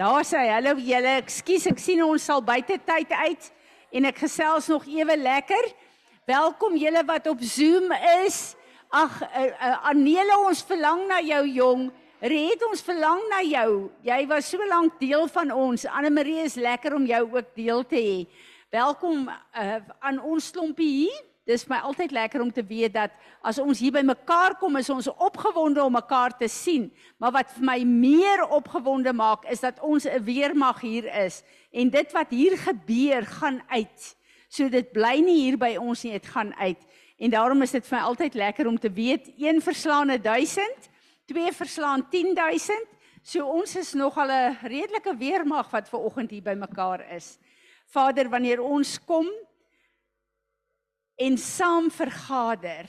Daar 0.00 0.24
sê 0.24 0.46
hallo 0.48 0.78
julle, 0.80 1.10
ekskuus 1.20 1.66
ek 1.68 1.80
sien 1.82 1.98
ons 2.00 2.24
sal 2.24 2.40
buite 2.40 2.78
tyd 2.88 3.10
uit 3.12 3.48
en 3.98 4.08
ek 4.08 4.22
gesels 4.22 4.70
nog 4.72 4.86
ewe 4.88 5.12
lekker. 5.20 5.66
Welkom 6.24 6.78
julle 6.80 7.02
wat 7.04 7.28
op 7.28 7.42
Zoom 7.44 7.92
is. 8.24 8.38
Ag 8.88 9.18
uh, 9.26 9.42
uh, 9.44 9.74
Anele 9.90 10.38
ons 10.46 10.62
verlang 10.64 11.02
na 11.10 11.18
jou 11.20 11.42
jong. 11.52 11.82
Red 12.32 12.64
ons 12.70 12.80
verlang 12.86 13.20
na 13.28 13.42
jou. 13.44 13.90
Jy 14.08 14.22
was 14.32 14.48
so 14.48 14.70
lank 14.72 14.96
deel 15.04 15.28
van 15.36 15.52
ons. 15.52 15.84
Anne 15.84 16.08
Marie 16.16 16.46
is 16.46 16.56
lekker 16.56 16.96
om 16.96 17.04
jou 17.04 17.20
ook 17.36 17.52
deel 17.60 17.84
te 17.92 18.00
hê. 18.00 18.18
Welkom 18.72 19.28
uh, 19.28 19.68
aan 20.00 20.24
ons 20.24 20.48
klompie 20.56 20.94
hier. 20.94 21.24
Dis 21.50 21.66
my 21.66 21.80
altyd 21.82 22.12
lekker 22.14 22.42
om 22.44 22.50
te 22.54 22.62
weet 22.62 22.92
dat 22.94 23.14
as 23.42 23.58
ons 23.58 23.80
hier 23.82 23.94
by 23.94 24.04
mekaar 24.06 24.54
kom 24.60 24.78
is 24.78 24.90
ons 24.92 25.08
opgewonde 25.10 25.82
om 25.82 25.96
mekaar 25.96 26.36
te 26.38 26.46
sien. 26.50 26.86
Maar 27.18 27.40
wat 27.40 27.50
vir 27.56 27.66
my 27.66 27.78
meer 27.88 28.44
opgewonde 28.46 29.12
maak 29.16 29.48
is 29.50 29.64
dat 29.64 29.80
ons 29.82 30.06
'n 30.06 30.22
weermag 30.22 30.80
hier 30.80 31.10
is 31.24 31.42
en 31.72 31.90
dit 31.90 32.12
wat 32.12 32.30
hier 32.30 32.56
gebeur 32.58 33.26
gaan 33.26 33.62
uit. 33.68 34.14
So 34.48 34.68
dit 34.68 34.92
bly 34.92 35.20
nie 35.22 35.40
hier 35.42 35.58
by 35.58 35.76
ons 35.76 36.04
nie, 36.04 36.12
dit 36.12 36.26
gaan 36.26 36.54
uit. 36.54 36.78
En 37.18 37.30
daarom 37.30 37.62
is 37.62 37.70
dit 37.70 37.86
vir 37.86 37.98
my 37.98 38.04
altyd 38.04 38.34
lekker 38.34 38.66
om 38.66 38.78
te 38.78 38.90
weet 38.90 39.32
een 39.38 39.60
verslaan 39.60 40.08
1000, 40.22 40.88
twee 41.26 41.52
verslaan 41.52 42.08
10000. 42.10 42.86
So 43.22 43.44
ons 43.46 43.76
is 43.76 43.92
nog 43.92 44.16
al 44.18 44.30
'n 44.30 44.58
redelike 44.62 45.16
weermag 45.16 45.70
wat 45.70 45.88
ver 45.88 45.98
oggend 45.98 46.30
hier 46.30 46.42
by 46.42 46.54
mekaar 46.54 47.12
is. 47.12 47.38
Vader, 47.86 48.28
wanneer 48.28 48.62
ons 48.62 49.04
kom 49.04 49.26
en 51.20 51.36
saam 51.38 51.90
vergader 51.92 52.88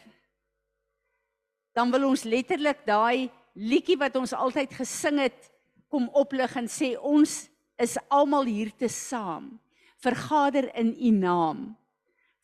dan 1.75 1.91
wil 1.91 2.09
ons 2.11 2.23
letterlik 2.27 2.83
daai 2.87 3.29
liedjie 3.55 3.97
wat 3.99 4.15
ons 4.19 4.33
altyd 4.35 4.73
gesing 4.75 5.19
het 5.23 5.51
kom 5.91 6.07
oplig 6.15 6.55
en 6.59 6.67
sê 6.71 6.93
ons 6.97 7.31
is 7.81 7.97
almal 8.13 8.47
hier 8.47 8.71
te 8.77 8.87
saam. 8.91 9.57
Vergader 10.01 10.69
in 10.77 10.93
u 10.93 11.11
naam. 11.11 11.63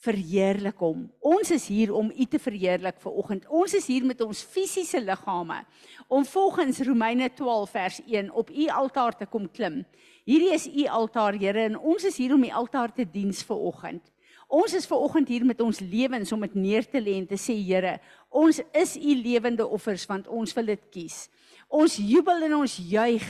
Verheerlik 0.04 0.78
hom. 0.82 1.08
Ons 1.26 1.52
is 1.56 1.68
hier 1.72 1.94
om 1.96 2.10
u 2.12 2.26
te 2.30 2.40
verheerlik 2.40 3.00
vir 3.02 3.16
oggend. 3.18 3.48
Ons 3.50 3.74
is 3.78 3.88
hier 3.90 4.06
met 4.06 4.20
ons 4.22 4.44
fisiese 4.46 5.00
liggame 5.02 5.64
om 6.08 6.26
volgens 6.26 6.82
Romeine 6.86 7.30
12 7.34 7.72
vers 7.74 8.02
1 8.06 8.30
op 8.32 8.52
u 8.52 8.68
altaar 8.82 9.18
te 9.18 9.26
kom 9.26 9.48
klim. 9.50 9.82
Hierdie 10.28 10.54
is 10.54 10.68
u 10.68 10.86
altaar 11.00 11.40
Here 11.40 11.66
en 11.70 11.80
ons 11.80 12.04
is 12.04 12.20
hier 12.20 12.36
om 12.36 12.44
die 12.44 12.54
altaar 12.54 12.94
te 12.94 13.08
diens 13.10 13.42
vir 13.48 13.66
oggend 13.72 14.14
Ons 14.48 14.74
is 14.78 14.86
ver 14.88 15.02
oggend 15.04 15.28
hier 15.28 15.44
met 15.46 15.60
ons 15.62 15.80
lewens 15.84 16.32
om 16.32 16.46
dit 16.46 16.54
neer 16.56 16.86
te 16.88 17.02
lê 17.04 17.18
en 17.20 17.28
te 17.28 17.36
sê 17.40 17.58
Here, 17.60 17.98
ons 18.32 18.62
is 18.72 18.96
u 18.96 19.16
lewende 19.20 19.66
offers 19.68 20.06
want 20.08 20.28
ons 20.32 20.56
wil 20.56 20.72
dit 20.72 20.86
kies. 20.94 21.26
Ons 21.68 21.98
jubel 22.00 22.48
en 22.48 22.62
ons 22.62 22.78
juig 22.80 23.26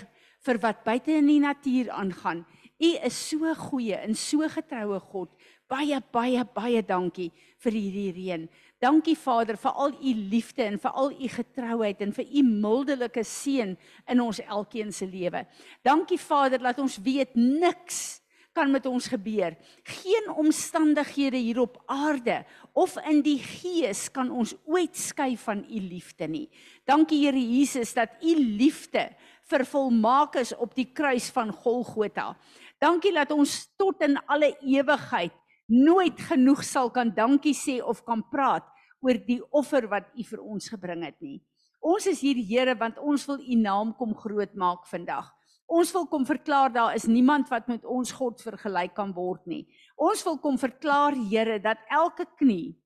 vir 0.45 0.59
wat 0.61 0.83
buite 0.85 1.15
in 1.17 1.27
die 1.27 1.41
natuur 1.41 1.89
aangaan. 1.89 2.45
U 2.77 2.89
is 3.07 3.17
so 3.17 3.49
goeie 3.57 3.97
en 3.97 4.13
so 4.13 4.45
getroue 4.53 4.99
God. 5.09 5.31
Baie 5.67 5.97
baie 6.13 6.43
baie 6.53 6.83
dankie 6.85 7.31
vir 7.65 7.73
hierdie 7.73 8.11
reën. 8.13 8.45
Dankie 8.79 9.17
Vader 9.17 9.57
vir 9.57 9.73
al 9.73 9.97
u 9.97 10.13
liefde 10.29 10.67
en 10.67 10.77
vir 10.77 10.93
al 11.01 11.09
u 11.17 11.31
getrouheid 11.33 12.05
en 12.05 12.13
vir 12.13 12.29
u 12.29 12.43
mildelike 12.45 13.23
seën 13.25 13.73
in 13.73 14.21
ons 14.21 14.39
elkeen 14.45 14.93
se 14.93 15.09
lewe. 15.09 15.47
Dankie 15.81 16.21
Vader 16.21 16.61
dat 16.61 16.79
ons 16.79 17.01
weet 17.01 17.33
niks 17.33 18.21
kan 18.57 18.73
met 18.73 18.85
ons 18.89 19.07
gebeur. 19.11 19.53
Geen 19.85 20.31
omstandighede 20.33 21.37
hier 21.37 21.59
op 21.61 21.77
aarde 21.85 22.41
of 22.73 22.97
in 23.05 23.21
die 23.25 23.37
gees 23.37 24.07
kan 24.13 24.31
ons 24.33 24.55
ooit 24.65 24.97
skei 24.97 25.35
van 25.37 25.61
u 25.69 25.81
liefde 25.81 26.27
nie. 26.27 26.47
Dankie 26.89 27.21
Here 27.25 27.41
Jesus 27.41 27.93
dat 27.93 28.17
u 28.21 28.33
liefde 28.35 29.09
vervolmaak 29.47 30.39
is 30.41 30.55
op 30.55 30.73
die 30.75 30.89
kruis 30.93 31.29
van 31.33 31.53
Golgotha. 31.53 32.33
Dankie 32.81 33.13
dat 33.13 33.31
ons 33.31 33.67
tot 33.77 34.01
in 34.05 34.17
alle 34.25 34.55
ewigheid 34.65 35.33
nooit 35.67 36.19
genoeg 36.29 36.63
sal 36.65 36.89
kan 36.95 37.13
dankie 37.13 37.55
sê 37.55 37.77
of 37.83 38.03
kan 38.07 38.23
praat 38.31 38.65
oor 39.03 39.19
die 39.27 39.41
offer 39.51 39.85
wat 39.91 40.09
u 40.17 40.25
vir 40.25 40.41
ons 40.41 40.69
gebring 40.73 41.05
het 41.05 41.17
nie. 41.21 41.39
Ons 41.77 42.07
is 42.09 42.23
hier 42.25 42.39
Here 42.41 42.73
want 42.75 42.97
ons 42.97 43.25
wil 43.29 43.41
u 43.41 43.55
naam 43.61 43.93
kom 43.97 44.15
groot 44.17 44.53
maak 44.57 44.87
vandag. 44.89 45.36
Ons 45.67 45.91
wil 45.91 46.05
kom 46.07 46.23
verklaar 46.25 46.71
daar 46.71 46.95
is 46.95 47.09
niemand 47.11 47.49
wat 47.51 47.67
met 47.67 47.83
ons 47.85 48.11
God 48.15 48.39
vergelyk 48.41 48.93
kan 48.95 49.11
word 49.13 49.43
nie. 49.45 49.65
Ons 49.99 50.23
wil 50.23 50.37
kom 50.39 50.55
verklaar 50.59 51.15
Here 51.27 51.59
dat 51.59 51.81
elke 51.91 52.25
knie 52.39 52.77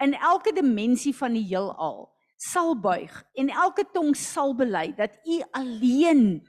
in 0.00 0.14
elke 0.14 0.54
dimensie 0.54 1.12
van 1.12 1.36
die 1.36 1.44
heelal 1.44 2.06
sal 2.40 2.72
buig 2.74 3.12
en 3.38 3.52
elke 3.52 3.84
tong 3.92 4.16
sal 4.18 4.56
bely 4.56 4.88
dat 4.96 5.18
U 5.28 5.42
alleen 5.58 6.40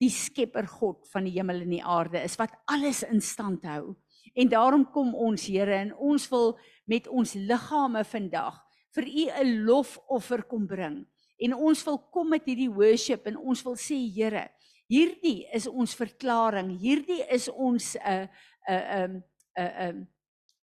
die 0.00 0.10
skepper 0.10 0.66
God 0.70 1.04
van 1.12 1.26
die 1.26 1.34
hemel 1.36 1.60
en 1.66 1.74
die 1.76 1.84
aarde 1.84 2.22
is 2.22 2.38
wat 2.38 2.54
alles 2.70 3.02
in 3.06 3.20
stand 3.20 3.66
hou. 3.68 3.94
En 4.38 4.48
daarom 4.48 4.86
kom 4.94 5.12
ons 5.14 5.44
Here 5.50 5.76
en 5.82 5.92
ons 5.94 6.28
wil 6.32 6.54
met 6.86 7.08
ons 7.10 7.34
liggame 7.34 8.04
vandag 8.06 8.62
vir 8.96 9.04
U 9.04 9.24
'n 9.42 9.64
lofoffer 9.66 10.42
kom 10.42 10.66
bring. 10.66 11.06
En 11.38 11.54
ons 11.54 11.84
wil 11.84 11.98
kom 12.10 12.28
met 12.28 12.44
hierdie 12.46 12.70
worship 12.70 13.26
en 13.26 13.36
ons 13.36 13.62
wil 13.62 13.76
sê 13.76 13.98
Here, 14.14 14.48
hierdie 14.88 15.46
is 15.54 15.66
ons 15.68 15.94
verklaring, 15.94 16.72
hierdie 16.80 17.22
is 17.30 17.48
ons 17.48 17.96
'n 17.96 18.28
'n 18.68 19.22
'n 19.56 19.72
'n 19.88 20.08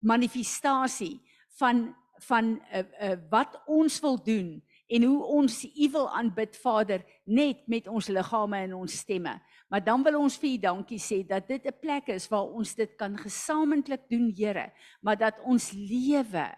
manifestasie 0.01 1.21
van 1.59 1.95
van 2.21 2.61
uh, 2.73 2.85
uh, 3.01 3.17
wat 3.31 3.63
ons 3.67 4.01
wil 4.01 4.19
doen 4.23 4.61
en 4.91 5.03
hoe 5.03 5.25
ons 5.25 5.65
U 5.65 5.89
wil 5.91 6.09
aanbid 6.11 6.57
Vader 6.57 7.05
net 7.25 7.67
met 7.71 7.87
ons 7.89 8.11
liggame 8.11 8.59
en 8.67 8.75
ons 8.75 8.99
stemme. 8.99 9.41
Maar 9.71 9.85
dan 9.85 10.03
wil 10.03 10.19
ons 10.19 10.37
vir 10.43 10.51
U 10.51 10.57
dankie 10.59 10.99
sê 10.99 11.23
dat 11.27 11.47
dit 11.49 11.65
'n 11.67 11.79
plek 11.81 12.09
is 12.09 12.29
waar 12.29 12.51
ons 12.51 12.75
dit 12.75 12.97
kan 12.97 13.17
gesamentlik 13.17 14.09
doen, 14.09 14.33
Here, 14.37 14.73
maar 15.01 15.17
dat 15.17 15.39
ons 15.45 15.73
lewe 15.73 16.49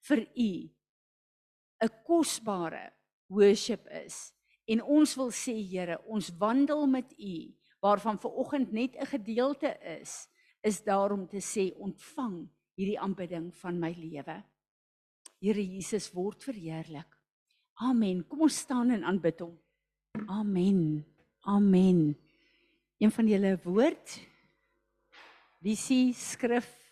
vir 0.00 0.20
U 0.34 0.70
'n 1.84 1.90
kosbare 2.04 2.92
worship 3.28 3.86
is. 3.88 4.32
En 4.64 4.82
ons 4.82 5.16
wil 5.16 5.30
sê 5.30 5.54
Here, 5.60 5.98
ons 6.06 6.30
wandel 6.38 6.86
met 6.86 7.12
U 7.18 7.36
waarvan 7.84 8.18
ver 8.18 8.30
oggend 8.30 8.72
net 8.72 8.96
'n 8.96 9.06
gedeelte 9.06 9.76
is, 10.00 10.28
is 10.62 10.82
daarom 10.82 11.26
te 11.28 11.40
sê 11.40 11.74
ontvang 11.76 12.48
hierdie 12.74 13.00
aanbidding 13.00 13.54
van 13.54 13.78
my 13.78 13.92
lewe. 13.92 14.42
Here 15.40 15.66
Jesus 15.66 16.12
word 16.12 16.44
verheerlik. 16.44 17.18
Amen. 17.74 18.26
Kom 18.26 18.40
ons 18.40 18.58
staan 18.58 18.90
en 18.90 19.04
aanbid 19.04 19.40
hom. 19.40 19.58
Amen. 20.26 21.04
Amen. 21.40 22.16
Een 22.98 23.10
van 23.10 23.28
julle 23.28 23.58
woord 23.62 24.20
visie 25.60 26.12
skrif 26.12 26.83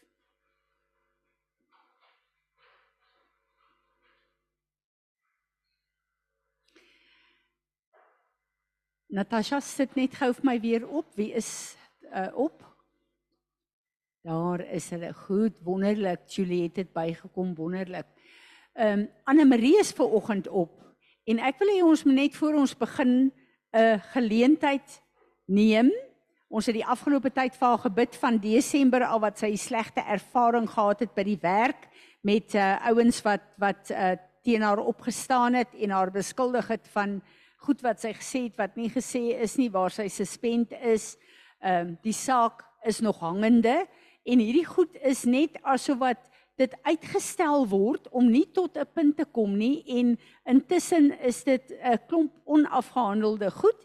Natasha 9.12 9.58
sit 9.60 9.92
net 9.92 10.14
gou 10.16 10.30
vir 10.32 10.46
my 10.48 10.54
weer 10.60 10.84
op. 10.88 11.04
Wie 11.20 11.34
is 11.36 11.76
uh, 12.16 12.30
op? 12.32 12.62
Daar 14.24 14.62
is 14.72 14.86
hulle. 14.94 15.10
Goed, 15.26 15.58
wonderlik. 15.60 16.22
Juliet 16.32 16.78
het 16.80 16.94
bygekom, 16.96 17.50
wonderlik. 17.58 18.08
Ehm 18.72 19.02
um, 19.02 19.08
Anne 19.28 19.44
Marie 19.44 19.76
is 19.78 19.90
ver 19.92 20.08
oggend 20.08 20.48
op 20.48 20.78
en 21.28 21.42
ek 21.44 21.58
wil 21.60 21.68
hê 21.74 21.82
ons 21.84 22.04
moet 22.08 22.16
net 22.22 22.36
voor 22.40 22.56
ons 22.62 22.72
begin 22.72 23.12
'n 23.12 23.32
uh, 23.76 24.00
geleentheid 24.14 25.02
neem. 25.44 25.92
Ons 26.48 26.66
het 26.66 26.74
die 26.74 26.86
afgelope 26.86 27.30
tyd 27.30 27.52
vir 27.56 27.68
haar 27.68 27.84
gebid 27.84 28.16
van 28.16 28.40
Desember 28.40 29.04
al 29.04 29.20
wat 29.20 29.38
sy 29.38 29.56
slegte 29.56 30.00
ervaring 30.00 30.70
gehad 30.70 31.00
het 31.04 31.14
by 31.14 31.22
die 31.22 31.38
werk 31.42 31.88
met 32.24 32.54
uh, 32.54 32.80
ouens 32.88 33.20
wat 33.22 33.44
wat 33.58 33.90
uh, 33.90 34.16
teen 34.42 34.62
haar 34.62 34.80
opgestaan 34.80 35.54
het 35.54 35.68
en 35.76 35.90
haar 35.90 36.10
beskuldig 36.10 36.68
het 36.68 36.88
van 36.88 37.20
goed 37.62 37.82
wat 37.82 38.00
sy 38.02 38.12
gesê 38.16 38.44
het 38.48 38.58
wat 38.58 38.76
nie 38.76 38.90
gesê 38.90 39.38
is 39.42 39.56
nie 39.58 39.70
waar 39.70 39.90
sy 39.90 40.08
suspend 40.08 40.72
is. 40.82 41.16
Ehm 41.62 41.92
um, 41.92 41.96
die 42.02 42.16
saak 42.16 42.64
is 42.84 43.00
nog 43.00 43.20
hangende 43.22 43.86
en 44.24 44.38
hierdie 44.42 44.66
goed 44.66 44.96
is 45.02 45.24
net 45.24 45.58
asof 45.62 45.98
wat 45.98 46.28
dit 46.60 46.74
uitgestel 46.82 47.64
word 47.70 48.08
om 48.10 48.28
nie 48.30 48.46
tot 48.52 48.76
'n 48.76 48.86
punt 48.94 49.16
te 49.16 49.24
kom 49.24 49.56
nie 49.56 49.82
en 49.98 50.18
intussen 50.44 51.12
is 51.20 51.44
dit 51.44 51.72
'n 51.72 51.98
klomp 52.08 52.32
onafgehandelde 52.44 53.50
goed. 53.50 53.80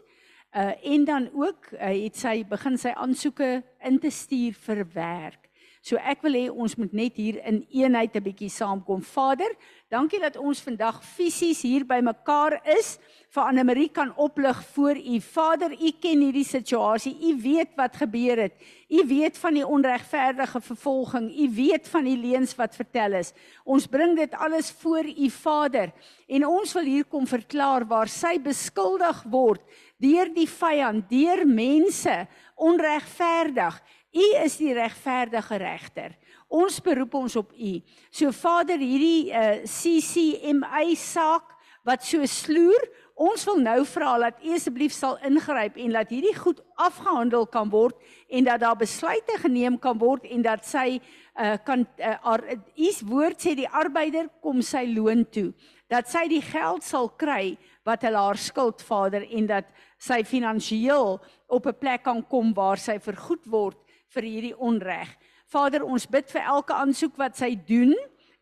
Uh 0.56 0.72
en 0.82 1.04
dan 1.04 1.30
ook 1.34 1.72
uh, 1.72 1.78
het 2.04 2.16
sy 2.16 2.44
begin 2.44 2.78
sy 2.78 2.88
aansoeke 2.88 3.62
in 3.84 3.98
te 3.98 4.10
stuur 4.10 4.52
vir 4.52 4.86
werk. 4.94 5.47
So 5.82 5.96
ek 5.96 6.22
wil 6.26 6.34
hê 6.34 6.46
ons 6.50 6.74
moet 6.76 6.92
net 6.92 7.16
hier 7.16 7.38
in 7.46 7.62
eenheid 7.70 8.16
'n 8.16 8.22
bietjie 8.22 8.50
saamkom. 8.50 9.02
Vader, 9.02 9.50
dankie 9.90 10.20
dat 10.20 10.36
ons 10.36 10.60
vandag 10.60 11.02
fisies 11.04 11.62
hier 11.62 11.84
by 11.84 12.00
mekaar 12.00 12.60
is 12.78 12.98
vir 13.30 13.42
Anne 13.42 13.64
Marie 13.64 13.88
kan 13.88 14.12
oplig 14.16 14.56
voor 14.74 14.96
U. 14.96 15.20
Vader, 15.20 15.72
U 15.72 15.90
ken 16.00 16.20
hierdie 16.20 16.44
situasie. 16.44 17.12
U 17.28 17.42
weet 17.42 17.74
wat 17.76 17.96
gebeur 17.96 18.36
het. 18.36 18.54
U 18.88 19.04
weet 19.06 19.36
van 19.38 19.54
die 19.54 19.66
onregverdige 19.66 20.60
vervolging. 20.60 21.28
U 21.28 21.48
weet 21.54 21.88
van 21.88 22.04
die 22.04 22.16
leuns 22.16 22.54
wat 22.56 22.74
vertel 22.74 23.18
is. 23.20 23.34
Ons 23.64 23.86
bring 23.86 24.16
dit 24.16 24.34
alles 24.34 24.70
voor 24.70 25.04
U 25.04 25.30
Vader 25.30 25.92
en 26.26 26.46
ons 26.46 26.72
wil 26.72 26.84
hier 26.84 27.04
kom 27.04 27.26
verklaar 27.26 27.84
waar 27.88 28.08
sy 28.08 28.38
beskuldig 28.40 29.22
word 29.28 29.60
deur 29.98 30.28
die 30.34 30.48
vyand, 30.48 31.08
deur 31.10 31.44
mense 31.46 32.26
onregverdig. 32.54 33.80
U 34.18 34.26
is 34.42 34.56
die 34.58 34.72
regverdige 34.74 35.58
regter. 35.62 36.16
Ons 36.48 36.80
beroep 36.82 37.14
ons 37.14 37.36
op 37.38 37.52
U. 37.52 37.74
So 38.10 38.32
Vader, 38.34 38.80
hierdie 38.80 39.28
uh, 39.30 39.42
eh, 39.42 39.68
CCMA 39.68 40.82
saak 40.98 41.54
wat 41.86 42.02
so 42.04 42.24
sloer, 42.28 42.82
ons 43.18 43.44
wil 43.48 43.60
nou 43.62 43.78
vra 43.88 44.16
dat 44.22 44.42
U 44.44 44.52
asseblief 44.56 44.94
sal 44.94 45.16
ingryp 45.26 45.78
en 45.80 45.94
dat 45.96 46.10
hierdie 46.12 46.34
goed 46.36 46.60
afgehandel 46.78 47.46
kan 47.50 47.70
word 47.72 47.96
en 48.30 48.46
dat 48.46 48.62
daar 48.62 48.78
besluite 48.78 49.38
geneem 49.42 49.78
kan 49.80 49.98
word 49.98 50.26
en 50.28 50.44
dat 50.44 50.66
sy 50.68 50.98
uh, 50.98 51.56
kan 51.66 51.86
uh, 51.98 52.36
U 52.78 52.92
woord 53.10 53.42
sê 53.42 53.56
die 53.58 53.68
arbeider 53.68 54.30
kom 54.44 54.62
sy 54.62 54.84
loon 54.92 55.24
toe 55.34 55.50
dat 55.90 56.08
sy 56.12 56.26
die 56.30 56.42
geld 56.44 56.84
sal 56.84 57.08
kry 57.18 57.56
wat 57.88 58.04
hulle 58.06 58.20
haar 58.20 58.38
skuld 58.38 58.84
Vader 58.84 59.24
en 59.24 59.48
dat 59.48 59.68
sy 59.98 60.20
finansiëel 60.22 61.16
op 61.48 61.66
'n 61.66 61.78
plek 61.80 62.04
kan 62.04 62.22
kom 62.22 62.52
waar 62.54 62.78
sy 62.78 62.98
vergoed 63.00 63.44
word 63.46 63.78
vir 64.14 64.22
hierdie 64.22 64.56
onreg. 64.56 65.10
Vader, 65.48 65.84
ons 65.84 66.06
bid 66.06 66.28
vir 66.30 66.44
elke 66.44 66.74
aansoek 66.76 67.16
wat 67.16 67.36
sy 67.36 67.54
doen. 67.68 67.94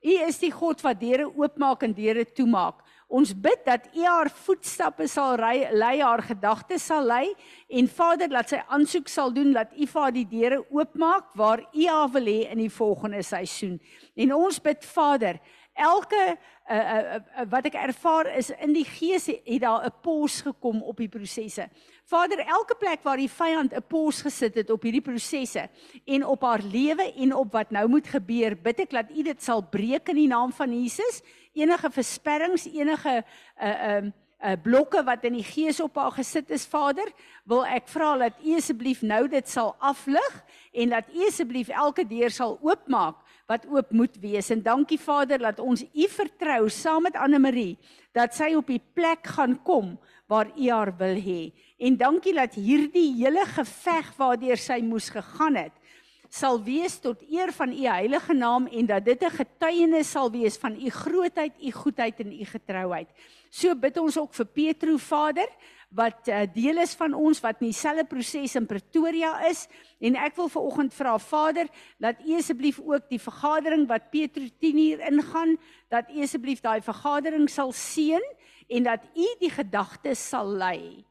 U 0.06 0.16
is 0.26 0.38
die 0.38 0.52
God 0.54 0.82
wat 0.84 1.00
deure 1.00 1.26
oopmaak 1.26 1.82
en 1.86 1.94
deure 1.94 2.24
toemaak. 2.24 2.82
Ons 3.06 3.30
bid 3.38 3.60
dat 3.66 3.84
U 3.94 4.02
haar 4.02 4.28
voetstappe 4.34 5.06
sal 5.06 5.36
ry, 5.38 5.68
lei 5.70 6.00
haar 6.00 6.24
gedagtes 6.26 6.88
sal 6.90 7.06
lei 7.06 7.28
en 7.70 7.86
Vader 7.86 8.32
laat 8.34 8.50
sy 8.50 8.58
aansoek 8.66 9.06
sal 9.10 9.30
doen 9.34 9.52
dat 9.54 9.70
U 9.78 9.86
vir 9.86 10.02
haar 10.02 10.14
die 10.16 10.26
deure 10.26 10.58
oopmaak 10.74 11.30
waar 11.38 11.62
U 11.70 11.86
haar 11.86 12.10
wil 12.16 12.26
hê 12.26 12.50
in 12.50 12.64
die 12.64 12.72
volgende 12.72 13.22
seisoen. 13.22 13.78
En 14.18 14.34
ons 14.34 14.58
bid 14.62 14.82
Vader, 14.90 15.38
elke 15.76 16.22
uh, 16.34 16.74
uh, 16.74 17.20
uh, 17.20 17.46
wat 17.52 17.68
ek 17.70 17.78
ervaar 17.78 18.32
is 18.34 18.50
in 18.58 18.74
die 18.74 18.86
gees 18.88 19.28
het 19.30 19.62
daar 19.62 19.86
'n 19.86 19.94
pos 20.02 20.40
gekom 20.42 20.82
op 20.82 20.96
die 20.96 21.08
prosesse. 21.08 21.68
Vader, 22.06 22.38
elke 22.46 22.76
plek 22.78 23.00
waar 23.02 23.18
die 23.18 23.30
vyand 23.30 23.72
'n 23.74 23.82
pos 23.82 24.20
gesit 24.22 24.54
het 24.54 24.70
op 24.70 24.82
hierdie 24.86 25.02
prosesse 25.02 25.68
en 26.06 26.24
op 26.24 26.42
haar 26.42 26.62
lewe 26.62 27.12
en 27.16 27.34
op 27.34 27.52
wat 27.52 27.70
nou 27.70 27.88
moet 27.88 28.06
gebeur, 28.06 28.54
bid 28.54 28.80
ek 28.80 28.90
dat 28.90 29.10
U 29.10 29.22
dit 29.22 29.42
sal 29.42 29.62
breek 29.62 30.08
in 30.08 30.14
die 30.14 30.28
naam 30.28 30.52
van 30.52 30.70
Jesus. 30.70 31.22
Enige 31.52 31.90
versperrings, 31.90 32.66
enige 32.66 33.24
uh 33.58 33.96
um 33.96 34.04
uh, 34.06 34.50
uh, 34.50 34.56
blokke 34.62 35.02
wat 35.02 35.24
in 35.24 35.32
die 35.32 35.44
gees 35.44 35.80
op 35.80 35.96
haar 35.96 36.12
gesit 36.12 36.50
is, 36.50 36.66
Vader, 36.66 37.10
wil 37.44 37.64
ek 37.66 37.88
vra 37.88 38.16
dat 38.18 38.32
U 38.44 38.54
asseblief 38.54 39.02
nou 39.02 39.26
dit 39.28 39.48
sal 39.48 39.74
aflig 39.78 40.44
en 40.72 40.88
dat 40.88 41.04
U 41.14 41.26
asseblief 41.26 41.68
elke 41.68 42.04
deur 42.06 42.30
sal 42.30 42.58
oopmaak 42.62 43.16
wat 43.46 43.66
oop 43.66 43.90
moet 43.90 44.16
wees. 44.22 44.50
En 44.50 44.62
dankie 44.62 44.98
Vader 44.98 45.38
dat 45.38 45.58
ons 45.58 45.82
U 45.82 46.08
vertrou 46.08 46.68
saam 46.68 47.02
met 47.02 47.16
Anne 47.16 47.38
Marie 47.38 47.78
dat 48.12 48.34
sy 48.34 48.54
op 48.54 48.66
die 48.66 48.82
plek 48.94 49.26
gaan 49.26 49.62
kom 49.62 49.98
waar 50.26 50.50
U 50.54 50.70
haar 50.70 50.92
wil 50.98 51.18
hê. 51.18 51.52
En 51.76 51.96
dankie 51.96 52.32
dat 52.34 52.54
hierdie 52.54 53.12
hele 53.18 53.44
geveg 53.44 54.12
waardeur 54.16 54.56
sy 54.56 54.80
moes 54.84 55.10
gegaan 55.12 55.56
het 55.56 55.72
sal 56.36 56.58
wees 56.62 56.98
tot 57.00 57.22
eer 57.30 57.52
van 57.54 57.72
u 57.72 57.86
heilige 57.86 58.34
naam 58.34 58.66
en 58.66 58.86
dat 58.86 59.04
dit 59.04 59.22
'n 59.22 59.30
getuienis 59.30 60.10
sal 60.10 60.30
wees 60.30 60.56
van 60.56 60.74
u 60.74 60.90
grootheid, 60.90 61.52
u 61.62 61.70
goedheid 61.70 62.20
en 62.20 62.32
u 62.32 62.44
getrouheid. 62.44 63.08
So 63.50 63.74
bid 63.74 63.96
ons 63.96 64.18
ook 64.18 64.34
vir 64.34 64.46
Petro 64.46 64.96
Vader 64.96 65.48
wat 65.88 66.28
uh, 66.28 66.42
deel 66.52 66.78
is 66.78 66.94
van 66.94 67.14
ons 67.14 67.40
wat 67.40 67.60
in 67.60 67.70
dieselfde 67.70 68.04
proses 68.04 68.54
in 68.54 68.66
Pretoria 68.66 69.46
is 69.48 69.68
en 70.00 70.16
ek 70.16 70.36
wil 70.36 70.48
ver 70.48 70.62
oggend 70.62 70.94
vra 70.94 71.18
Vader 71.18 71.68
dat 71.98 72.16
U 72.26 72.34
asseblief 72.36 72.80
ook 72.80 73.08
die 73.08 73.20
vergadering 73.20 73.86
wat 73.86 74.10
Petro 74.10 74.42
10 74.60 74.78
uur 74.78 75.00
ingaan 75.00 75.56
dat 75.88 76.10
U 76.10 76.22
asseblief 76.22 76.60
daai 76.60 76.82
vergadering 76.82 77.48
sal 77.50 77.72
seën 77.72 78.22
en 78.68 78.82
dat 78.82 79.00
U 79.14 79.26
die 79.38 79.50
gedagtes 79.50 80.28
sal 80.28 80.46
lei 80.46 81.05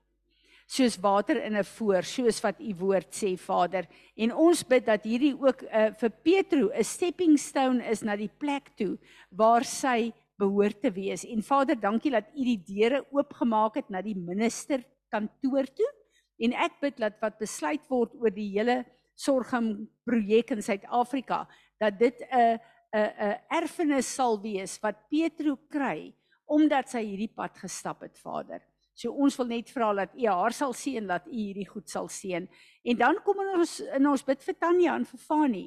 soos 0.66 0.98
water 0.98 1.38
in 1.46 1.58
'n 1.58 1.64
voor 1.64 2.04
soos 2.04 2.42
wat 2.42 2.60
U 2.60 2.74
woord 2.76 3.14
sê 3.14 3.38
Vader 3.38 3.88
en 4.16 4.34
ons 4.34 4.64
bid 4.64 4.86
dat 4.86 5.04
hierdie 5.04 5.34
ook 5.34 5.62
uh, 5.62 5.92
vir 5.94 6.10
Petro 6.10 6.70
'n 6.74 6.84
stepping 6.84 7.38
stone 7.40 7.84
is 7.84 8.02
na 8.02 8.16
die 8.16 8.32
plek 8.40 8.76
toe 8.76 8.98
waar 9.30 9.64
sy 9.64 10.12
behoort 10.38 10.82
te 10.82 10.92
wees. 10.92 11.24
En 11.24 11.44
Vader, 11.44 11.80
dankie 11.80 12.12
dat 12.12 12.28
U 12.36 12.44
die 12.44 12.60
deure 12.60 13.06
oopgemaak 13.12 13.76
het 13.76 13.90
na 13.90 14.02
die 14.02 14.18
minister 14.18 14.84
kantoor 15.10 15.66
toe. 15.66 15.92
En 16.40 16.54
ek 16.54 16.80
bid 16.82 16.98
dat 16.98 17.20
wat 17.22 17.40
besluit 17.40 17.84
word 17.88 18.16
oor 18.20 18.34
die 18.34 18.52
hele 18.58 18.84
sorgum 19.16 19.88
projek 20.04 20.52
in 20.52 20.62
Suid-Afrika, 20.62 21.48
dat 21.80 22.00
dit 22.00 22.22
'n 22.22 22.60
'n 22.94 23.12
'n 23.20 23.40
erfenis 23.50 24.08
sal 24.08 24.42
wees 24.42 24.80
wat 24.82 25.10
Petro 25.10 25.58
kry 25.70 26.14
omdat 26.48 26.90
sy 26.90 27.02
hierdie 27.02 27.34
pad 27.34 27.58
gestap 27.58 28.02
het, 28.02 28.18
Vader. 28.20 28.62
So 28.96 29.12
ons 29.12 29.36
wil 29.40 29.50
net 29.52 29.72
vra 29.76 29.92
dat 29.94 30.14
U 30.16 30.28
haar 30.28 30.56
sal 30.56 30.74
seën, 30.74 31.08
dat 31.08 31.28
U 31.28 31.36
hierdie 31.36 31.68
goed 31.68 31.90
sal 31.92 32.08
seën. 32.08 32.48
En 32.84 33.00
dan 33.00 33.20
kom 33.26 33.42
ons 33.44 33.80
in 33.84 34.08
ons 34.08 34.24
bid 34.24 34.44
vir 34.48 34.56
Tanya 34.60 34.96
en 34.96 35.08
vir 35.10 35.20
Fani. 35.20 35.66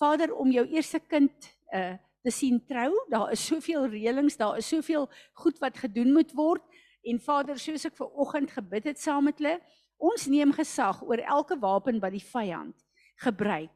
Vader, 0.00 0.34
om 0.34 0.50
jou 0.50 0.64
eerste 0.74 0.98
kind 0.98 1.46
uh, 1.70 1.94
te 2.24 2.32
sien 2.34 2.58
trou. 2.66 2.90
Daar 3.12 3.30
is 3.34 3.44
soveel 3.46 3.86
reëlings, 3.92 4.38
daar 4.40 4.58
is 4.58 4.68
soveel 4.68 5.06
goed 5.44 5.60
wat 5.62 5.78
gedoen 5.78 6.12
moet 6.16 6.34
word. 6.34 6.64
En 7.04 7.20
Vader, 7.20 7.60
soos 7.60 7.86
ek 7.86 7.96
ver 7.98 8.10
oggend 8.10 8.54
gebid 8.56 8.88
het 8.90 8.98
saam 8.98 9.28
met 9.28 9.38
hulle, 9.38 9.58
ons 10.02 10.26
neem 10.26 10.52
gesag 10.56 11.02
oor 11.06 11.20
elke 11.22 11.56
wapen 11.60 12.00
wat 12.02 12.14
die 12.16 12.24
vyand 12.24 12.74
gebruik 13.22 13.70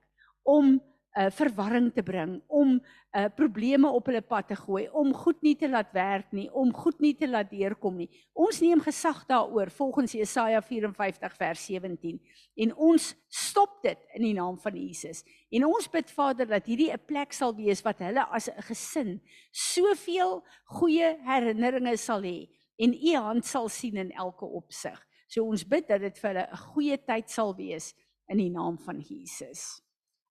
om 0.48 0.78
uh, 1.16 1.30
verwarring 1.30 1.92
te 1.94 2.02
bring, 2.02 2.40
om 2.46 2.76
uh, 2.78 3.24
probleme 3.36 3.88
op 3.88 4.06
hulle 4.10 4.22
pad 4.22 4.48
te 4.50 4.56
gooi, 4.58 4.86
om 4.92 5.12
goed 5.16 5.40
nie 5.42 5.54
te 5.58 5.68
laat 5.68 5.90
werk 5.96 6.32
nie, 6.36 6.48
om 6.52 6.72
goed 6.74 7.00
nie 7.00 7.14
te 7.18 7.28
laat 7.28 7.50
deurkom 7.50 7.96
nie. 7.98 8.08
Ons 8.38 8.60
neem 8.62 8.80
gesag 8.84 9.24
daaroor 9.30 9.70
volgens 9.74 10.14
Jesaja 10.18 10.60
54 10.62 11.36
vers 11.38 11.64
17 11.70 12.20
en 12.64 12.74
ons 12.90 13.08
stop 13.28 13.80
dit 13.82 13.98
in 14.18 14.28
die 14.28 14.34
naam 14.36 14.58
van 14.62 14.76
Jesus. 14.76 15.24
En 15.54 15.66
ons 15.68 15.90
bid 15.92 16.12
Vader 16.12 16.48
dat 16.50 16.66
hierdie 16.66 16.92
'n 16.92 17.06
plek 17.06 17.32
sal 17.32 17.54
wees 17.56 17.82
wat 17.82 17.98
hulle 17.98 18.24
as 18.30 18.48
'n 18.48 18.62
gesin 18.68 19.20
soveel 19.50 20.42
goeie 20.78 21.16
herinneringe 21.24 21.96
sal 21.96 22.22
hê 22.22 22.48
en 22.78 22.94
u 22.94 23.14
hand 23.16 23.44
sal 23.44 23.68
sien 23.68 23.96
in 23.96 24.12
elke 24.12 24.44
opsig. 24.44 24.98
So 25.28 25.44
ons 25.44 25.64
bid 25.64 25.88
dat 25.88 26.00
dit 26.00 26.18
vir 26.18 26.28
hulle 26.30 26.48
'n 26.52 26.56
goeie 26.56 26.96
tyd 26.96 27.30
sal 27.30 27.54
wees 27.56 27.94
in 28.28 28.38
die 28.38 28.50
naam 28.50 28.78
van 28.78 29.00
Jesus. 29.00 29.82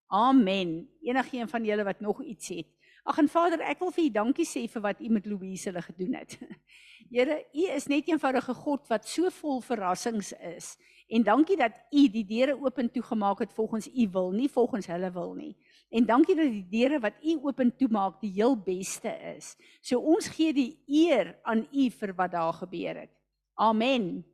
Amen. 0.07 0.89
Enigeen 1.01 1.50
van 1.50 1.65
julle 1.65 1.83
wat 1.83 2.00
nog 2.00 2.24
iets 2.24 2.48
het. 2.48 2.68
Ag 3.04 3.18
en 3.18 3.30
Vader, 3.31 3.62
ek 3.63 3.80
wil 3.80 3.92
vir 3.95 4.04
U 4.04 4.09
dankie 4.12 4.45
sê 4.48 4.65
vir 4.68 4.83
wat 4.83 5.00
U 5.00 5.09
met 5.15 5.25
Louise 5.27 5.69
hulle 5.69 5.81
gedoen 5.83 6.18
het. 6.19 6.36
Here, 7.13 7.38
U 7.56 7.68
is 7.71 7.88
net 7.88 8.07
eenvoudige 8.12 8.54
God 8.54 8.88
wat 8.92 9.07
so 9.07 9.31
vol 9.31 9.62
verrassings 9.63 10.33
is. 10.56 10.74
En 11.07 11.24
dankie 11.24 11.56
dat 11.59 11.75
U 11.95 12.04
die 12.12 12.25
deure 12.27 12.57
oop 12.59 12.81
en 12.83 12.92
toegemaak 12.92 13.45
het 13.45 13.54
volgens 13.56 13.88
U 13.88 14.07
wil, 14.12 14.31
nie 14.36 14.50
volgens 14.51 14.89
hulle 14.91 15.12
wil 15.15 15.32
nie. 15.38 15.53
En 15.89 16.08
dankie 16.08 16.36
dat 16.36 16.51
die 16.51 16.65
deure 16.67 17.00
wat 17.00 17.24
U 17.24 17.38
oop 17.48 17.63
en 17.63 17.72
toemaak 17.79 18.20
die 18.20 18.34
heel 18.36 18.58
beste 18.60 19.13
is. 19.38 19.53
So 19.79 20.03
ons 20.03 20.27
gee 20.36 20.51
die 20.55 20.74
eer 20.88 21.38
aan 21.48 21.63
U 21.72 21.88
vir 21.96 22.15
wat 22.15 22.36
daar 22.36 22.60
gebeur 22.60 23.05
het. 23.05 23.13
Amen. 23.55 24.25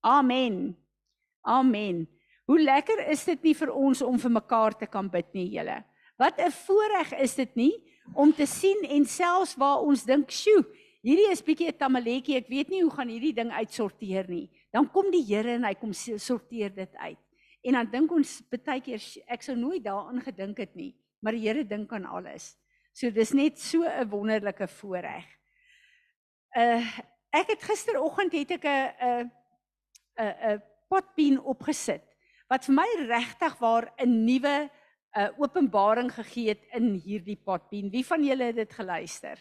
Amen. 0.00 0.72
Amen. 1.44 2.06
Hoe 2.50 2.58
lekker 2.60 3.06
is 3.12 3.24
dit 3.24 3.42
nie 3.42 3.54
vir 3.54 3.70
ons 3.70 4.02
om 4.02 4.18
vir 4.18 4.32
mekaar 4.34 4.74
te 4.78 4.88
kan 4.90 5.08
bid 5.10 5.28
nie, 5.36 5.48
julle. 5.54 5.82
Wat 6.18 6.38
'n 6.38 6.50
voorreg 6.50 7.12
is 7.20 7.34
dit 7.34 7.56
nie 7.56 7.74
om 8.14 8.32
te 8.32 8.46
sien 8.46 8.84
en 8.84 9.04
selfs 9.04 9.54
waar 9.56 9.82
ons 9.82 10.04
dink, 10.04 10.30
"Sjoe, 10.30 10.64
hierdie 11.02 11.30
is 11.30 11.42
bietjie 11.42 11.68
'n 11.68 11.78
tamaletjie, 11.78 12.36
ek 12.36 12.48
weet 12.48 12.68
nie 12.68 12.82
hoe 12.82 12.90
gaan 12.90 13.08
hierdie 13.08 13.34
ding 13.34 13.50
uitsorteer 13.50 14.28
nie." 14.28 14.50
Dan 14.72 14.90
kom 14.90 15.10
die 15.10 15.24
Here 15.24 15.54
en 15.54 15.64
hy 15.64 15.74
kom 15.74 15.92
sorteer 15.92 16.74
dit 16.74 16.96
uit. 16.96 17.18
En 17.64 17.72
dan 17.72 17.90
dink 17.90 18.12
ons 18.12 18.42
baie 18.50 18.80
keer, 18.80 19.00
ek 19.28 19.42
sou 19.42 19.56
nooit 19.56 19.82
daaraan 19.82 20.20
gedink 20.20 20.58
het 20.58 20.74
nie, 20.74 20.94
maar 21.20 21.32
die 21.32 21.48
Here 21.48 21.64
dink 21.64 21.92
aan 21.92 22.04
alles. 22.04 22.56
So 22.92 23.10
dis 23.10 23.32
net 23.32 23.58
so 23.58 23.84
'n 23.84 24.08
wonderlike 24.08 24.68
voorreg. 24.68 25.24
Uh 26.56 26.82
ek 27.32 27.48
het 27.48 27.62
gisteroggend 27.62 28.32
het 28.32 28.50
ek 28.50 28.64
'n 28.64 28.92
'n 29.00 29.30
'n 30.18 30.54
'n 30.54 30.62
potpien 30.88 31.40
opgesit 31.40 32.11
wat 32.52 32.68
vir 32.68 32.76
my 32.76 32.88
regtig 33.08 33.54
waar 33.60 33.88
'n 33.96 34.24
nuwe 34.26 34.56
uh, 35.16 35.28
openbaring 35.40 36.10
gegee 36.12 36.52
het 36.52 36.64
in 36.76 36.94
hierdie 37.00 37.36
potpien. 37.36 37.90
Wie 37.90 38.04
van 38.06 38.24
julle 38.24 38.50
het 38.50 38.56
dit 38.56 38.72
geluister? 38.72 39.40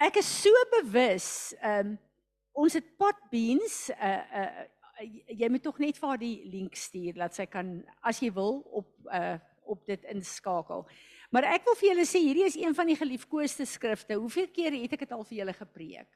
Ek 0.00 0.16
is 0.16 0.28
so 0.42 0.52
bewus, 0.80 1.52
ehm 1.60 1.92
um, 1.92 1.98
ons 2.60 2.74
het 2.74 2.96
potbeans, 2.98 3.90
uh 3.94 4.20
uh 4.40 4.68
jy 5.40 5.48
moet 5.48 5.62
tog 5.64 5.78
net 5.80 5.96
vir 5.96 6.08
haar 6.08 6.20
die 6.20 6.42
link 6.52 6.74
stuur 6.76 7.14
dat 7.16 7.36
sy 7.36 7.46
kan 7.48 7.68
as 8.04 8.18
jy 8.20 8.32
wil 8.32 8.60
op 8.80 8.88
uh 9.12 9.36
op 9.70 9.84
dit 9.86 10.04
inskakel. 10.10 10.82
Maar 11.30 11.46
ek 11.54 11.68
wil 11.68 11.76
vir 11.78 11.88
julle 11.92 12.06
sê 12.08 12.18
hierdie 12.18 12.48
is 12.48 12.56
een 12.58 12.74
van 12.74 12.88
die 12.90 12.96
geliefkoeste 12.98 13.64
skrifte. 13.68 14.16
Hoeveel 14.18 14.48
keer 14.50 14.74
het 14.74 14.96
ek 14.96 15.04
dit 15.04 15.12
al 15.14 15.22
vir 15.28 15.36
julle 15.38 15.54
gepreek? 15.54 16.08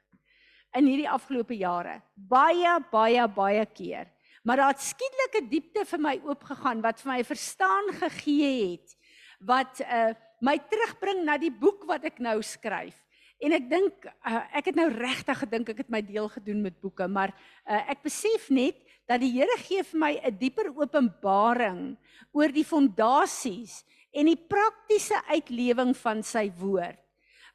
In 0.75 0.89
hierdie 0.91 1.09
afgelope 1.09 1.55
jare. 1.55 2.01
Baie 2.17 2.81
baie 2.91 3.29
baie 3.31 3.67
keer. 3.67 4.11
Maar 4.45 4.61
daar 4.61 4.75
het 4.75 4.85
skielik 4.85 5.35
'n 5.41 5.49
diepte 5.49 5.85
vir 5.85 6.01
my 6.01 6.21
oopgegaan 6.25 6.81
wat 6.81 7.01
vir 7.01 7.13
my 7.13 7.25
verstaan 7.25 7.89
gegee 7.93 8.71
het 8.71 8.97
wat 9.41 9.81
uh 9.81 10.13
my 10.41 10.59
terugbring 10.59 11.25
na 11.25 11.39
die 11.41 11.53
boek 11.53 11.85
wat 11.89 12.05
ek 12.05 12.19
nou 12.19 12.43
skryf. 12.43 12.97
En 13.41 13.55
ek 13.57 13.71
dink 13.71 14.05
uh, 14.05 14.43
ek 14.53 14.69
het 14.71 14.77
nou 14.77 14.91
regtig 14.93 15.39
gedink 15.39 15.69
ek 15.73 15.79
het 15.79 15.93
my 15.93 16.03
deel 16.05 16.29
gedoen 16.29 16.61
met 16.63 16.77
boeke, 16.81 17.09
maar 17.09 17.33
uh, 17.33 17.81
ek 17.89 18.03
besef 18.05 18.51
net 18.51 18.77
dat 19.09 19.21
die 19.21 19.33
Here 19.33 19.57
gee 19.65 19.83
vir 19.83 20.01
my 20.01 20.13
'n 20.21 20.39
dieper 20.39 20.69
openbaring 20.77 21.97
oor 22.33 22.53
die 22.53 22.65
fondasies 22.65 23.85
en 24.13 24.27
die 24.27 24.37
praktiese 24.37 25.17
uitlewing 25.33 25.97
van 25.97 26.23
sy 26.23 26.51
woord 26.61 27.01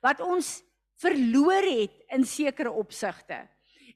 wat 0.01 0.22
ons 0.24 0.63
verloor 1.00 1.63
het 1.63 1.96
in 2.15 2.24
sekere 2.24 2.72
opsigte. 2.72 3.48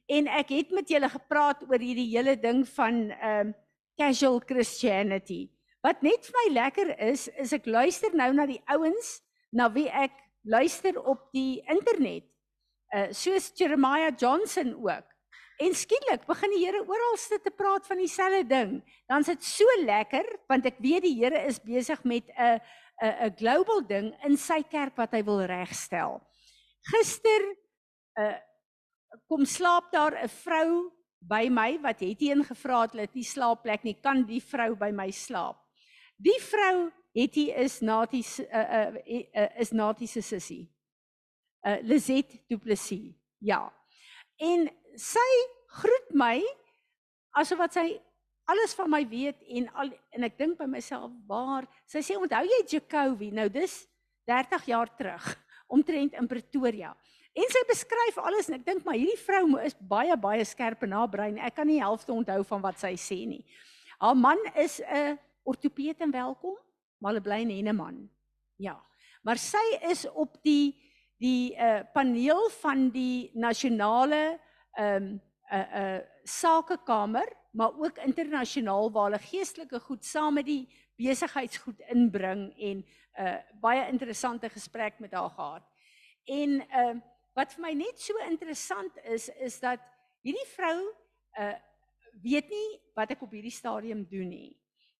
En 0.06 0.28
ek 0.28 0.52
het 0.52 0.70
met 0.70 0.88
julle 0.88 1.08
gepraat 1.08 1.62
oor 1.64 1.80
hierdie 1.80 2.10
hele 2.12 2.36
ding 2.36 2.64
van 2.76 3.08
um 3.12 3.54
casual 3.96 4.40
Christianity. 4.44 5.48
Wat 5.84 6.02
net 6.02 6.26
vir 6.26 6.36
my 6.40 6.46
lekker 6.52 6.92
is, 7.06 7.28
is 7.40 7.52
ek 7.56 7.68
luister 7.70 8.14
nou 8.16 8.30
na 8.34 8.46
die 8.48 8.60
ouens 8.72 9.20
na 9.54 9.68
wie 9.72 9.86
ek 9.88 10.16
luister 10.44 10.98
op 11.00 11.28
die 11.36 11.62
internet. 11.70 12.26
Uh 12.94 13.10
soos 13.14 13.52
Jeremiah 13.56 14.12
Johnson 14.16 14.74
ook. 14.76 15.06
En 15.62 15.74
skielik 15.74 16.24
begin 16.26 16.50
die 16.50 16.64
Here 16.64 16.80
oralste 16.82 17.38
te 17.42 17.52
praat 17.54 17.86
van 17.86 18.00
dieselfde 18.02 18.42
ding. 18.50 18.72
Dan's 19.06 19.30
dit 19.30 19.44
so 19.46 19.76
lekker 19.84 20.26
want 20.50 20.66
ek 20.66 20.80
weet 20.82 21.06
die 21.06 21.14
Here 21.20 21.44
is 21.46 21.62
besig 21.62 22.02
met 22.04 22.28
'n 22.34 22.58
'n 23.02 23.14
'n 23.28 23.36
global 23.38 23.86
ding 23.86 24.12
in 24.26 24.36
sy 24.36 24.62
kerk 24.62 24.96
wat 24.96 25.12
hy 25.12 25.22
wil 25.22 25.40
regstel. 25.46 26.20
Gister 26.90 27.42
uh 28.18 28.34
kom 29.26 29.44
slaap 29.44 29.92
daar 29.92 30.14
'n 30.22 30.28
vrou 30.28 30.90
by 31.18 31.48
my 31.48 31.78
wat 31.80 32.00
het 32.00 32.20
hier 32.20 32.36
ingevra 32.36 32.82
het 32.82 32.92
dat 32.92 33.14
nie 33.14 33.24
slaapplek 33.24 33.84
nie 33.84 33.96
kan 34.00 34.24
die 34.26 34.40
vrou 34.40 34.74
by 34.76 34.90
my 34.90 35.10
slaap. 35.10 35.56
Die 36.16 36.40
vrou 36.40 36.90
het 37.14 37.34
hier 37.34 37.56
is 37.56 37.80
Natie 37.80 38.24
uh, 38.52 38.58
uh, 38.78 39.20
uh 39.34 39.60
is 39.60 39.72
Natie 39.72 40.06
se 40.06 40.22
sussie. 40.22 40.68
Uh 41.66 41.78
Lizet 41.82 42.48
Du 42.48 42.58
Plessis. 42.58 43.14
Ja. 43.38 43.72
En 44.36 44.68
sy 44.96 45.30
groet 45.80 46.10
my 46.12 46.42
asof 47.38 47.58
wat 47.58 47.72
sy 47.72 48.00
alles 48.50 48.74
van 48.76 48.90
my 48.90 49.02
weet 49.08 49.40
en 49.56 49.68
al 49.80 49.90
en 50.14 50.26
ek 50.28 50.36
dink 50.38 50.58
by 50.58 50.66
myself 50.68 51.12
waar 51.28 51.66
sy 51.88 52.02
sê 52.04 52.18
onthou 52.20 52.44
jy 52.44 52.60
Jacobi 52.76 53.30
nou 53.32 53.48
dis 53.52 53.78
30 54.28 54.68
jaar 54.68 54.90
terug 54.98 55.24
omtrent 55.72 56.16
in 56.18 56.28
Pretoria 56.28 56.92
en 57.34 57.50
sy 57.50 57.62
beskryf 57.68 58.18
alles 58.22 58.48
en 58.48 58.58
ek 58.58 58.66
dink 58.66 58.84
maar 58.86 58.98
hierdie 58.98 59.20
vrou 59.26 59.58
is 59.64 59.74
baie 59.78 60.16
baie 60.16 60.44
skerp 60.46 60.84
in 60.86 60.92
haar 60.94 61.10
brein. 61.10 61.38
Ek 61.38 61.56
kan 61.58 61.66
nie 61.66 61.80
helfte 61.82 62.14
onthou 62.14 62.42
van 62.46 62.62
wat 62.62 62.78
sy 62.78 62.94
sê 63.00 63.24
nie. 63.26 63.42
Haar 63.98 64.16
man 64.16 64.38
is 64.54 64.80
'n 64.80 65.18
ortopeed 65.44 66.00
en 66.00 66.10
welkom 66.10 66.56
maar 66.98 67.12
hulle 67.12 67.24
bly 67.24 67.42
'n 67.44 67.50
henneman. 67.50 68.10
Ja. 68.56 68.80
Maar 69.22 69.38
sy 69.38 69.64
is 69.90 70.06
op 70.10 70.42
die 70.42 70.80
die 71.18 71.54
uh, 71.56 71.80
paneel 71.92 72.50
van 72.60 72.90
die 72.90 73.30
nasionale 73.34 74.38
ehm 74.72 74.96
um, 74.96 75.20
'n 75.50 75.56
uh, 75.56 75.58
'n 75.58 75.96
uh, 75.96 76.00
sakekamer, 76.24 77.28
maar 77.52 77.72
ook 77.78 77.98
internasionaal 77.98 78.90
waar 78.92 79.10
hulle 79.10 79.18
geestelike 79.18 79.80
goed 79.80 80.04
saam 80.04 80.34
met 80.34 80.46
die 80.46 80.68
besigheidsgoed 80.96 81.80
inbring 81.94 82.54
en 82.58 82.84
uh, 83.18 83.36
baie 83.60 83.88
interessante 83.88 84.48
gesprek 84.48 84.98
met 84.98 85.12
haar 85.12 85.30
gehad. 85.30 85.62
En 86.24 86.50
uh 86.60 87.00
wat 87.34 87.52
vir 87.54 87.62
my 87.66 87.72
net 87.74 88.00
so 88.00 88.18
interessant 88.28 88.98
is 89.04 89.28
is 89.42 89.58
dat 89.62 89.82
hierdie 90.22 90.48
vrou 90.56 90.78
uh 91.38 91.54
weet 92.22 92.46
nie 92.46 92.68
wat 92.94 93.10
ek 93.10 93.24
op 93.26 93.32
hierdie 93.34 93.50
stadium 93.50 94.04
doen 94.06 94.28
nie. 94.30 94.52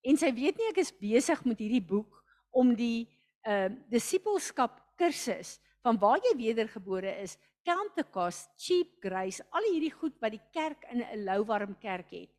En 0.02 0.18
sy 0.18 0.32
weet 0.34 0.58
nie 0.58 0.66
ek 0.72 0.80
is 0.82 0.90
besig 0.90 1.44
met 1.46 1.60
hierdie 1.62 1.84
boek 1.84 2.18
om 2.50 2.74
die 2.74 3.06
uh 3.46 3.70
disippelskap 3.90 4.80
kursus 4.98 5.60
van 5.84 5.98
waar 6.00 6.18
jy 6.26 6.34
wedergebore 6.40 7.12
is 7.22 7.38
count 7.64 7.94
the 7.96 8.04
cost, 8.04 8.50
cheap 8.58 9.00
grace, 9.00 9.40
al 9.52 9.64
hierdie 9.70 9.92
goed 9.92 10.16
wat 10.20 10.34
die 10.34 10.42
kerk 10.52 10.84
in 10.92 11.00
'n 11.00 11.24
louwarm 11.24 11.74
kerk 11.80 12.10
het, 12.10 12.30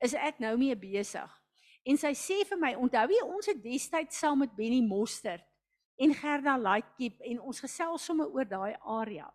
is 0.00 0.14
ek 0.14 0.40
nou 0.40 0.56
mee 0.56 0.74
besig. 0.74 1.30
En 1.86 1.96
sy 1.96 2.12
sê 2.14 2.42
vir 2.46 2.58
my, 2.58 2.74
onthou 2.74 3.08
jy 3.10 3.22
ons 3.22 3.46
het 3.46 3.62
destyds 3.62 4.18
saam 4.18 4.38
met 4.38 4.54
Benny 4.56 4.80
Mostert 4.80 5.46
en 5.98 6.14
Gerda 6.14 6.56
Lightkeep 6.58 7.20
en 7.20 7.40
ons 7.40 7.60
gesels 7.60 8.04
sommer 8.04 8.26
oor 8.26 8.44
daai 8.44 8.74
area. 8.82 9.30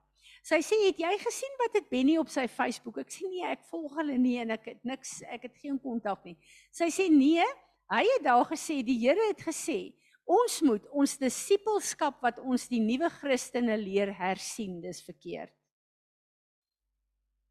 Sy 0.48 0.62
sê, 0.64 0.76
"Het 0.86 0.98
jy 1.04 1.18
gesien 1.20 1.56
wat 1.60 1.74
het 1.76 1.90
Benny 1.90 2.18
op 2.18 2.30
sy 2.30 2.48
Facebook?" 2.48 2.98
Ek 2.98 3.10
sê, 3.12 3.28
"Nee, 3.28 3.44
ek 3.44 3.64
volg 3.70 3.96
hulle 3.96 4.18
nie 4.18 4.38
en 4.40 4.52
ek 4.52 4.66
het 4.66 4.84
niks, 4.86 5.22
ek 5.24 5.42
het 5.44 5.58
geen 5.58 5.80
kontak 5.80 6.24
nie." 6.24 6.38
Sy 6.72 6.88
sê, 6.88 7.10
"Nee, 7.10 7.44
hy 7.90 8.04
het 8.14 8.24
daar 8.24 8.46
gesê, 8.46 8.84
die 8.84 9.00
Here 9.00 9.28
het 9.28 9.42
gesê, 9.42 9.94
Ons 10.28 10.60
moet 10.60 10.84
ons 10.92 11.14
disippelskap 11.22 12.20
wat 12.26 12.42
ons 12.44 12.66
die 12.68 12.82
nuwe 12.84 13.08
Christene 13.22 13.78
leer 13.80 14.12
hersien, 14.18 14.82
dis 14.84 15.00
verkeerd. 15.06 15.54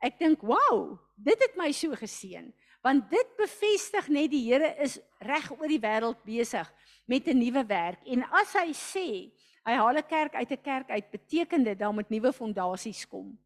Ek 0.05 0.19
dink, 0.21 0.43
"Wow, 0.43 0.99
dit 1.17 1.41
het 1.41 1.57
my 1.57 1.73
so 1.73 1.97
geseën." 1.97 2.53
Want 2.85 3.11
dit 3.11 3.37
bevestig 3.37 4.09
net 4.09 4.31
die 4.31 4.45
Here 4.45 4.77
is 4.79 5.01
reg 5.19 5.51
oor 5.51 5.69
die 5.69 5.81
wêreld 5.81 6.23
besig 6.25 6.71
met 7.09 7.27
'n 7.27 7.39
nuwe 7.39 7.65
werk 7.67 8.07
en 8.07 8.23
as 8.23 8.53
hy 8.53 8.71
sê 8.73 9.33
hy 9.67 9.75
haal 9.75 9.99
'n 9.99 10.07
kerk 10.07 10.35
uit 10.35 10.51
'n 10.53 10.63
kerk 10.63 10.91
uit, 10.91 11.11
beteken 11.11 11.65
dit 11.65 11.79
dan 11.79 11.95
met 11.95 12.09
nuwe 12.09 12.33
fondasies 12.33 13.07
kom. 13.09 13.37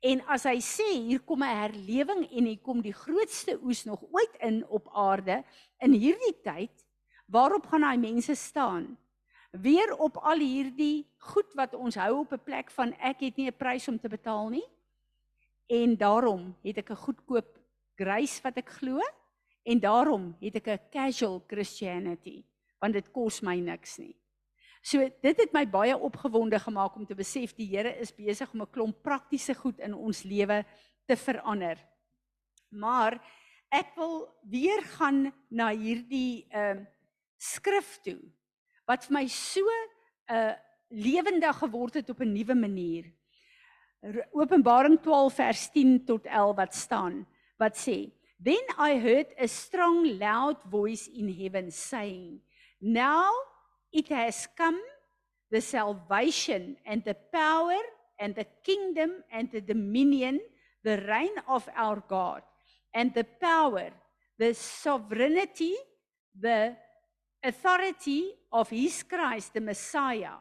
En 0.00 0.22
as 0.26 0.44
hy 0.48 0.58
sê 0.64 0.88
hier 0.96 1.20
kom 1.20 1.42
'n 1.42 1.56
herlewing 1.62 2.24
en 2.30 2.44
hier 2.44 2.58
kom 2.58 2.80
die 2.80 2.92
grootste 2.92 3.58
oes 3.62 3.84
nog 3.84 4.02
ooit 4.10 4.34
in 4.40 4.66
op 4.68 4.88
aarde 4.92 5.44
in 5.78 5.92
hierdie 5.92 6.36
tyd, 6.42 6.86
waarop 7.26 7.66
gaan 7.66 7.80
daai 7.80 7.98
mense 7.98 8.34
staan? 8.34 8.96
Weer 9.52 9.96
op 9.98 10.16
al 10.16 10.38
hierdie 10.38 11.06
goed 11.18 11.54
wat 11.54 11.74
ons 11.74 11.94
hou 11.94 12.18
op 12.18 12.32
'n 12.32 12.44
plek 12.44 12.70
van 12.70 12.94
ek 12.98 13.20
het 13.20 13.36
nie 13.36 13.46
'n 13.46 13.56
prys 13.56 13.88
om 13.88 13.98
te 13.98 14.08
betaal 14.08 14.48
nie. 14.48 14.68
En 15.68 15.96
daarom 15.96 16.56
het 16.62 16.78
ek 16.78 16.90
'n 16.90 17.04
goedkoop 17.06 17.58
grace 17.96 18.40
wat 18.42 18.56
ek 18.56 18.70
glo 18.70 19.00
en 19.62 19.80
daarom 19.80 20.36
het 20.40 20.54
ek 20.56 20.66
'n 20.68 20.80
casual 20.90 21.44
Christianity 21.46 22.44
want 22.80 22.94
dit 22.94 23.12
kos 23.12 23.42
my 23.42 23.60
niks 23.60 23.98
nie. 23.98 24.16
So 24.80 25.04
dit 25.22 25.36
het 25.36 25.52
my 25.52 25.66
baie 25.68 25.96
opgewonde 25.96 26.58
gemaak 26.58 26.96
om 26.96 27.06
te 27.06 27.14
besef 27.14 27.52
die 27.56 27.68
Here 27.68 27.92
is 28.00 28.14
besig 28.16 28.52
om 28.54 28.62
'n 28.62 28.70
klomp 28.70 29.02
praktiese 29.02 29.54
goed 29.54 29.78
in 29.78 29.94
ons 29.94 30.22
lewe 30.22 30.64
te 31.06 31.16
verander. 31.16 31.76
Maar 32.70 33.20
ek 33.68 33.94
wil 33.96 34.28
weer 34.42 34.82
gaan 34.96 35.32
na 35.48 35.70
hierdie 35.70 36.46
ehm 36.50 36.78
uh, 36.78 36.86
skrif 37.40 38.00
toe 38.04 38.20
wat 38.84 39.04
vir 39.06 39.14
my 39.14 39.26
so 39.28 39.60
'n 39.60 40.34
uh, 40.34 40.54
lewendig 40.88 41.56
geword 41.58 41.94
het 41.94 42.10
op 42.10 42.20
'n 42.20 42.32
nuwe 42.32 42.54
manier. 42.54 43.12
Openbaring 44.32 45.00
12 45.00 45.34
vers 45.34 45.70
10 45.70 46.04
tot 46.04 46.26
11 46.26 46.56
wat 46.56 46.74
staan 46.74 47.26
wat 47.58 47.76
sê 47.76 48.10
Then 48.42 48.64
I 48.78 48.96
heard 48.98 49.36
a 49.38 49.46
strong 49.46 50.18
loud 50.18 50.56
voice 50.70 51.10
in 51.12 51.28
heaven 51.28 51.70
saying 51.70 52.40
Now 52.80 53.28
it 53.92 54.08
has 54.08 54.48
come 54.56 54.80
the 55.50 55.60
salvation 55.60 56.76
and 56.86 57.04
the 57.04 57.16
power 57.32 57.78
and 58.18 58.34
the 58.34 58.46
kingdom 58.64 59.24
and 59.32 59.50
the 59.50 59.60
dominion 59.60 60.40
the 60.82 60.98
reign 61.08 61.34
of 61.48 61.68
our 61.76 62.02
God 62.08 62.42
and 62.94 63.12
the 63.14 63.24
power 63.24 63.90
the 64.38 64.54
sovereignty 64.54 65.74
the 66.38 66.76
authority 67.42 68.32
of 68.52 68.70
his 68.70 69.02
Christ 69.02 69.54
the 69.54 69.60
Messiah. 69.60 70.38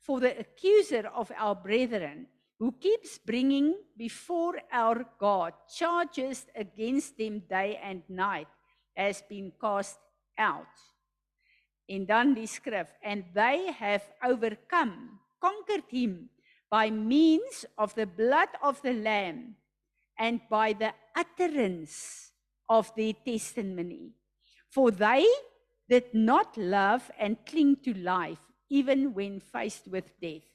For 0.00 0.20
the 0.20 0.38
accuser 0.38 1.08
of 1.14 1.30
our 1.36 1.54
brethren 1.54 2.26
who 2.58 2.72
keeps 2.72 3.18
bringing 3.18 3.74
before 3.96 4.60
our 4.72 5.04
God 5.18 5.54
charges 5.74 6.46
against 6.54 7.16
them 7.16 7.40
day 7.48 7.78
and 7.82 8.02
night 8.08 8.48
has 8.96 9.22
been 9.22 9.52
cast 9.60 9.98
out 10.36 10.66
en 11.90 12.06
dan 12.06 12.34
die 12.34 12.48
skrif 12.48 12.92
and 13.02 13.26
they 13.34 13.72
have 13.78 14.06
overcome 14.22 15.18
conquered 15.42 15.86
him 15.90 16.30
by 16.70 16.90
means 16.90 17.64
of 17.76 17.94
the 17.98 18.06
blood 18.06 18.52
of 18.62 18.80
the 18.82 18.94
lamb 18.94 19.56
and 20.18 20.40
by 20.50 20.72
the 20.72 20.92
utterance 21.18 22.30
of 22.68 22.92
their 22.94 23.14
testimony 23.26 24.12
for 24.70 24.90
they 24.90 25.26
did 25.88 26.14
not 26.14 26.56
love 26.56 27.10
and 27.18 27.36
cling 27.44 27.74
to 27.82 27.92
life 27.94 28.40
even 28.70 29.12
when 29.12 29.40
faced 29.40 29.88
with 29.90 30.06
death. 30.22 30.46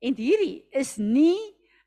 En 0.00 0.16
hierdie 0.16 0.64
is 0.72 0.96
nie 0.96 1.36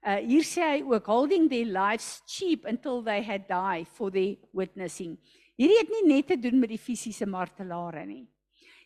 uh, 0.06 0.22
hier 0.22 0.46
sê 0.46 0.68
hy 0.70 0.84
ook 0.86 1.10
holding 1.10 1.50
their 1.50 1.66
lives 1.66 2.22
cheap 2.30 2.68
until 2.70 3.02
they 3.04 3.24
had 3.26 3.50
died 3.50 3.90
for 3.98 4.14
their 4.14 4.38
witnessing. 4.54 5.18
Hierdie 5.58 5.82
het 5.82 5.92
nie 5.92 6.06
net 6.14 6.30
te 6.30 6.38
doen 6.40 6.62
met 6.62 6.72
die 6.72 6.80
fisiese 6.80 7.26
martelare 7.26 8.06
nie. 8.06 8.24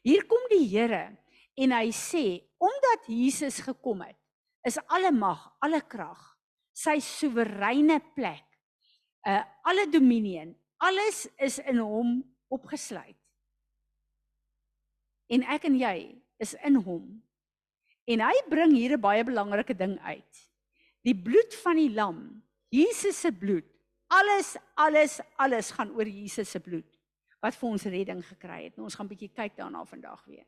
Hier 0.06 0.24
kom 0.29 0.46
die 0.51 0.65
Here 0.70 1.10
en 1.60 1.74
hy 1.75 1.89
sê 1.96 2.25
omdat 2.60 3.08
Jesus 3.12 3.60
gekom 3.63 4.03
het, 4.06 4.18
is 4.68 4.79
alle 4.91 5.12
mag, 5.15 5.41
alle 5.63 5.82
krag, 5.84 6.20
sy 6.75 6.98
soewereine 7.03 8.00
plek, 8.15 8.46
uh 9.27 9.44
alle 9.68 9.86
dominion, 9.91 10.53
alles 10.79 11.25
is 11.39 11.60
in 11.68 11.82
hom 11.84 12.20
opgesluit. 12.51 13.18
En 15.29 15.44
ek 15.51 15.68
en 15.68 15.75
jy 15.77 15.96
is 16.41 16.56
in 16.65 16.79
hom. 16.82 17.03
En 18.10 18.24
hy 18.24 18.36
bring 18.50 18.74
hier 18.74 18.96
'n 18.96 19.01
baie 19.01 19.24
belangrike 19.24 19.75
ding 19.75 20.00
uit. 20.01 20.36
Die 21.03 21.13
bloed 21.13 21.53
van 21.63 21.75
die 21.75 21.91
lam, 21.91 22.41
Jesus 22.72 23.20
se 23.20 23.32
bloed. 23.32 23.68
Alles 24.10 24.58
alles 24.75 25.20
alles 25.38 25.72
gaan 25.72 25.91
oor 25.91 26.08
Jesus 26.08 26.50
se 26.50 26.60
bloed 26.60 26.99
wat 27.39 27.55
vir 27.55 27.69
ons 27.69 27.84
redding 27.84 28.24
gekry 28.25 28.63
het. 28.65 28.75
Nou, 28.77 28.86
ons 28.86 28.96
gaan 28.96 29.05
'n 29.05 29.13
bietjie 29.15 29.34
kyk 29.34 29.55
daarna 29.55 29.86
vandag 29.86 30.25
weer. 30.25 30.48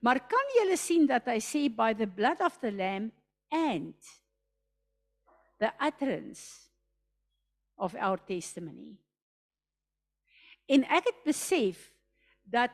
Maar 0.00 0.20
kan 0.20 0.46
jy 0.54 0.76
sien 0.76 1.06
dat 1.06 1.26
hy 1.26 1.38
sê 1.38 1.68
by 1.68 1.92
the 1.94 2.06
blood 2.06 2.40
of 2.40 2.58
the 2.60 2.70
lamb 2.70 3.12
and 3.50 3.94
the 5.58 5.70
utterance 5.80 6.70
of 7.76 7.94
our 7.94 8.18
testimony. 8.18 8.96
En 10.68 10.84
ek 10.84 11.04
het 11.04 11.24
besef 11.24 11.80
dat 12.44 12.70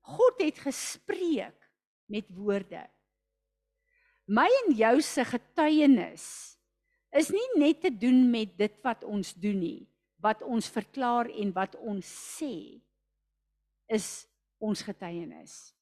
God 0.00 0.40
het 0.42 0.58
gespreek 0.58 1.56
met 2.10 2.26
woorde. 2.34 2.82
My 4.30 4.46
en 4.64 4.74
jou 4.78 5.00
se 5.02 5.24
getuienis 5.26 6.26
is 7.18 7.30
nie 7.34 7.48
net 7.58 7.80
te 7.82 7.90
doen 7.90 8.22
met 8.30 8.52
dit 8.58 8.76
wat 8.86 9.02
ons 9.04 9.32
doen 9.34 9.58
nie, 9.58 9.89
wat 10.20 10.42
ons 10.42 10.68
verklaar 10.68 11.30
en 11.30 11.52
wat 11.56 11.76
ons 11.76 12.06
sê 12.38 12.80
is 13.90 14.08
ons 14.60 14.82
getuienis. 14.84 15.72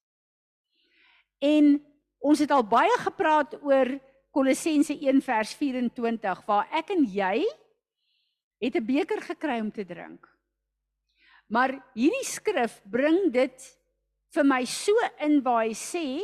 En 1.43 1.77
ons 2.19 2.39
het 2.39 2.51
al 2.55 2.65
baie 2.67 2.95
gepraat 3.05 3.59
oor 3.63 3.99
Kolossense 4.35 4.95
1 4.95 5.23
vers 5.25 5.55
24 5.59 6.43
waar 6.47 6.69
ek 6.79 6.93
en 6.95 7.05
jy 7.05 7.43
het 8.63 8.75
'n 8.77 8.85
beker 8.85 9.21
gekry 9.23 9.61
om 9.61 9.71
te 9.71 9.85
drink. 9.85 10.29
Maar 11.49 11.73
hierdie 11.95 12.25
skrif 12.25 12.81
bring 12.85 13.33
dit 13.33 13.79
vir 14.35 14.45
my 14.45 14.65
so 14.65 14.93
in 15.25 15.41
waar 15.43 15.65
hy 15.65 15.73
sê 15.73 16.21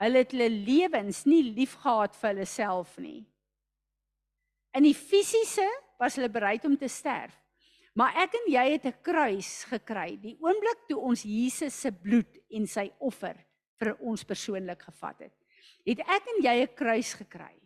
hulle 0.00 0.22
het 0.22 0.32
hulle 0.32 0.48
lewens 0.48 1.24
nie 1.26 1.42
liefgehad 1.42 2.14
vir 2.16 2.30
hulle 2.30 2.46
self 2.46 2.98
nie. 2.98 3.26
In 4.72 4.86
die 4.86 4.94
fisiese 4.94 5.66
was 5.98 6.16
hulle 6.16 6.30
bereid 6.32 6.64
om 6.64 6.76
te 6.76 6.88
sterf. 6.88 7.34
Maar 7.98 8.14
ek 8.22 8.36
en 8.38 8.52
jy 8.52 8.66
het 8.70 8.84
'n 8.86 9.02
kruis 9.02 9.64
gekry. 9.64 10.16
Die 10.16 10.36
oomblik 10.40 10.86
toe 10.88 10.98
ons 10.98 11.22
Jesus 11.22 11.80
se 11.80 11.90
bloed 11.92 12.38
en 12.50 12.66
sy 12.66 12.92
offer 12.98 13.36
vir 13.78 13.96
ons 14.00 14.24
persoonlik 14.24 14.82
gevat 14.82 15.18
het, 15.18 15.32
het 15.86 16.00
ek 16.00 16.22
en 16.34 16.42
jy 16.42 16.62
'n 16.62 16.74
kruis 16.74 17.14
gekry. 17.14 17.56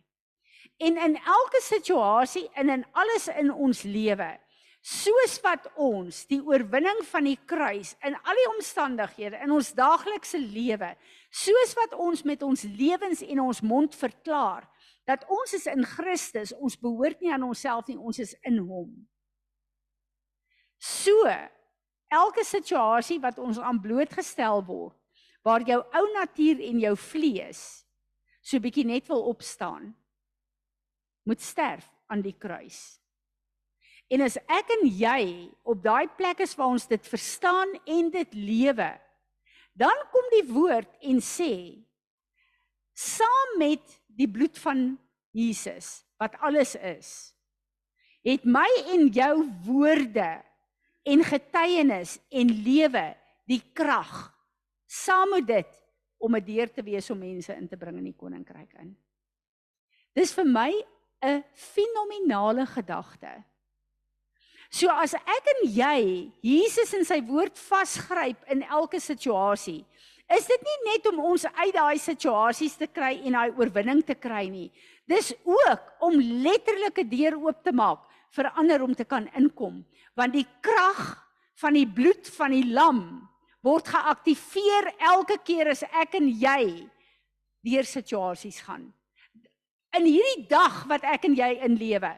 En 0.78 0.96
in 0.96 1.16
elke 1.16 1.60
situasie 1.60 2.48
en 2.54 2.68
in 2.68 2.86
alles 2.92 3.28
in 3.28 3.52
ons 3.52 3.82
lewe 3.82 4.38
soos 4.84 5.38
wat 5.40 5.64
ons 5.80 6.26
die 6.28 6.42
oorwinning 6.44 6.98
van 7.08 7.24
die 7.24 7.38
kruis 7.48 7.94
in 8.04 8.12
al 8.20 8.36
die 8.36 8.50
omstandighede 8.50 9.38
in 9.40 9.54
ons 9.54 9.72
daaglikse 9.72 10.36
lewe 10.38 10.90
soos 11.32 11.72
wat 11.78 11.94
ons 11.96 12.20
met 12.28 12.42
ons 12.44 12.66
lewens 12.68 13.22
en 13.24 13.40
ons 13.40 13.62
mond 13.64 13.96
verklaar 13.96 14.68
dat 15.08 15.24
ons 15.32 15.56
is 15.56 15.64
in 15.72 15.86
Christus 15.88 16.52
ons 16.52 16.76
behoort 16.76 17.24
nie 17.24 17.32
aan 17.32 17.46
onsself 17.48 17.88
nie 17.88 17.96
ons 17.96 18.20
is 18.20 18.36
in 18.44 18.60
hom 18.60 18.92
so 20.84 21.24
elke 22.12 22.44
situasie 22.44 23.18
wat 23.22 23.40
ons 23.40 23.58
aan 23.58 23.80
blootgestel 23.80 24.62
word 24.68 24.98
waar 25.44 25.64
jou 25.64 25.80
ou 25.80 26.04
natuur 26.14 26.60
en 26.64 26.80
jou 26.80 26.94
vlees 27.10 27.62
so 28.44 28.60
bietjie 28.60 28.86
net 28.88 29.08
wil 29.08 29.24
opstaan 29.32 29.92
moet 31.24 31.40
sterf 31.40 31.86
aan 32.12 32.20
die 32.20 32.34
kruis. 32.36 33.00
En 34.12 34.20
as 34.24 34.36
ek 34.36 34.72
en 34.76 34.84
jy 34.84 35.48
op 35.64 35.80
daai 35.84 36.06
plek 36.18 36.42
is 36.44 36.52
waar 36.58 36.74
ons 36.76 36.86
dit 36.88 37.08
verstaan 37.08 37.72
en 37.88 38.10
dit 38.12 38.36
lewe, 38.36 38.90
dan 39.72 40.04
kom 40.12 40.28
die 40.36 40.44
woord 40.52 40.90
en 41.08 41.22
sê 41.24 41.54
saam 42.94 43.56
met 43.58 43.96
die 44.06 44.28
bloed 44.30 44.58
van 44.60 44.92
Jesus 45.34 46.04
wat 46.20 46.36
alles 46.46 46.76
is, 46.78 47.08
het 48.24 48.44
my 48.46 48.68
en 48.94 49.08
jou 49.12 49.48
woorde 49.66 50.28
en 51.04 51.24
getuienis 51.24 52.18
en 52.32 52.52
lewe 52.64 53.04
die 53.48 53.60
krag 53.76 54.32
saam 54.88 55.34
met 55.36 55.46
dit 55.46 55.80
om 56.18 56.36
'n 56.36 56.44
deur 56.44 56.70
te 56.72 56.82
wees 56.82 57.10
om 57.10 57.18
mense 57.18 57.52
in 57.52 57.68
te 57.68 57.76
bring 57.76 57.98
in 57.98 58.04
die 58.04 58.16
koninkryk 58.16 58.72
in. 58.80 58.96
Dis 60.14 60.32
vir 60.32 60.44
my 60.44 60.72
'n 61.22 61.44
fenominale 61.52 62.66
gedagte. 62.66 63.44
So 64.70 64.88
as 64.88 65.14
ek 65.14 65.44
en 65.54 65.68
jy 65.70 66.32
Jesus 66.42 66.94
in 66.94 67.04
sy 67.04 67.20
woord 67.20 67.58
vasgryp 67.58 68.42
in 68.50 68.62
elke 68.62 69.00
situasie, 69.00 69.84
is 70.28 70.46
dit 70.46 70.62
nie 70.64 70.92
net 70.92 71.06
om 71.06 71.20
ons 71.20 71.44
uit 71.44 71.74
daai 71.74 71.98
situasies 71.98 72.76
te 72.76 72.86
kry 72.86 73.20
en 73.24 73.32
daai 73.32 73.50
oorwinning 73.58 74.02
te 74.06 74.14
kry 74.14 74.48
nie. 74.48 74.72
Dis 75.06 75.34
ook 75.44 75.92
om 76.00 76.16
letterlike 76.18 77.04
deur 77.08 77.36
oop 77.36 77.62
te 77.62 77.72
maak 77.72 78.00
vir 78.34 78.50
ander 78.58 78.82
om 78.82 78.94
te 78.94 79.06
kan 79.06 79.28
inkom, 79.38 79.82
want 80.18 80.34
die 80.34 80.46
krag 80.64 81.14
van 81.62 81.76
die 81.78 81.86
bloed 81.86 82.28
van 82.34 82.54
die 82.54 82.66
lam 82.74 83.00
word 83.64 83.88
geaktiveer 83.88 84.90
elke 84.98 85.38
keer 85.46 85.70
as 85.72 85.84
ek 85.88 86.18
en 86.18 86.28
jy 86.28 86.84
deur 87.64 87.86
situasies 87.88 88.60
gaan. 88.66 88.90
In 89.94 90.08
hierdie 90.08 90.48
dag 90.50 90.82
wat 90.90 91.06
ek 91.06 91.28
en 91.28 91.36
jy 91.38 91.54
in 91.64 91.78
lewe, 91.80 92.10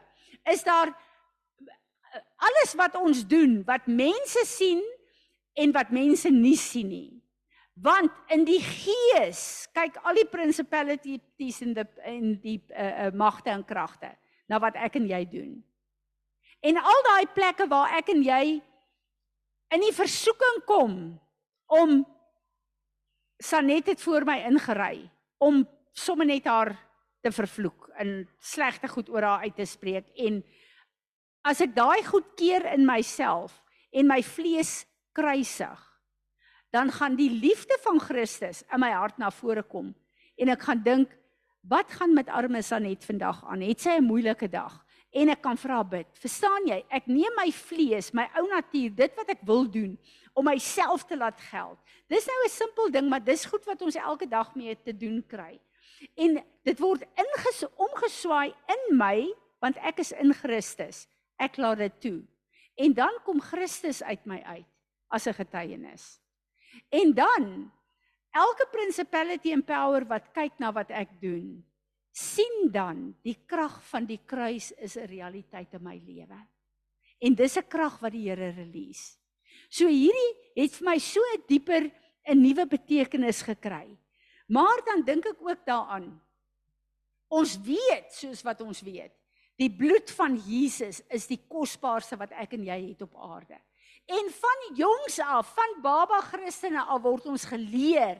is 0.49 0.65
daar 0.65 0.91
alles 2.49 2.73
wat 2.79 2.97
ons 2.99 3.23
doen 3.29 3.61
wat 3.67 3.87
mense 3.87 4.43
sien 4.49 4.81
en 5.57 5.73
wat 5.75 5.93
mense 5.93 6.29
nie 6.33 6.57
sien 6.59 6.89
nie. 6.89 7.13
Want 7.77 8.11
in 8.33 8.43
die 8.47 8.61
gees 8.61 9.67
kyk 9.77 9.99
al 10.01 10.17
die 10.17 10.27
principalities 10.29 11.61
en 11.61 11.75
die 11.77 11.85
en 12.09 12.31
die 12.41 12.57
uh, 12.73 13.11
magte 13.13 13.53
en 13.53 13.65
kragte 13.65 14.09
na 14.49 14.57
wat 14.63 14.79
ek 14.81 14.97
en 14.97 15.05
jy 15.09 15.21
doen. 15.29 15.51
En 16.65 16.77
al 16.77 17.01
daai 17.05 17.25
plekke 17.33 17.67
waar 17.69 17.97
ek 17.99 18.09
en 18.13 18.23
jy 18.25 18.43
in 19.75 19.83
die 19.83 19.93
versoeking 19.93 20.61
kom 20.65 20.93
om 21.67 21.99
Sanet 23.37 23.91
het 23.91 24.01
voor 24.01 24.25
my 24.25 24.39
ingery 24.49 25.03
om 25.37 25.61
sommer 25.93 26.25
net 26.25 26.47
haar 26.49 26.71
te 27.21 27.29
vervloek 27.31 27.91
en 28.01 28.23
slegte 28.41 28.89
goed 28.89 29.11
oor 29.13 29.21
haar 29.21 29.45
uit 29.45 29.55
te 29.59 29.65
spreek 29.69 30.09
en 30.25 30.39
as 31.45 31.61
ek 31.61 31.75
daai 31.75 32.01
goed 32.07 32.27
keer 32.39 32.65
in 32.73 32.85
myself 32.87 33.59
en 33.93 34.09
my 34.09 34.19
vlees 34.25 34.81
kruisig, 35.17 35.77
dan 36.73 36.91
gaan 36.91 37.15
die 37.17 37.29
liefde 37.31 37.77
van 37.85 38.01
Christus 38.01 38.63
in 38.73 38.81
my 38.83 38.91
hart 38.93 39.17
na 39.21 39.31
vore 39.33 39.63
kom 39.63 39.93
en 40.37 40.53
ek 40.53 40.65
gaan 40.67 40.83
dink, 40.85 41.13
wat 41.67 41.91
gaan 41.99 42.13
met 42.15 42.29
arme 42.29 42.61
Sanet 42.63 43.05
vandag 43.05 43.41
aan? 43.45 43.61
Het 43.65 43.81
sy 43.81 43.97
'n 43.97 44.05
moeilike 44.05 44.47
dag? 44.49 44.85
En 45.15 45.29
ek 45.29 45.41
kan 45.41 45.57
vra 45.57 45.83
bid. 45.83 46.07
Verstaan 46.19 46.67
jy? 46.67 46.81
Ek 46.89 47.07
neem 47.07 47.33
my 47.37 47.47
vlees, 47.51 48.11
my 48.13 48.27
ou 48.39 48.47
natuur, 48.51 48.91
dit 48.95 49.13
wat 49.15 49.29
ek 49.29 49.45
wil 49.47 49.65
doen 49.71 49.97
om 50.37 50.45
myself 50.45 51.05
te 51.07 51.17
laat 51.17 51.39
geld. 51.49 51.77
Dis 52.07 52.27
nou 52.27 52.39
'n 52.45 52.49
simpel 52.49 52.91
ding, 52.91 53.09
maar 53.09 53.23
dis 53.23 53.45
goed 53.45 53.65
wat 53.65 53.81
ons 53.81 53.95
elke 53.95 54.27
dag 54.27 54.55
mee 54.55 54.75
te 54.75 54.93
doen 54.93 55.23
kry. 55.27 55.59
En 56.15 56.43
dit 56.63 56.79
word 56.79 57.03
inges 57.15 57.63
omgeswaai 57.75 58.53
in 58.67 58.97
my 58.97 59.33
want 59.59 59.77
ek 59.77 59.99
is 59.99 60.11
in 60.11 60.33
Christus. 60.33 61.07
Ek 61.39 61.57
laat 61.57 61.77
dit 61.77 62.01
toe. 62.01 62.21
En 62.77 62.93
dan 62.93 63.17
kom 63.25 63.41
Christus 63.41 64.03
uit 64.03 64.25
my 64.25 64.41
uit 64.45 64.65
as 65.09 65.27
'n 65.27 65.33
getuienis. 65.33 66.19
En 66.89 67.13
dan 67.13 67.71
elke 68.31 68.67
principality 68.71 69.53
and 69.53 69.65
power 69.65 70.05
wat 70.05 70.31
kyk 70.33 70.59
na 70.59 70.71
wat 70.71 70.89
ek 70.89 71.09
doen, 71.21 71.65
sien 72.17 72.71
dan 72.73 73.11
die 73.25 73.37
krag 73.45 73.77
van 73.91 74.07
die 74.09 74.19
kruis 74.25 74.71
is 74.81 74.97
'n 74.97 75.05
realiteit 75.05 75.73
in 75.73 75.83
my 75.83 76.01
lewe. 76.05 76.39
En 77.21 77.35
dis 77.35 77.57
'n 77.57 77.67
krag 77.67 77.99
wat 77.99 78.11
die 78.11 78.29
Here 78.29 78.51
release. 78.51 79.17
So 79.69 79.87
hierdie 79.87 80.33
het 80.55 80.75
vir 80.75 80.85
my 80.85 80.97
so 80.97 81.19
'n 81.19 81.43
dieper 81.47 81.91
'n 82.25 82.41
nuwe 82.41 82.65
betekenis 82.65 83.41
gekry. 83.41 83.97
Maar 84.47 84.81
dan 84.85 85.03
dink 85.03 85.25
ek 85.25 85.41
ook 85.41 85.65
daaraan. 85.65 86.21
Ons 87.29 87.57
weet 87.61 88.13
soos 88.13 88.41
wat 88.43 88.61
ons 88.61 88.81
weet, 88.81 89.11
Die 89.57 89.71
bloed 89.73 90.11
van 90.13 90.37
Jesus 90.45 91.01
is 91.09 91.25
die 91.29 91.39
kosbaarste 91.49 92.17
wat 92.19 92.33
ek 92.37 92.53
en 92.53 92.67
jy 92.67 92.77
het 92.91 93.01
op 93.07 93.15
aarde. 93.17 93.57
En 94.07 94.29
van 94.31 94.65
jongs 94.77 95.17
af, 95.19 95.49
van 95.57 95.79
baba 95.83 96.21
Christene 96.29 96.83
af 96.85 97.01
word 97.03 97.25
ons 97.25 97.47
geleer 97.49 98.19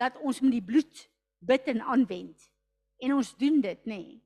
dat 0.00 0.16
ons 0.22 0.38
met 0.40 0.54
die 0.54 0.64
bloed 0.64 1.02
bid 1.42 1.66
en 1.74 1.82
aanwend. 1.82 2.46
En 3.02 3.16
ons 3.18 3.32
doen 3.38 3.60
dit, 3.60 3.80
nê. 3.84 3.98
Nee. 3.98 4.20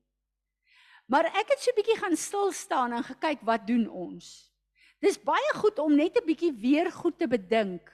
Maar 1.07 1.31
ek 1.39 1.55
het 1.55 1.63
so 1.63 1.71
'n 1.71 1.79
bietjie 1.79 1.99
gaan 2.03 2.17
stil 2.17 2.53
staan 2.53 2.93
en 2.93 3.05
gekyk 3.05 3.41
wat 3.47 3.67
doen 3.67 3.89
ons? 3.89 4.53
Dis 5.01 5.19
baie 5.23 5.53
goed 5.55 5.79
om 5.79 5.95
net 5.95 6.17
'n 6.17 6.27
bietjie 6.27 6.53
weer 6.53 6.93
goed 6.93 7.19
te 7.19 7.29
bedink. 7.29 7.93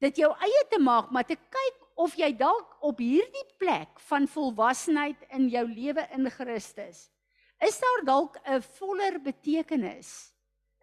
Dit 0.00 0.16
jou 0.16 0.32
eie 0.32 0.64
te 0.70 0.78
maak, 0.78 1.10
maar 1.10 1.26
te 1.26 1.36
kyk 1.36 1.76
of 1.94 2.14
jy 2.14 2.32
dalk 2.36 2.76
op 2.80 2.98
hierdie 2.98 3.46
plek 3.58 4.00
van 4.00 4.28
volwassenheid 4.28 5.18
in 5.30 5.48
jou 5.48 5.66
lewe 5.66 6.08
in 6.14 6.30
Christus 6.30 7.10
is 7.58 7.80
daar 7.82 8.04
dalk 8.04 8.38
'n 8.46 8.62
voller 8.62 9.18
betekenis 9.22 10.32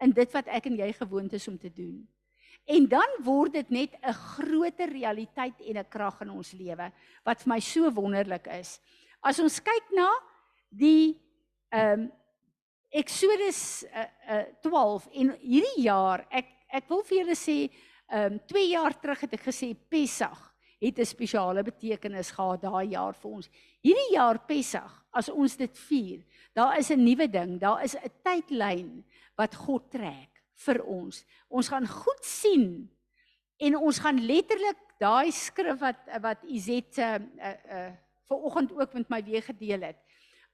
in 0.00 0.12
dit 0.12 0.32
wat 0.32 0.46
ek 0.46 0.66
en 0.66 0.76
jy 0.76 0.92
gewoond 0.92 1.32
is 1.32 1.48
om 1.48 1.58
te 1.58 1.72
doen. 1.72 2.08
En 2.66 2.88
dan 2.88 3.08
word 3.22 3.52
dit 3.52 3.70
net 3.70 3.96
'n 4.02 4.12
groter 4.12 4.88
realiteit 4.88 5.60
en 5.60 5.78
'n 5.78 5.88
krag 5.88 6.20
in 6.20 6.30
ons 6.30 6.52
lewe 6.52 6.92
wat 7.24 7.42
vir 7.42 7.48
my 7.48 7.60
so 7.60 7.90
wonderlik 7.90 8.46
is. 8.46 8.80
As 9.26 9.40
ons 9.42 9.58
kyk 9.58 9.90
na 9.96 10.06
die 10.70 11.16
ehm 11.74 12.06
um, 12.06 12.12
Exodus 12.96 13.82
uh, 13.90 14.04
uh, 14.30 14.44
12 14.62 15.08
en 15.20 15.32
hierdie 15.42 15.82
jaar 15.84 16.22
ek 16.30 16.52
ek 16.78 16.86
wil 16.88 17.02
vir 17.08 17.18
julle 17.18 17.34
sê 17.36 17.56
ehm 17.66 18.36
um, 18.36 18.44
2 18.52 18.62
jaar 18.70 18.94
terug 19.02 19.24
het 19.26 19.34
ek 19.34 19.48
gesê 19.48 19.72
Pessach 19.74 20.44
het 20.78 21.00
'n 21.02 21.08
spesiale 21.08 21.64
betekenis 21.66 22.30
gehad 22.30 22.62
daai 22.62 22.94
jaar 22.94 23.14
vir 23.18 23.30
ons. 23.30 23.50
Hierdie 23.82 24.14
jaar 24.14 24.38
Pessach, 24.46 24.94
as 25.10 25.28
ons 25.28 25.56
dit 25.56 25.78
vier, 25.88 26.22
daar 26.54 26.78
is 26.78 26.90
'n 26.90 27.02
nuwe 27.02 27.26
ding, 27.26 27.58
daar 27.58 27.82
is 27.82 27.96
'n 27.96 28.12
tydlyn 28.22 29.04
wat 29.36 29.54
God 29.54 29.90
trek 29.90 30.30
vir 30.54 30.84
ons. 30.84 31.24
Ons 31.48 31.68
gaan 31.68 31.86
goed 31.86 32.24
sien 32.24 32.88
en 33.58 33.76
ons 33.76 33.98
gaan 33.98 34.20
letterlik 34.20 34.78
daai 35.00 35.32
skrif 35.32 35.80
wat 35.80 35.98
wat 36.22 36.44
Izet 36.44 36.98
uh 36.98 37.18
uh 37.44 38.05
ver 38.26 38.36
oggend 38.36 38.72
ook 38.72 38.92
met 38.92 39.08
my 39.08 39.22
weer 39.24 39.42
gedeel 39.42 39.80
het. 39.80 39.96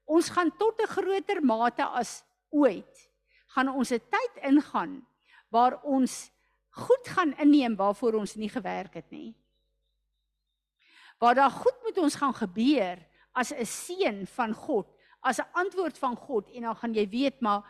Ons 0.05 0.29
gaan 0.29 0.57
tot 0.57 0.81
'n 0.81 0.87
groter 0.87 1.45
mate 1.45 1.85
as 1.85 2.23
ooit 2.51 3.11
gaan 3.55 3.69
ons 3.69 3.93
'n 3.93 4.03
tyd 4.11 4.35
ingaan 4.43 5.07
waar 5.49 5.83
ons 5.83 6.31
goed 6.71 7.09
gaan 7.09 7.37
inneem 7.37 7.77
waarvoor 7.77 8.15
ons 8.15 8.35
nie 8.35 8.49
gewerk 8.49 8.95
het 8.95 9.11
nie. 9.11 9.35
Waar 11.19 11.35
daar 11.35 11.51
goed 11.51 11.79
met 11.85 11.99
ons 11.99 12.15
gaan 12.15 12.35
gebeur 12.35 12.99
as 13.33 13.53
'n 13.53 13.65
seën 13.65 14.27
van 14.27 14.55
God, 14.55 14.87
as 15.21 15.39
'n 15.39 15.53
antwoord 15.53 15.99
van 15.99 16.17
God 16.17 16.51
en 16.51 16.63
dan 16.63 16.77
gaan 16.77 16.95
jy 16.95 17.09
weet 17.09 17.41
maar 17.41 17.63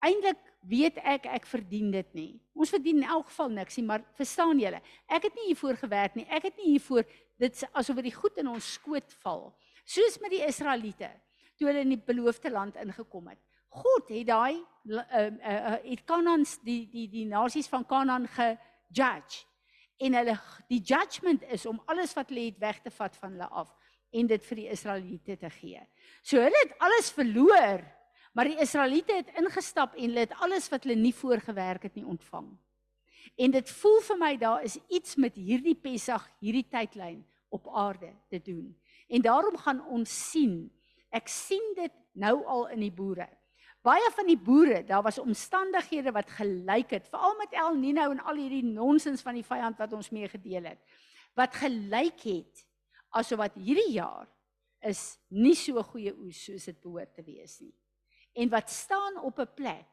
eintlik 0.00 0.38
weet 0.68 0.98
ek 1.04 1.26
ek 1.30 1.46
verdien 1.46 1.90
dit 1.92 2.14
nie. 2.16 2.30
Ons 2.54 2.72
verdien 2.72 3.02
in 3.02 3.08
elk 3.08 3.28
geval 3.30 3.52
niks 3.52 3.76
nie, 3.78 3.86
maar 3.88 4.04
verstaan 4.18 4.60
julle, 4.60 4.80
ek 5.06 5.28
het 5.28 5.38
nie 5.38 5.50
hiervoor 5.50 5.78
gewerk 5.80 6.16
nie. 6.18 6.26
Ek 6.28 6.48
het 6.48 6.56
nie 6.60 6.74
hiervoor 6.74 7.04
dit 7.42 7.64
asof 7.72 8.00
dit 8.02 8.14
goed 8.14 8.38
in 8.40 8.50
ons 8.52 8.72
skoot 8.78 9.16
val. 9.24 9.48
Soos 9.84 10.20
met 10.22 10.32
die 10.32 10.44
Israeliete 10.46 11.10
toe 11.58 11.68
hulle 11.68 11.84
in 11.84 11.94
die 11.94 12.00
beloofde 12.00 12.50
land 12.50 12.78
ingekom 12.80 13.28
het. 13.32 13.40
God 13.74 14.10
het 14.14 14.26
daai 14.28 14.54
uh, 14.54 15.00
uh, 15.02 15.30
uh, 15.34 15.78
het 15.82 16.04
Kanaan 16.06 16.44
die 16.66 16.84
die 16.90 17.08
die 17.10 17.26
nasies 17.26 17.68
van 17.70 17.86
Kanaan 17.86 18.28
gejudge 18.30 19.44
en 19.98 20.16
hulle 20.18 20.36
die 20.70 20.80
judgment 20.80 21.42
is 21.54 21.66
om 21.66 21.80
alles 21.90 22.14
wat 22.14 22.30
hulle 22.30 22.48
het 22.48 22.60
weg 22.62 22.80
te 22.82 22.92
vat 22.94 23.16
van 23.18 23.34
hulle 23.34 23.50
af 23.50 23.74
en 24.14 24.30
dit 24.30 24.46
vir 24.46 24.60
die 24.62 24.68
Israeliete 24.70 25.36
te 25.40 25.50
gee. 25.50 25.82
So 26.22 26.38
hulle 26.42 26.62
het 26.62 26.74
alles 26.86 27.10
verloor 27.14 27.82
Maar 28.34 28.50
die 28.50 28.58
Israeliete 28.58 29.14
het 29.14 29.30
ingestap 29.38 29.92
en 29.94 30.08
hulle 30.08 30.24
het 30.24 30.32
alles 30.42 30.66
wat 30.72 30.82
hulle 30.82 30.98
nie 30.98 31.14
voorgewerk 31.14 31.86
het 31.86 31.94
nie 31.94 32.06
ontvang. 32.06 32.48
En 33.38 33.54
dit 33.54 33.70
voel 33.78 34.00
vir 34.08 34.18
my 34.18 34.30
daar 34.38 34.64
is 34.66 34.74
iets 34.90 35.14
met 35.22 35.38
hierdie 35.38 35.76
Pessag, 35.78 36.24
hierdie 36.42 36.66
tydlyn 36.70 37.20
op 37.54 37.68
aarde 37.70 38.10
te 38.30 38.40
doen. 38.42 38.72
En 39.06 39.22
daarom 39.22 39.56
gaan 39.62 39.84
ons 39.86 40.10
sien. 40.30 40.66
Ek 41.14 41.30
sien 41.30 41.62
dit 41.78 41.94
nou 42.18 42.40
al 42.50 42.66
in 42.74 42.82
die 42.82 42.90
boere. 42.94 43.28
Baie 43.86 44.10
van 44.16 44.26
die 44.26 44.38
boere, 44.40 44.82
daar 44.82 45.04
was 45.06 45.20
omstandighede 45.22 46.10
wat 46.16 46.34
gelyk 46.34 46.96
het, 46.96 47.06
veral 47.12 47.36
met 47.38 47.54
El 47.54 47.78
Niño 47.78 48.08
en 48.16 48.22
al 48.24 48.40
hierdie 48.40 48.64
nonsens 48.66 49.22
van 49.22 49.38
die 49.38 49.46
vyand 49.46 49.78
wat 49.78 49.94
ons 49.94 50.10
mee 50.10 50.26
gedeel 50.32 50.72
het. 50.72 50.82
Wat 51.38 51.54
gelyk 51.62 52.26
het 52.26 52.66
asof 53.14 53.38
wat 53.44 53.62
hierdie 53.62 53.92
jaar 53.94 54.26
is 54.82 55.20
nie 55.30 55.54
so 55.54 55.82
goeie 55.94 56.10
oes 56.18 56.44
soos 56.48 56.66
dit 56.66 56.82
behoort 56.82 57.14
te 57.14 57.22
wees 57.22 57.60
nie 57.62 57.74
en 58.34 58.50
wat 58.50 58.70
staan 58.70 59.20
op 59.22 59.38
'n 59.38 59.54
plek. 59.54 59.86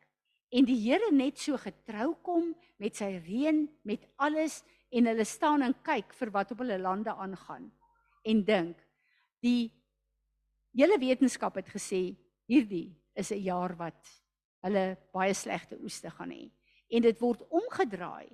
En 0.50 0.66
die 0.66 0.80
Here 0.90 1.12
net 1.12 1.40
so 1.40 1.58
getrou 1.58 2.16
kom 2.22 2.56
met 2.78 2.96
sy 2.96 3.22
reën 3.26 3.70
met 3.84 4.08
alles 4.16 4.64
en 4.90 5.06
hulle 5.06 5.26
staan 5.26 5.62
en 5.62 5.76
kyk 5.82 6.14
vir 6.14 6.32
wat 6.32 6.52
op 6.52 6.58
hulle 6.58 6.80
lande 6.80 7.14
aangaan. 7.14 7.72
En 8.24 8.44
dink 8.44 8.78
die 9.40 9.72
hele 10.76 10.98
wetenskap 11.00 11.56
het 11.56 11.70
gesê 11.72 12.18
hierdie 12.46 12.96
is 13.14 13.32
'n 13.32 13.44
jaar 13.44 13.76
wat 13.78 14.08
hulle 14.62 14.98
baie 15.14 15.34
slegte 15.34 15.78
oeste 15.80 16.10
gaan 16.10 16.32
hê. 16.32 16.52
En 16.90 17.02
dit 17.02 17.20
word 17.20 17.48
omgedraai 17.50 18.30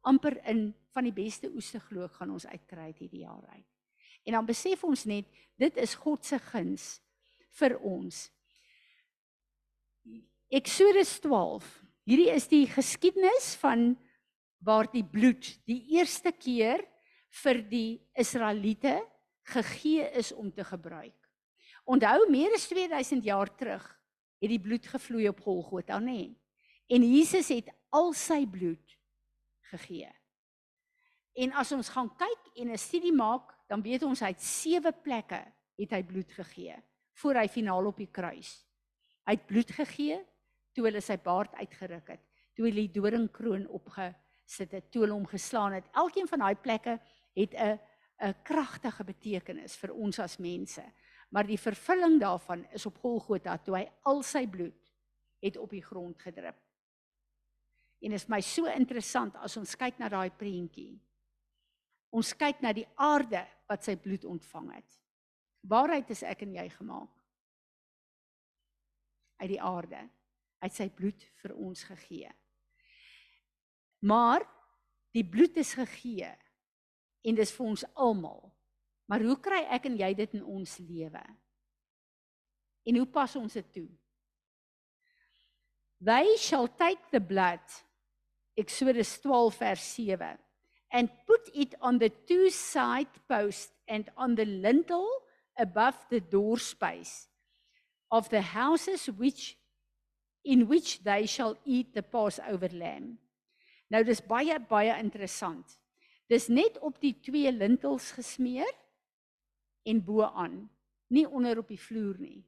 amper 0.00 0.38
in 0.46 0.74
van 0.94 1.04
die 1.04 1.12
beste 1.12 1.50
oeste 1.54 1.80
glo 1.80 2.08
gaan 2.08 2.30
ons 2.30 2.46
uitkry 2.46 2.94
hierdie 2.98 3.24
jaar 3.26 3.46
uit. 3.54 3.66
En 4.24 4.32
dan 4.32 4.46
besef 4.46 4.84
ons 4.84 5.04
net 5.04 5.26
dit 5.56 5.76
is 5.76 5.94
God 5.94 6.24
se 6.24 6.38
guns 6.38 7.00
vir 7.58 7.78
ons 7.78 8.30
Exodus 10.48 11.18
12. 11.20 11.64
Hierdie 12.08 12.30
is 12.32 12.46
die 12.48 12.64
geskiedenis 12.72 13.50
van 13.60 13.90
waar 14.64 14.86
die 14.88 15.04
bloed 15.04 15.44
die 15.68 15.82
eerste 15.92 16.32
keer 16.32 16.80
vir 17.42 17.58
die 17.68 17.90
Israeliete 18.16 18.94
gegee 19.52 20.06
is 20.16 20.30
om 20.32 20.48
te 20.48 20.64
gebruik. 20.64 21.16
Onthou 21.84 22.30
meer 22.32 22.56
as 22.56 22.64
2000 22.70 23.28
jaar 23.28 23.52
terug 23.60 23.84
het 24.40 24.48
die 24.48 24.60
bloed 24.62 24.88
gevloei 24.88 25.26
op 25.28 25.42
Golgotha, 25.44 25.98
nê? 26.00 26.16
Nee. 26.16 26.32
En 26.96 27.04
Jesus 27.04 27.52
het 27.52 27.68
al 27.92 28.14
sy 28.16 28.46
bloed 28.48 28.96
gegee. 29.68 30.08
En 31.36 31.52
as 31.60 31.74
ons 31.76 31.92
gaan 31.92 32.08
kyk 32.16 32.48
en 32.56 32.72
'n 32.72 32.78
studie 32.80 33.12
maak, 33.12 33.52
dan 33.68 33.82
weet 33.82 34.02
ons 34.02 34.20
hy 34.20 34.32
het 34.32 34.40
sewe 34.40 34.92
plekke 34.92 35.44
het 35.76 35.90
hy 35.92 36.02
bloed 36.02 36.32
gegee 36.32 36.80
voor 37.20 37.34
hy 37.34 37.48
finaal 37.48 37.86
op 37.86 37.96
die 37.96 38.10
kruis. 38.10 38.64
Hy 39.26 39.36
het 39.36 39.46
bloed 39.46 39.70
gegee 39.70 40.24
toe 40.78 40.86
hulle 40.86 41.02
sy 41.02 41.16
baard 41.18 41.56
uitgeruk 41.58 42.12
het, 42.14 42.22
toe 42.54 42.68
hulle 42.68 42.84
die 42.86 42.94
doringkroon 42.94 43.66
opgesit 43.74 44.76
het, 44.76 44.90
toe 44.94 45.02
hulle 45.02 45.16
hom 45.16 45.26
geslaan 45.26 45.74
het. 45.74 45.88
Elkeen 45.98 46.30
van 46.30 46.44
daai 46.44 46.54
plekke 46.54 47.00
het 47.34 47.54
'n 47.54 47.78
'n 48.20 48.34
kragtige 48.42 49.04
betekenis 49.04 49.76
vir 49.76 49.94
ons 49.94 50.18
as 50.18 50.38
mense. 50.38 50.82
Maar 51.30 51.46
die 51.46 51.58
vervulling 51.58 52.20
daarvan 52.20 52.64
is 52.72 52.86
op 52.86 52.98
Golgotha 52.98 53.56
toe 53.58 53.76
hy 53.76 53.90
al 54.02 54.22
sy 54.22 54.46
bloed 54.46 54.92
het 55.42 55.56
op 55.56 55.70
die 55.70 55.82
grond 55.82 56.22
gedrup. 56.22 56.56
En 58.02 58.12
is 58.12 58.28
my 58.28 58.40
so 58.40 58.66
interessant 58.66 59.36
as 59.36 59.56
ons 59.56 59.76
kyk 59.76 59.98
na 59.98 60.08
daai 60.08 60.30
prentjie. 60.30 60.98
Ons 62.10 62.32
kyk 62.32 62.60
na 62.60 62.72
die 62.72 62.86
aarde 62.94 63.46
wat 63.68 63.84
sy 63.84 63.96
bloed 63.96 64.24
ontvang 64.24 64.74
het. 64.74 64.98
Waaruit 65.62 66.10
is 66.10 66.22
ek 66.22 66.42
en 66.42 66.54
jy 66.54 66.68
gemaak? 66.68 67.10
Uit 69.38 69.48
die 69.48 69.62
aarde 69.62 70.08
uit 70.62 70.74
sy 70.74 70.88
bloed 70.90 71.24
vir 71.42 71.54
ons 71.54 71.84
gegee. 71.90 72.30
Maar 74.06 74.44
die 75.14 75.24
bloed 75.26 75.56
is 75.58 75.74
gegee 75.78 76.30
en 77.26 77.38
dis 77.38 77.52
vir 77.54 77.66
ons 77.66 77.84
almal. 77.94 78.42
Maar 79.08 79.24
hoe 79.24 79.38
kry 79.40 79.62
ek 79.72 79.88
en 79.88 79.96
jy 79.98 80.10
dit 80.18 80.36
in 80.36 80.44
ons 80.44 80.76
lewe? 80.84 81.22
En 82.88 82.98
hoe 83.00 83.08
pas 83.12 83.36
ons 83.40 83.52
dit 83.58 83.72
toe? 83.74 83.88
They 86.04 86.36
shall 86.38 86.68
take 86.68 87.10
the 87.10 87.20
blood 87.20 87.64
Exodus 88.58 89.16
12 89.20 89.56
vers 89.58 89.82
7 89.94 90.38
and 90.92 91.10
put 91.26 91.50
it 91.54 91.74
on 91.80 91.98
the 91.98 92.10
two 92.26 92.50
side 92.50 93.10
post 93.28 93.72
and 93.88 94.08
on 94.16 94.34
the 94.34 94.44
lintel 94.44 95.06
above 95.58 95.96
the 96.10 96.20
door 96.20 96.58
space 96.58 97.28
of 98.10 98.28
the 98.30 98.40
houses 98.40 99.06
which 99.18 99.56
in 100.48 100.64
which 100.66 101.02
they 101.04 101.26
shall 101.26 101.56
eat 101.64 101.92
the 101.94 102.02
Passover 102.02 102.72
lamb. 102.72 103.18
Nou 103.92 104.02
dis 104.04 104.20
baie 104.24 104.56
baie 104.68 104.94
interessant. 105.00 105.76
Dis 106.28 106.48
net 106.52 106.76
op 106.84 106.96
die 107.00 107.14
twee 107.24 107.52
lintels 107.52 108.10
gesmeer 108.16 108.68
en 109.88 110.00
bo-aan, 110.04 110.60
nie 111.12 111.24
onder 111.24 111.60
op 111.62 111.68
die 111.72 111.80
vloer 111.80 112.18
nie. 112.20 112.40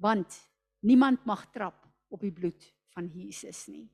Want 0.00 0.36
niemand 0.84 1.26
mag 1.28 1.44
trap 1.52 1.84
op 2.08 2.24
die 2.24 2.32
bloed 2.32 2.68
van 2.94 3.08
Jesus 3.12 3.66
nie. 3.68 3.84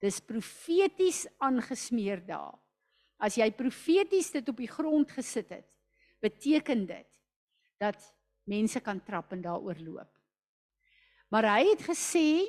Dis 0.00 0.20
profeties 0.24 1.24
aangesmeer 1.44 2.24
daar. 2.24 2.56
As 3.20 3.36
jy 3.40 3.50
profeties 3.56 4.32
dit 4.34 4.48
op 4.48 4.58
die 4.60 4.68
grond 4.68 5.12
gesit 5.16 5.52
het, 5.52 5.68
beteken 6.20 6.84
dit 6.88 7.08
dat 7.80 8.00
mense 8.48 8.80
kan 8.84 9.00
trap 9.04 9.32
en 9.32 9.44
daaroor 9.44 9.80
loop. 9.84 10.13
Maar 11.34 11.48
hy 11.50 11.64
het 11.72 11.80
gesê 11.82 12.46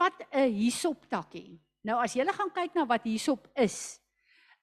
vat 0.00 0.16
'n 0.32 0.48
hisop 0.56 1.04
takkie. 1.04 1.60
Nou 1.84 2.00
as 2.00 2.14
jy 2.16 2.24
gaan 2.24 2.50
kyk 2.50 2.74
na 2.74 2.86
wat 2.86 3.04
hisop 3.04 3.48
is 3.54 4.00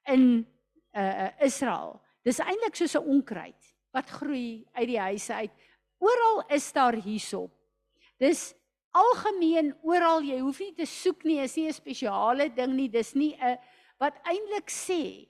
in 0.07 0.47
uh 0.95 1.29
Israel, 1.45 2.01
dis 2.25 2.39
eintlik 2.39 2.75
soos 2.75 2.95
'n 2.95 3.05
onkruid 3.05 3.61
wat 3.93 4.09
groei 4.09 4.65
uit 4.73 4.87
die 4.87 4.99
huise 4.99 5.33
uit. 5.33 5.51
Oral 5.99 6.43
is 6.49 6.71
daar 6.73 6.93
hisop. 6.95 7.51
Dis 8.17 8.55
algemeen 8.91 9.77
oral, 9.83 10.23
jy 10.23 10.39
hoef 10.39 10.59
nie 10.59 10.73
te 10.73 10.85
soek 10.85 11.23
nie, 11.23 11.39
is 11.39 11.55
nie 11.55 11.67
'n 11.67 11.73
spesiale 11.73 12.49
ding 12.49 12.73
nie, 12.73 12.89
dis 12.89 13.13
nie 13.13 13.37
'n 13.37 13.57
wat 13.99 14.17
eintlik 14.23 14.69
sê 14.69 15.29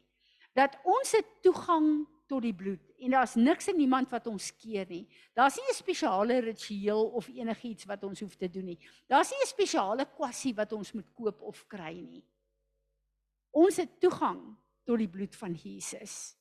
dat 0.56 0.80
ons 0.86 1.12
het 1.12 1.28
toegang 1.42 2.08
tot 2.30 2.46
die 2.46 2.54
bloed 2.54 2.92
en 3.02 3.16
daar's 3.16 3.36
niks 3.36 3.70
en 3.72 3.78
niemand 3.80 4.12
wat 4.14 4.28
ons 4.30 4.52
keer 4.62 4.86
nie. 4.90 5.08
Daar's 5.34 5.58
nie 5.58 5.70
'n 5.70 5.76
spesiale 5.76 6.40
ritueel 6.40 7.06
of 7.18 7.28
enigiets 7.28 7.86
wat 7.86 8.04
ons 8.04 8.20
hoef 8.20 8.36
te 8.36 8.50
doen 8.50 8.66
nie. 8.66 8.80
Daar's 9.08 9.32
nie 9.32 9.42
'n 9.42 9.48
spesiale 9.48 10.06
kwassie 10.06 10.54
wat 10.54 10.72
ons 10.74 10.92
moet 10.94 11.14
koop 11.14 11.42
of 11.42 11.68
kry 11.68 11.94
nie. 12.00 12.24
Ons 13.52 13.78
het 13.78 14.00
toegang 14.00 14.56
tot 14.86 14.98
die 14.98 15.10
bloed 15.10 15.36
van 15.36 15.54
Jesus. 15.54 16.36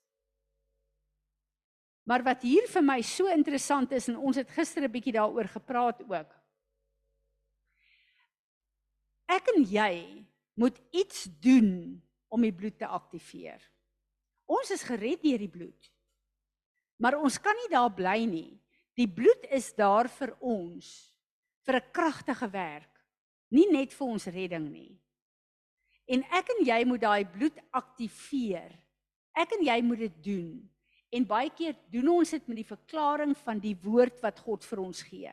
Maar 2.05 2.23
wat 2.23 2.43
hier 2.43 2.67
vir 2.69 2.83
my 2.83 3.03
so 3.03 3.27
interessant 3.27 3.93
is 3.93 4.09
en 4.09 4.17
ons 4.17 4.37
het 4.37 4.51
gister 4.51 4.83
'n 4.83 4.91
bietjie 4.91 5.13
daaroor 5.13 5.49
gepraat 5.49 6.03
ook. 6.03 6.35
Ek 9.29 9.49
en 9.55 9.63
jy 9.63 10.25
moet 10.55 10.81
iets 10.91 11.29
doen 11.41 12.03
om 12.29 12.41
die 12.41 12.53
bloed 12.53 12.79
te 12.79 12.87
aktiveer. 12.87 13.61
Ons 14.49 14.73
is 14.73 14.85
gered 14.89 15.21
deur 15.23 15.43
die 15.45 15.53
bloed. 15.53 15.91
Maar 16.99 17.21
ons 17.21 17.37
kan 17.39 17.55
nie 17.61 17.71
daar 17.71 17.93
bly 17.95 18.25
nie. 18.27 18.57
Die 18.99 19.07
bloed 19.07 19.45
is 19.55 19.71
daar 19.77 20.09
vir 20.11 20.33
ons 20.41 20.89
vir 21.69 21.77
'n 21.77 21.93
kragtige 21.93 22.49
werk, 22.51 22.95
nie 23.53 23.69
net 23.71 23.93
vir 23.93 24.07
ons 24.09 24.27
redding 24.27 24.71
nie. 24.73 24.99
En 26.09 26.25
ek 26.33 26.49
en 26.57 26.65
jy 26.65 26.85
moet 26.85 27.01
daai 27.01 27.25
bloed 27.25 27.59
aktiveer. 27.71 28.73
Ek 29.37 29.53
en 29.53 29.65
jy 29.65 29.83
moet 29.83 29.99
dit 29.99 30.23
doen. 30.25 30.71
En 31.13 31.25
baie 31.25 31.51
keer 31.51 31.77
doen 31.93 32.09
ons 32.09 32.31
dit 32.31 32.49
met 32.49 32.57
die 32.57 32.75
verklaring 32.77 33.37
van 33.37 33.61
die 33.61 33.77
woord 33.83 34.21
wat 34.23 34.41
God 34.41 34.65
vir 34.65 34.81
ons 34.81 35.03
gee. 35.03 35.33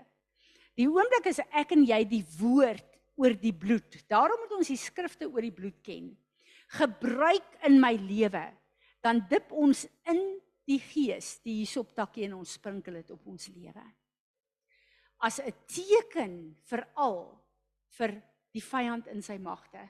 Die 0.76 0.88
oomblik 0.88 1.26
is 1.32 1.40
ek 1.52 1.72
en 1.72 1.86
jy 1.88 2.04
die 2.04 2.24
woord 2.40 2.86
oor 3.16 3.34
die 3.40 3.54
bloed. 3.56 3.98
Daarom 4.12 4.40
moet 4.44 4.58
ons 4.60 4.68
die 4.68 4.80
skrifte 4.80 5.28
oor 5.32 5.42
die 5.42 5.56
bloed 5.56 5.80
ken. 5.84 6.12
Gebruik 6.76 7.48
in 7.64 7.80
my 7.80 7.94
lewe, 7.96 8.44
dan 9.06 9.22
dip 9.30 9.52
ons 9.54 9.86
in 10.10 10.22
die 10.66 10.80
gees, 10.82 11.36
die 11.46 11.60
hisoptakkie 11.60 12.26
en 12.26 12.40
ons 12.40 12.56
sprinkel 12.58 12.98
dit 12.98 13.12
op 13.14 13.28
ons 13.30 13.48
lewe. 13.54 13.84
As 15.22 15.40
'n 15.40 15.54
teken 15.70 16.56
vir 16.66 16.88
al 16.96 17.46
vir 17.98 18.22
die 18.56 18.64
vyand 18.64 19.08
in 19.08 19.22
sy 19.22 19.38
magte. 19.38 19.84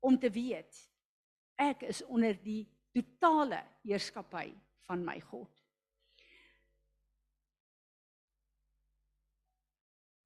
Om 0.00 0.18
te 0.18 0.30
weet 0.30 0.78
ek 1.58 1.82
is 1.82 2.02
onder 2.02 2.34
die 2.34 2.68
totale 2.94 3.60
heerskappy 3.84 4.48
van 4.86 5.04
my 5.04 5.18
God. 5.20 5.50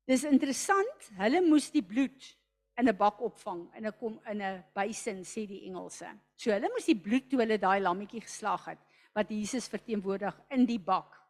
Dis 0.05 0.25
interessant, 0.29 1.09
hulle 1.17 1.41
moes 1.41 1.71
die 1.71 1.83
bloed 1.83 2.37
in 2.77 2.89
'n 2.89 2.97
bak 2.97 3.21
opvang 3.21 3.69
in 3.77 3.87
'n 3.87 3.93
kom 3.99 4.21
in 4.31 4.43
'n 4.43 4.65
basin 4.75 5.25
sê 5.25 5.47
die 5.47 5.67
Engelse. 5.67 6.09
So 6.37 6.51
hulle 6.51 6.69
moes 6.69 6.87
die 6.87 6.99
bloed 6.99 7.31
toe 7.31 7.41
hulle 7.41 7.59
daai 7.59 7.81
lammetjie 7.81 8.21
geslag 8.21 8.65
het 8.67 8.79
wat 9.15 9.31
Jesus 9.31 9.69
verteenwoordig 9.69 10.41
in 10.51 10.67
die 10.67 10.79
bak. 10.79 11.21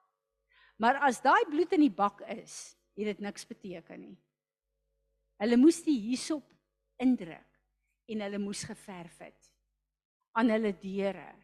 Maar 0.79 0.97
as 1.05 1.21
daai 1.21 1.45
bloed 1.51 1.73
in 1.73 1.81
die 1.81 1.97
bak 1.97 2.21
is, 2.21 2.77
het 2.97 3.05
dit 3.05 3.21
niks 3.21 3.47
beteken 3.47 4.01
nie. 4.01 4.17
Hulle 5.39 5.57
moes 5.57 5.83
die 5.85 5.99
hierop 6.01 6.47
indruk 6.97 7.51
en 8.09 8.21
hulle 8.21 8.39
moes 8.39 8.65
geverf 8.65 9.19
het 9.19 9.51
aan 10.33 10.51
hulle 10.51 10.73
deure. 10.81 11.35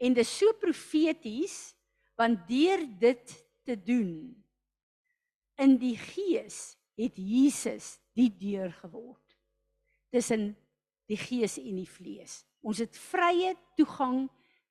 En 0.00 0.14
dit 0.14 0.24
is 0.24 0.38
so 0.38 0.52
profeties 0.52 1.74
want 2.16 2.48
deur 2.48 2.82
dit 3.00 3.32
te 3.64 3.76
doen 3.76 4.34
in 5.60 5.76
die 5.80 5.96
gees 5.96 6.76
het 7.00 7.16
Jesus 7.16 7.98
die 8.20 8.30
deur 8.40 8.72
geword 8.80 9.36
tussen 10.12 10.52
die 11.10 11.18
gees 11.18 11.56
en 11.60 11.78
die 11.80 11.88
vlees. 11.88 12.40
Ons 12.62 12.82
het 12.82 12.96
vrye 13.10 13.54
toegang 13.78 14.26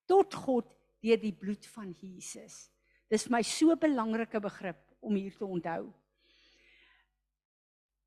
tot 0.09 0.35
God 0.45 0.69
deur 1.03 1.19
die 1.21 1.35
bloed 1.35 1.65
van 1.73 1.91
Jesus. 2.01 2.67
Dis 3.09 3.25
vir 3.25 3.37
my 3.37 3.43
so 3.43 3.71
'n 3.71 3.79
belangrike 3.79 4.39
begrip 4.39 4.81
om 5.01 5.15
hier 5.15 5.35
te 5.35 5.45
onthou. 5.45 5.93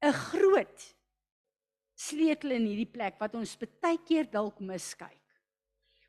'n 0.02 0.12
Groot 0.12 0.94
sleutel 1.94 2.56
in 2.56 2.66
hierdie 2.66 2.90
plek 2.90 3.18
wat 3.20 3.34
ons 3.34 3.56
baie 3.56 3.98
keer 4.06 4.24
dalk 4.30 4.60
miskyk. 4.60 5.20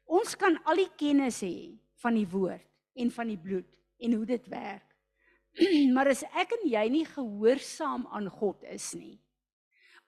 Ons 0.06 0.36
kan 0.36 0.58
al 0.66 0.76
die 0.76 0.92
kennis 0.98 1.42
hê 1.42 1.78
van 2.02 2.16
die 2.16 2.28
woord 2.28 2.68
en 2.96 3.12
van 3.12 3.28
die 3.28 3.38
bloed 3.38 3.70
en 4.00 4.14
hoe 4.14 4.26
dit 4.26 4.48
werk. 4.50 4.90
maar 5.96 6.10
as 6.10 6.24
ek 6.34 6.56
en 6.58 6.66
jy 6.70 6.84
nie 6.90 7.06
gehoorsaam 7.06 8.08
aan 8.10 8.30
God 8.30 8.64
is 8.74 8.94
nie. 8.98 9.20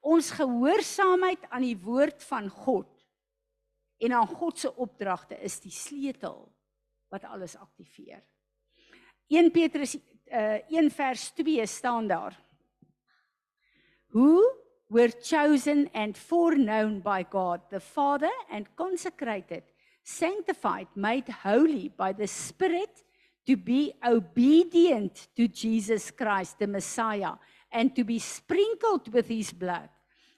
Ons 0.06 0.30
gehoorsaamheid 0.38 1.48
aan 1.50 1.66
die 1.66 1.78
woord 1.82 2.22
van 2.30 2.50
God 2.50 2.92
en 4.06 4.14
aan 4.14 4.28
God 4.28 4.60
se 4.60 4.70
opdragte 4.76 5.38
is 5.42 5.58
die 5.64 5.74
sleutel 5.74 6.44
wat 7.10 7.26
alles 7.26 7.56
aktiveer. 7.58 8.22
1 9.34 9.50
Petrus 9.56 9.96
uh, 9.96 10.60
1 10.70 10.92
vers 10.94 11.32
2 11.40 11.66
staan 11.66 12.08
daar. 12.08 12.36
Who 14.14 14.44
were 14.88 15.12
chosen 15.22 15.90
and 15.94 16.18
foreknown 16.18 17.02
by 17.02 17.26
God 17.30 17.62
the 17.70 17.80
Father 17.80 18.32
and 18.52 18.68
consecrated, 18.76 19.64
sanctified, 20.04 20.88
made 20.96 21.30
holy 21.44 21.90
by 21.90 22.14
the 22.14 22.28
Spirit 22.28 23.04
to 23.46 23.58
be 23.58 23.94
obedient 24.06 25.28
to 25.36 25.48
Jesus 25.48 26.12
Christ, 26.12 26.60
the 26.60 26.68
Messiah, 26.68 27.34
and 27.72 27.96
to 27.96 28.04
be 28.04 28.20
sprinkled 28.20 29.12
with 29.14 29.28
his 29.28 29.52
blood. 29.52 29.90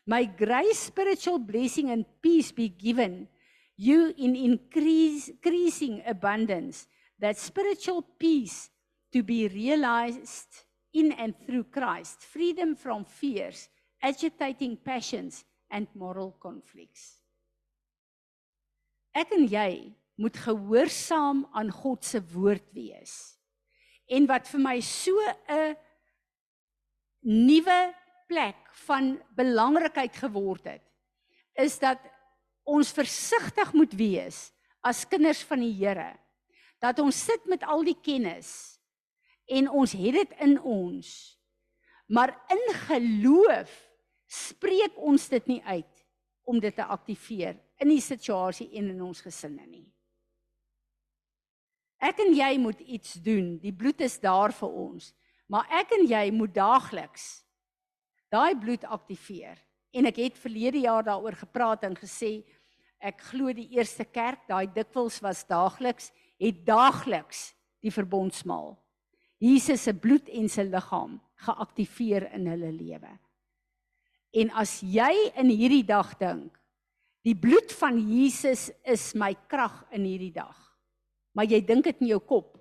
May 0.08 0.26
grace, 0.26 0.80
spiritual 0.80 1.38
blessing, 1.38 1.91
and 1.91 2.06
peace 2.22 2.54
be 2.54 2.70
given 2.70 3.28
you 3.76 4.13
in 4.17 4.36
increase, 4.36 5.28
increasing 5.28 6.02
abundance, 6.08 6.88
that 7.20 7.38
spiritual 7.38 8.02
peace 8.17 8.70
to 9.12 9.22
be 9.22 9.50
realized 9.50 10.63
in 10.93 11.12
and 11.12 11.36
through 11.46 11.65
Christ, 11.65 12.22
freedom 12.22 12.76
from 12.76 13.04
fears, 13.04 13.67
agitating 14.02 14.78
passions, 14.78 15.43
and 15.70 15.88
moral 15.93 16.32
conflicts. 16.39 17.20
Ek 19.17 19.34
en 19.36 19.48
jy 19.50 19.72
moet 20.22 20.38
gehoorsaam 20.39 21.43
aan 21.58 21.72
God 21.74 22.06
se 22.06 22.22
woord 22.32 22.63
wees. 22.72 23.36
En 24.08 24.28
wat 24.30 24.48
vir 24.48 24.62
my 24.62 24.80
so 24.80 25.12
'n 25.52 25.76
nuwe 27.28 27.80
plek 28.28 28.60
van 28.86 29.16
belangrikheid 29.36 30.16
geword 30.20 30.68
het, 30.68 30.84
is 31.58 31.80
dat 31.80 32.02
ons 32.68 32.92
versigtig 32.94 33.74
moet 33.74 33.94
wees 33.98 34.48
as 34.86 35.08
kinders 35.08 35.42
van 35.48 35.63
die 35.63 35.74
Here. 35.80 36.13
Dat 36.84 37.00
ons 37.02 37.18
sit 37.18 37.48
met 37.50 37.63
al 37.63 37.84
die 37.88 37.98
kennis 37.98 38.78
en 39.50 39.70
ons 39.72 39.96
het 39.98 40.20
dit 40.20 40.36
in 40.44 40.58
ons. 40.62 41.10
Maar 42.12 42.36
in 42.54 42.66
geloof 42.88 43.72
spreek 44.28 44.96
ons 45.00 45.28
dit 45.32 45.48
nie 45.48 45.62
uit 45.63 46.04
om 46.48 46.60
dit 46.60 46.76
te 46.76 46.84
aktiveer 46.84 47.58
in 47.82 47.92
die 47.92 48.04
situasie 48.04 48.70
en 48.80 48.92
in 48.94 49.02
ons 49.04 49.22
gesinne 49.24 49.66
nie. 49.66 49.88
Ek 51.98 52.20
en 52.22 52.36
jy 52.36 52.52
moet 52.62 52.80
iets 52.86 53.16
doen. 53.26 53.56
Die 53.58 53.74
bloed 53.74 54.04
is 54.06 54.20
daar 54.22 54.54
vir 54.54 54.70
ons. 54.70 55.10
Maar 55.50 55.66
ek 55.82 55.96
en 55.98 56.06
jy 56.06 56.28
moet 56.36 56.54
daagliks 56.54 57.47
daai 58.34 58.56
bloed 58.60 58.84
aktiveer. 58.86 59.58
En 59.96 60.10
ek 60.10 60.20
het 60.22 60.40
verlede 60.40 60.82
jaar 60.84 61.06
daaroor 61.08 61.38
gepraat 61.40 61.86
en 61.88 61.96
gesê 61.98 62.42
ek 63.00 63.22
glo 63.30 63.54
die 63.54 63.70
eerste 63.78 64.06
kerk, 64.06 64.48
daai 64.50 64.68
dikwels 64.74 65.20
was 65.22 65.46
daagliks, 65.48 66.12
het 66.42 66.66
daagliks 66.66 67.52
die 67.84 67.94
verbondsmaal. 67.94 68.76
Jesus 69.38 69.86
se 69.86 69.94
bloed 69.94 70.30
en 70.34 70.50
sy 70.50 70.66
liggaam 70.66 71.20
geaktiveer 71.46 72.32
in 72.34 72.48
hulle 72.50 72.72
lewe. 72.74 73.12
En 74.34 74.54
as 74.58 74.80
jy 74.82 75.12
in 75.38 75.52
hierdie 75.54 75.86
dag 75.86 76.16
dink, 76.20 76.58
die 77.26 77.38
bloed 77.38 77.72
van 77.78 78.00
Jesus 78.02 78.72
is 78.86 79.12
my 79.16 79.34
krag 79.50 79.84
in 79.94 80.08
hierdie 80.10 80.34
dag 80.34 80.68
maar 81.38 81.46
jy 81.46 81.60
dink 81.62 81.86
dit 81.86 82.00
in 82.02 82.10
jou 82.16 82.20
kop. 82.26 82.56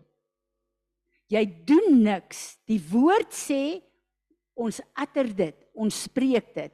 Jy 1.33 1.43
doen 1.67 2.03
niks. 2.05 2.59
Die 2.69 2.79
woord 2.93 3.33
sê 3.33 3.81
ons 4.57 4.81
utter 5.03 5.31
dit, 5.37 5.57
ons 5.77 6.03
spreek 6.07 6.53
dit. 6.57 6.73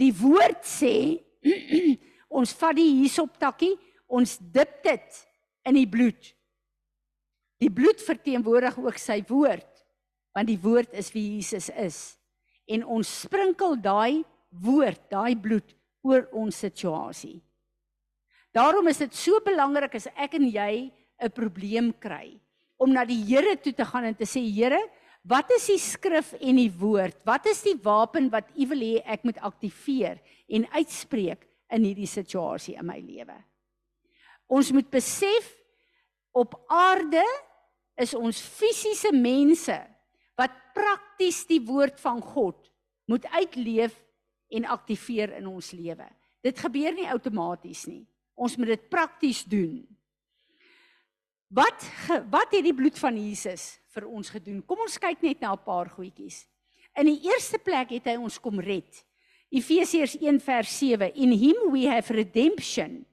Die 0.00 0.12
woord 0.16 0.64
sê 0.66 1.20
ons 2.38 2.54
vat 2.60 2.76
die 2.76 2.90
hierop 3.02 3.36
takkie, 3.40 3.74
ons 4.08 4.38
dip 4.40 4.80
dit 4.84 5.20
in 5.68 5.76
die 5.76 5.88
bloed. 5.88 6.32
Die 7.58 7.70
bloed 7.74 8.00
verteenwoordig 8.00 8.78
ook 8.80 9.00
sy 9.02 9.20
woord, 9.28 9.68
want 10.36 10.48
die 10.48 10.60
woord 10.62 10.94
is 10.96 11.10
wie 11.14 11.36
Jesus 11.36 11.68
is. 11.74 11.98
En 12.70 12.84
ons 12.86 13.10
sprinkel 13.24 13.76
daai 13.82 14.24
woord, 14.48 15.00
daai 15.10 15.34
bloed 15.36 15.74
oor 16.06 16.28
ons 16.36 16.56
situasie. 16.56 17.40
Daarom 18.54 18.88
is 18.88 19.00
dit 19.02 19.14
so 19.14 19.42
belangrik 19.44 19.98
as 19.98 20.08
ek 20.16 20.38
en 20.38 20.46
jy 20.48 20.90
'n 21.18 21.34
probleem 21.34 21.92
kry 21.92 22.38
om 22.78 22.92
na 22.94 23.04
die 23.04 23.20
Here 23.26 23.56
toe 23.56 23.72
te 23.74 23.84
gaan 23.84 24.04
en 24.04 24.14
te 24.14 24.24
sê 24.24 24.40
Here, 24.40 24.78
Wat 25.26 25.50
is 25.56 25.66
die 25.68 25.80
skrif 25.82 26.32
en 26.38 26.60
die 26.60 26.70
woord? 26.72 27.18
Wat 27.26 27.46
is 27.50 27.62
die 27.66 27.76
wapen 27.82 28.30
wat 28.32 28.50
U 28.56 28.68
wil 28.70 28.84
hê 28.84 29.02
ek 29.04 29.26
moet 29.28 29.38
aktiveer 29.44 30.20
en 30.48 30.68
uitspreek 30.76 31.44
in 31.74 31.84
hierdie 31.84 32.08
situasie 32.08 32.76
in 32.78 32.86
my 32.88 32.98
lewe? 33.02 33.36
Ons 34.48 34.72
moet 34.72 34.88
besef 34.90 35.50
op 36.32 36.54
aarde 36.72 37.24
is 37.98 38.14
ons 38.16 38.40
fisiese 38.40 39.10
mense 39.12 39.76
wat 40.38 40.54
prakties 40.76 41.42
die 41.48 41.60
woord 41.66 41.98
van 42.00 42.22
God 42.22 42.70
moet 43.10 43.26
uitleef 43.34 43.96
en 44.54 44.68
aktiveer 44.70 45.34
in 45.40 45.48
ons 45.50 45.72
lewe. 45.76 46.06
Dit 46.44 46.60
gebeur 46.62 46.94
nie 46.94 47.08
outomaties 47.10 47.84
nie. 47.90 48.04
Ons 48.38 48.54
moet 48.56 48.70
dit 48.76 48.84
prakties 48.90 49.42
doen. 49.48 49.82
Wat 51.48 51.84
wat 52.30 52.52
het 52.52 52.64
die 52.64 52.76
bloed 52.76 52.96
van 53.00 53.16
Jesus 53.16 53.78
vir 53.98 54.08
ons 54.08 54.30
gedoen? 54.30 54.62
Kom 54.62 54.80
ons 54.86 54.98
kyk 55.00 55.22
net 55.22 55.40
na 55.42 55.52
'n 55.52 55.64
paar 55.64 55.90
goedjies. 55.90 56.46
In 56.96 57.06
die 57.06 57.20
eerste 57.26 57.58
plek 57.58 57.90
het 57.90 58.06
hy 58.06 58.16
ons 58.16 58.38
kom 58.38 58.60
red. 58.60 59.04
Efesiërs 59.50 60.16
1 60.20 60.40
vers 60.40 60.78
7 60.78 61.12
In 61.14 61.32
him 61.32 61.72
we 61.72 61.86
have 61.86 62.12
redemption 62.12 63.06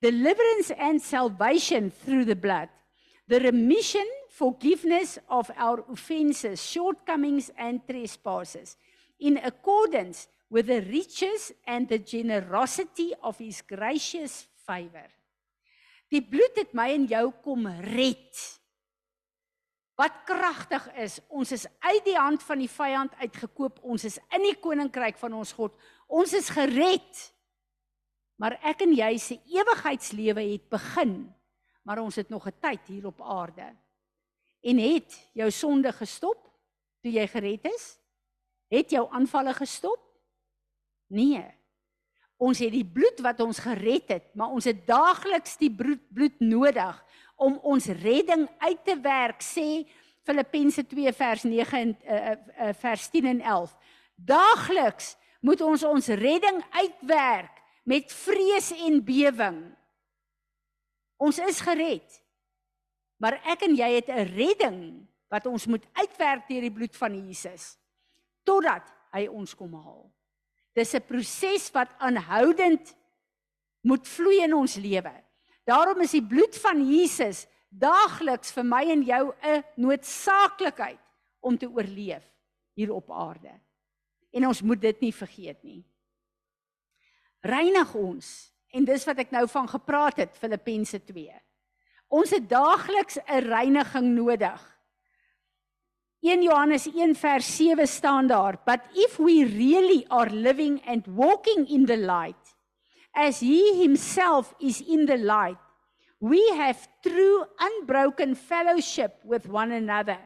deliverance 0.00 0.70
and 0.78 1.02
salvation 1.02 1.90
through 1.90 2.24
the 2.24 2.36
blood 2.36 2.68
the 3.28 3.38
remission 3.38 4.06
forgiveness 4.28 5.18
of 5.28 5.50
our 5.56 5.84
offenses 5.88 6.60
shortcomings 6.60 7.50
and 7.56 7.86
trespasses 7.86 8.76
in 9.18 9.38
accordance 9.38 10.28
with 10.50 10.66
the 10.66 10.80
riches 10.80 11.52
and 11.66 11.88
the 11.88 11.98
generosity 11.98 13.12
of 13.22 13.38
his 13.38 13.62
gracious 13.62 14.46
favor 14.66 15.08
Die 16.12 16.20
bloed 16.20 16.58
het 16.60 16.74
my 16.76 16.90
en 16.92 17.06
jou 17.08 17.30
kom 17.40 17.64
red. 17.94 18.40
Wat 20.02 20.24
kragtig 20.26 20.88
is, 20.98 21.20
ons 21.30 21.52
is 21.54 21.68
uit 21.78 22.02
die 22.08 22.16
hand 22.18 22.42
van 22.42 22.58
die 22.58 22.70
vyand 22.70 23.12
uitgekoop. 23.20 23.78
Ons 23.86 24.08
is 24.08 24.16
in 24.34 24.48
die 24.48 24.56
koninkryk 24.58 25.20
van 25.20 25.36
ons 25.38 25.52
God. 25.54 25.76
Ons 26.10 26.32
is 26.34 26.48
gered. 26.50 27.20
Maar 28.40 28.56
ek 28.72 28.82
en 28.88 28.96
jy 28.96 29.12
se 29.22 29.36
ewigheidslewe 29.52 30.42
het 30.48 30.64
begin, 30.72 31.14
maar 31.86 32.02
ons 32.02 32.18
het 32.18 32.32
nog 32.34 32.48
'n 32.48 32.58
tyd 32.58 32.88
hier 32.90 33.06
op 33.06 33.22
aarde. 33.22 33.76
En 34.62 34.78
het 34.78 35.30
jou 35.34 35.50
sonde 35.50 35.92
gestop 35.92 36.50
toe 37.02 37.12
jy 37.12 37.26
gered 37.26 37.64
is? 37.64 37.98
Het 38.70 38.90
jou 38.90 39.06
aanvalle 39.10 39.54
gestop? 39.54 40.00
Nee. 41.06 41.44
Ons 42.36 42.58
het 42.58 42.72
die 42.72 42.86
bloed 42.86 43.20
wat 43.20 43.40
ons 43.40 43.58
gered 43.58 44.08
het, 44.08 44.34
maar 44.34 44.50
ons 44.50 44.64
het 44.64 44.86
daagliks 44.86 45.56
die 45.56 45.70
bloed, 45.70 46.02
bloed 46.10 46.40
nodig 46.40 47.04
om 47.36 47.58
ons 47.62 47.86
redding 47.86 48.48
uit 48.58 48.84
te 48.84 48.96
werk, 49.00 49.42
sê 49.42 49.84
Filippense 50.22 50.84
2 50.86 51.12
vers 51.12 51.42
9 51.42 51.78
en 51.78 51.92
uh, 52.06 52.18
uh, 52.30 52.72
vers 52.78 53.08
10 53.10 53.26
en 53.26 53.40
11. 53.40 53.76
Daagliks 54.14 55.16
moet 55.42 55.60
ons 55.60 55.82
ons 55.82 56.08
redding 56.22 56.62
uitwerk 56.70 57.62
met 57.84 58.12
vrees 58.14 58.70
en 58.86 59.00
bewering. 59.04 59.62
Ons 61.22 61.38
is 61.42 61.60
gered. 61.62 62.22
Maar 63.22 63.38
ek 63.54 63.66
en 63.66 63.74
jy 63.78 63.90
het 63.98 64.08
'n 64.10 64.30
redding 64.34 64.78
wat 65.30 65.46
ons 65.46 65.66
moet 65.66 65.84
uitwerk 65.92 66.48
deur 66.48 66.60
die 66.60 66.74
bloed 66.74 66.96
van 66.96 67.14
Jesus 67.14 67.78
totdat 68.44 68.86
hy 69.14 69.26
ons 69.30 69.54
kom 69.54 69.74
haal. 69.74 70.10
Dis 70.74 70.94
'n 70.94 71.06
proses 71.06 71.70
wat 71.70 71.94
aanhoudend 71.98 72.94
moet 73.80 74.08
vloei 74.08 74.42
in 74.42 74.54
ons 74.54 74.76
lewe. 74.76 75.12
Daarom 75.64 76.00
is 76.02 76.14
die 76.16 76.24
bloed 76.26 76.56
van 76.58 76.82
Jesus 76.88 77.46
daagliks 77.68 78.52
vir 78.52 78.64
my 78.64 78.82
en 78.90 79.02
jou 79.02 79.32
'n 79.42 79.64
noodsaaklikheid 79.76 81.00
om 81.40 81.58
te 81.58 81.68
oorleef 81.70 82.24
hier 82.74 82.92
op 82.92 83.10
aarde. 83.10 83.52
En 84.32 84.46
ons 84.46 84.62
moet 84.62 84.80
dit 84.80 85.00
nie 85.00 85.14
vergeet 85.14 85.62
nie. 85.62 85.84
Reinig 87.40 87.94
ons 87.94 88.52
en 88.72 88.84
dis 88.84 89.04
wat 89.04 89.18
ek 89.18 89.30
nou 89.30 89.46
van 89.48 89.68
gepraat 89.68 90.16
het 90.16 90.38
Filippense 90.38 91.04
2. 91.04 91.40
Ons 92.08 92.30
het 92.30 92.48
daagliks 92.48 93.18
'n 93.26 93.42
reiniging 93.48 94.14
nodig. 94.14 94.60
1 96.20 96.42
Johannes 96.42 96.86
1 96.86 97.14
vers 97.14 97.56
7 97.56 97.86
staan 97.86 98.26
daar, 98.26 98.58
but 98.64 98.80
if 98.94 99.18
we 99.18 99.44
really 99.44 100.04
are 100.08 100.30
living 100.30 100.80
and 100.86 101.06
walking 101.06 101.68
in 101.68 101.86
the 101.86 101.96
light 101.96 102.41
as 103.14 103.40
he 103.40 103.82
himself 103.82 104.54
is 104.60 104.80
in 104.80 105.06
the 105.06 105.16
light, 105.16 105.58
we 106.20 106.48
have 106.50 106.88
true 107.02 107.44
unbroken 107.58 108.34
fellowship 108.34 109.18
with 109.24 109.48
one 109.48 109.72
another. 109.72 110.18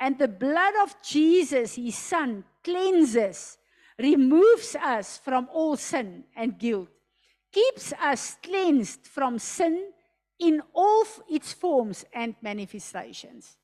And 0.00 0.18
the 0.18 0.28
blood 0.28 0.74
of 0.82 0.96
Jesus, 1.02 1.74
his 1.74 1.96
son, 1.96 2.44
cleanses, 2.62 3.58
removes 3.98 4.74
us 4.74 5.18
from 5.18 5.48
all 5.52 5.76
sin 5.76 6.24
and 6.34 6.58
guilt, 6.58 6.88
keeps 7.52 7.92
us 7.92 8.36
cleansed 8.42 9.06
from 9.06 9.38
sin 9.38 9.92
in 10.38 10.62
all 10.74 11.04
its 11.30 11.52
forms 11.52 12.04
and 12.12 12.34
manifestations. 12.42 13.56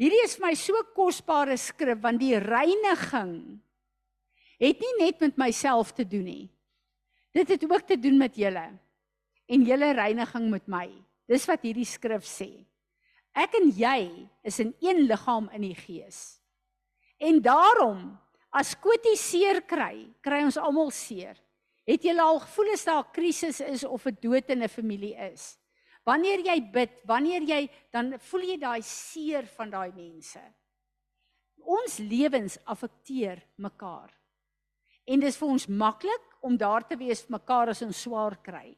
Hierdie 0.00 0.24
is 0.24 0.38
my 0.40 0.54
so 0.56 0.80
kosbare 0.96 1.58
skrif 1.60 2.00
want 2.00 2.22
die 2.22 2.38
reiniging 2.40 3.60
het 4.60 4.80
nie 4.80 4.94
net 5.00 5.20
met 5.20 5.36
myself 5.40 5.92
te 5.96 6.06
doen 6.08 6.24
nie. 6.24 6.46
Dit 7.32 7.48
het 7.48 7.64
ook 7.64 7.86
te 7.86 7.98
doen 7.98 8.18
met 8.18 8.34
julle 8.36 8.66
en 9.50 9.62
julle 9.66 9.92
reiniging 9.94 10.50
met 10.50 10.66
my. 10.66 10.88
Dis 11.30 11.46
wat 11.46 11.62
hierdie 11.62 11.86
skrif 11.86 12.26
sê. 12.26 12.50
Ek 13.38 13.54
en 13.60 13.70
jy 13.70 14.26
is 14.46 14.58
in 14.62 14.72
een 14.82 15.04
liggaam 15.06 15.46
in 15.54 15.68
die 15.68 15.76
gees. 15.78 16.40
En 17.22 17.38
daarom 17.42 18.18
as 18.50 18.74
Kotie 18.82 19.16
seer 19.18 19.62
kry, 19.62 20.08
kry 20.24 20.42
ons 20.42 20.58
almal 20.58 20.90
seer. 20.94 21.38
Het 21.86 22.10
jy 22.10 22.16
al 22.18 22.40
gevoel 22.42 22.72
as 22.74 22.84
daar 22.84 23.04
'n 23.04 23.12
krisis 23.14 23.60
is 23.60 23.84
of 23.84 24.06
'n 24.06 24.18
dood 24.20 24.50
in 24.50 24.62
'n 24.62 24.68
familie 24.68 25.14
is? 25.14 25.58
Wanneer 26.04 26.40
jy 26.40 26.60
bid, 26.72 26.90
wanneer 27.04 27.42
jy 27.42 27.70
dan 27.92 28.18
voel 28.18 28.40
jy 28.40 28.56
daai 28.58 28.82
seer 28.82 29.46
van 29.46 29.70
daai 29.70 29.92
mense. 29.92 30.40
Ons 31.56 31.98
lewens 31.98 32.58
affekteer 32.64 33.42
mekaar. 33.56 34.10
En 35.06 35.20
dis 35.20 35.36
vir 35.36 35.48
ons 35.48 35.66
maklik 35.66 36.29
om 36.40 36.56
daar 36.56 36.86
te 36.86 36.96
wees 36.96 37.22
vir 37.24 37.36
mekaar 37.38 37.72
as 37.72 37.82
ons 37.82 38.02
swaar 38.02 38.36
kry. 38.42 38.76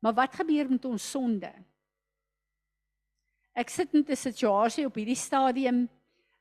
Maar 0.00 0.14
wat 0.14 0.34
gebeur 0.40 0.70
met 0.70 0.84
ons 0.84 1.10
sonde? 1.10 1.50
Ek 3.54 3.68
sit 3.68 3.94
in 3.94 4.04
'n 4.06 4.16
situasie 4.16 4.86
op 4.86 4.94
hierdie 4.94 5.18
stadium 5.18 5.88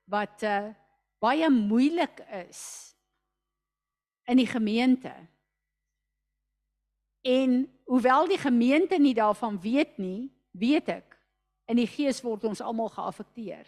wat 0.06 0.44
uh 0.44 0.74
baie 1.20 1.50
moeilik 1.50 2.22
is 2.48 2.96
in 4.26 4.38
die 4.38 4.48
gemeente. 4.48 5.12
En 7.22 7.68
hoewel 7.84 8.28
die 8.28 8.38
gemeente 8.38 8.98
nie 8.98 9.14
daarvan 9.14 9.60
weet 9.60 9.98
nie, 9.98 10.32
weet 10.52 10.88
ek 10.88 11.18
in 11.70 11.76
die 11.76 11.88
gees 11.88 12.22
word 12.24 12.44
ons 12.50 12.62
almal 12.62 12.90
geaffekteer. 12.90 13.68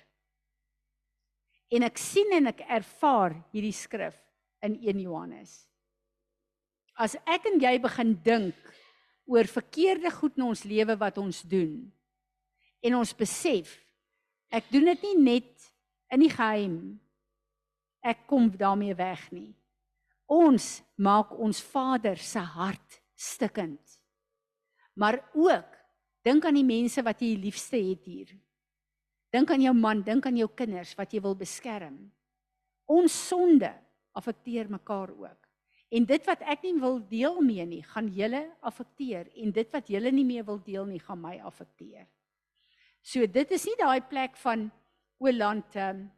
En 1.72 1.84
ek 1.84 1.98
sien 1.98 2.32
en 2.34 2.48
ek 2.48 2.64
ervaar 2.68 3.36
hierdie 3.52 3.76
skrif 3.76 4.18
in 4.66 4.80
1 4.82 5.00
Johannes. 5.00 5.71
As 6.98 7.16
ek 7.26 7.48
en 7.52 7.60
jy 7.62 7.78
begin 7.82 8.16
dink 8.24 8.58
oor 9.30 9.48
verkeerde 9.48 10.12
goed 10.12 10.38
in 10.38 10.50
ons 10.50 10.66
lewe 10.68 10.98
wat 11.00 11.18
ons 11.22 11.42
doen 11.48 11.76
en 12.82 12.98
ons 12.98 13.14
besef 13.16 13.78
ek 14.52 14.68
doen 14.74 14.90
dit 14.92 15.08
nie 15.08 15.18
net 15.22 15.70
in 16.12 16.26
die 16.26 16.32
geheim 16.34 16.78
ek 18.02 18.26
kom 18.28 18.50
daarmee 18.50 18.96
weg 18.98 19.22
nie. 19.32 19.52
Ons 20.32 20.82
maak 20.98 21.34
ons 21.38 21.62
Vader 21.62 22.18
se 22.18 22.40
hart 22.40 23.02
stikkend. 23.16 23.82
Maar 24.98 25.22
ook 25.34 25.78
dink 26.26 26.46
aan 26.46 26.58
die 26.58 26.68
mense 26.68 27.02
wat 27.06 27.22
jy 27.22 27.36
liefste 27.40 27.78
het 27.78 28.06
hier. 28.10 28.32
Dink 29.32 29.52
aan 29.54 29.64
jou 29.64 29.74
man, 29.78 30.02
dink 30.04 30.26
aan 30.28 30.40
jou 30.40 30.50
kinders 30.50 30.96
wat 30.98 31.14
jy 31.14 31.22
wil 31.24 31.38
beskerm. 31.38 31.96
Ons 32.92 33.16
sonde 33.30 33.70
affekteer 34.18 34.68
mekaar 34.70 35.14
ook. 35.14 35.51
En 35.92 36.06
dit 36.08 36.28
wat 36.30 36.44
ek 36.48 36.64
nie 36.64 36.78
wil 36.80 37.02
deel 37.10 37.42
mee 37.44 37.66
nie, 37.68 37.82
gaan 37.84 38.08
julle 38.16 38.46
affekteer 38.64 39.28
en 39.44 39.52
dit 39.52 39.74
wat 39.76 39.90
julle 39.92 40.12
nie 40.16 40.26
meer 40.26 40.46
wil 40.48 40.62
deel 40.64 40.88
nie, 40.88 41.02
gaan 41.04 41.20
my 41.20 41.36
affekteer. 41.44 42.08
So 43.04 43.28
dit 43.28 43.52
is 43.52 43.66
nie 43.68 43.76
daai 43.80 44.00
plek 44.08 44.38
van 44.40 44.70
Oland 45.22 45.76
ehm 45.76 45.90
um, 45.90 46.10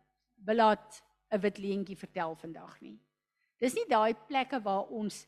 belaat 0.43 1.01
'n 1.31 1.39
wit 1.39 1.57
leentjie 1.57 1.95
vertel 1.95 2.35
vandag 2.35 2.81
nie. 2.81 2.97
Dis 3.59 3.73
nie 3.73 3.85
daai 3.87 4.13
plekke 4.13 4.59
waar 4.59 4.89
ons 4.91 5.25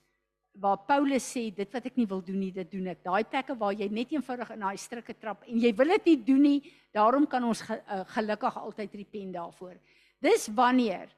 waar 0.55 0.77
Paulus 0.87 1.23
sê 1.23 1.49
dit 1.55 1.73
wat 1.73 1.85
ek 1.85 1.97
nie 1.97 2.07
wil 2.07 2.21
doen 2.23 2.39
nie, 2.39 2.51
dit 2.51 2.71
doen 2.71 2.87
ek. 2.87 3.03
Daai 3.03 3.23
plekke 3.23 3.55
waar 3.59 3.73
jy 3.73 3.87
net 3.91 4.11
eenvoudig 4.11 4.51
in 4.51 4.59
daai 4.59 4.77
strikke 4.77 5.13
trap 5.19 5.43
en 5.47 5.59
jy 5.59 5.71
wil 5.75 5.87
dit 5.87 6.05
nie 6.05 6.17
doen 6.23 6.41
nie, 6.41 6.71
daarom 6.93 7.27
kan 7.27 7.43
ons 7.43 7.61
ge, 7.61 7.75
uh, 7.75 8.03
gelukkig 8.15 8.57
altyd 8.57 8.95
repent 8.95 9.33
daarvoor. 9.33 9.75
Dis 10.21 10.47
wanneer 10.47 11.09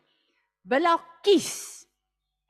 ek 0.70 1.06
kies 1.24 1.77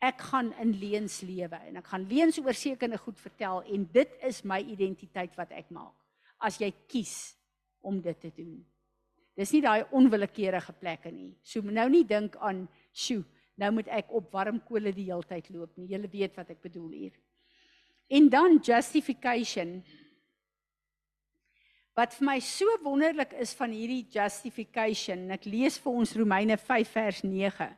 ek 0.04 0.22
gaan 0.30 0.52
in 0.62 0.76
leuns 0.78 1.22
lewe 1.26 1.58
en 1.70 1.80
ek 1.80 1.90
gaan 1.92 2.06
leuns 2.10 2.38
oor 2.42 2.56
sekere 2.58 3.00
goed 3.02 3.20
vertel 3.20 3.64
en 3.66 3.86
dit 3.94 4.18
is 4.28 4.44
my 4.46 4.60
identiteit 4.62 5.34
wat 5.40 5.54
ek 5.58 5.72
maak. 5.74 5.96
As 6.38 6.60
jy 6.62 6.70
kies 6.90 7.34
om 7.82 8.02
dit 8.02 8.20
te 8.22 8.30
doen. 8.36 8.60
Dis 9.38 9.54
nie 9.54 9.62
daai 9.62 9.86
onwillekeurige 9.94 10.74
plekke 10.82 11.12
nie. 11.14 11.32
So 11.46 11.62
nou 11.62 11.88
nie 11.90 12.04
dink 12.04 12.36
aan, 12.38 12.68
"Sjoe, 12.94 13.24
nou 13.58 13.72
moet 13.72 13.88
ek 13.88 14.12
op 14.12 14.32
warm 14.32 14.60
kole 14.60 14.92
die 14.92 15.06
hele 15.06 15.24
tyd 15.24 15.50
loop 15.50 15.78
nie." 15.78 15.88
Julle 15.88 16.08
weet 16.08 16.36
wat 16.36 16.50
ek 16.50 16.62
bedoel 16.62 16.90
hier. 16.90 17.12
En 18.10 18.30
dan 18.30 18.60
justification. 18.60 19.84
Wat 21.96 22.14
vir 22.14 22.26
my 22.26 22.40
so 22.40 22.66
wonderlik 22.84 23.34
is 23.34 23.54
van 23.54 23.72
hierdie 23.72 24.06
justification, 24.10 25.32
ek 25.32 25.46
lees 25.46 25.78
vir 25.78 25.94
ons 25.94 26.16
Romeine 26.16 26.58
5 26.58 26.88
vers 26.88 27.24
9. 27.24 27.78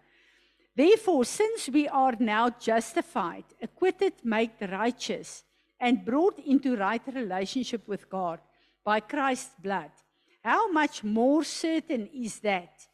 Therefore, 0.79 1.25
since 1.25 1.67
we 1.67 1.89
are 1.89 2.15
now 2.17 2.51
justified, 2.51 3.43
acquitted, 3.61 4.13
made 4.23 4.51
righteous, 4.61 5.43
and 5.77 6.05
brought 6.05 6.39
into 6.39 6.77
right 6.77 7.01
relationship 7.13 7.85
with 7.85 8.09
God 8.09 8.39
by 8.81 9.01
Christ's 9.01 9.55
blood, 9.61 9.91
how 10.41 10.71
much 10.71 11.03
more 11.03 11.43
certain 11.43 12.07
is 12.13 12.39
that 12.39 12.87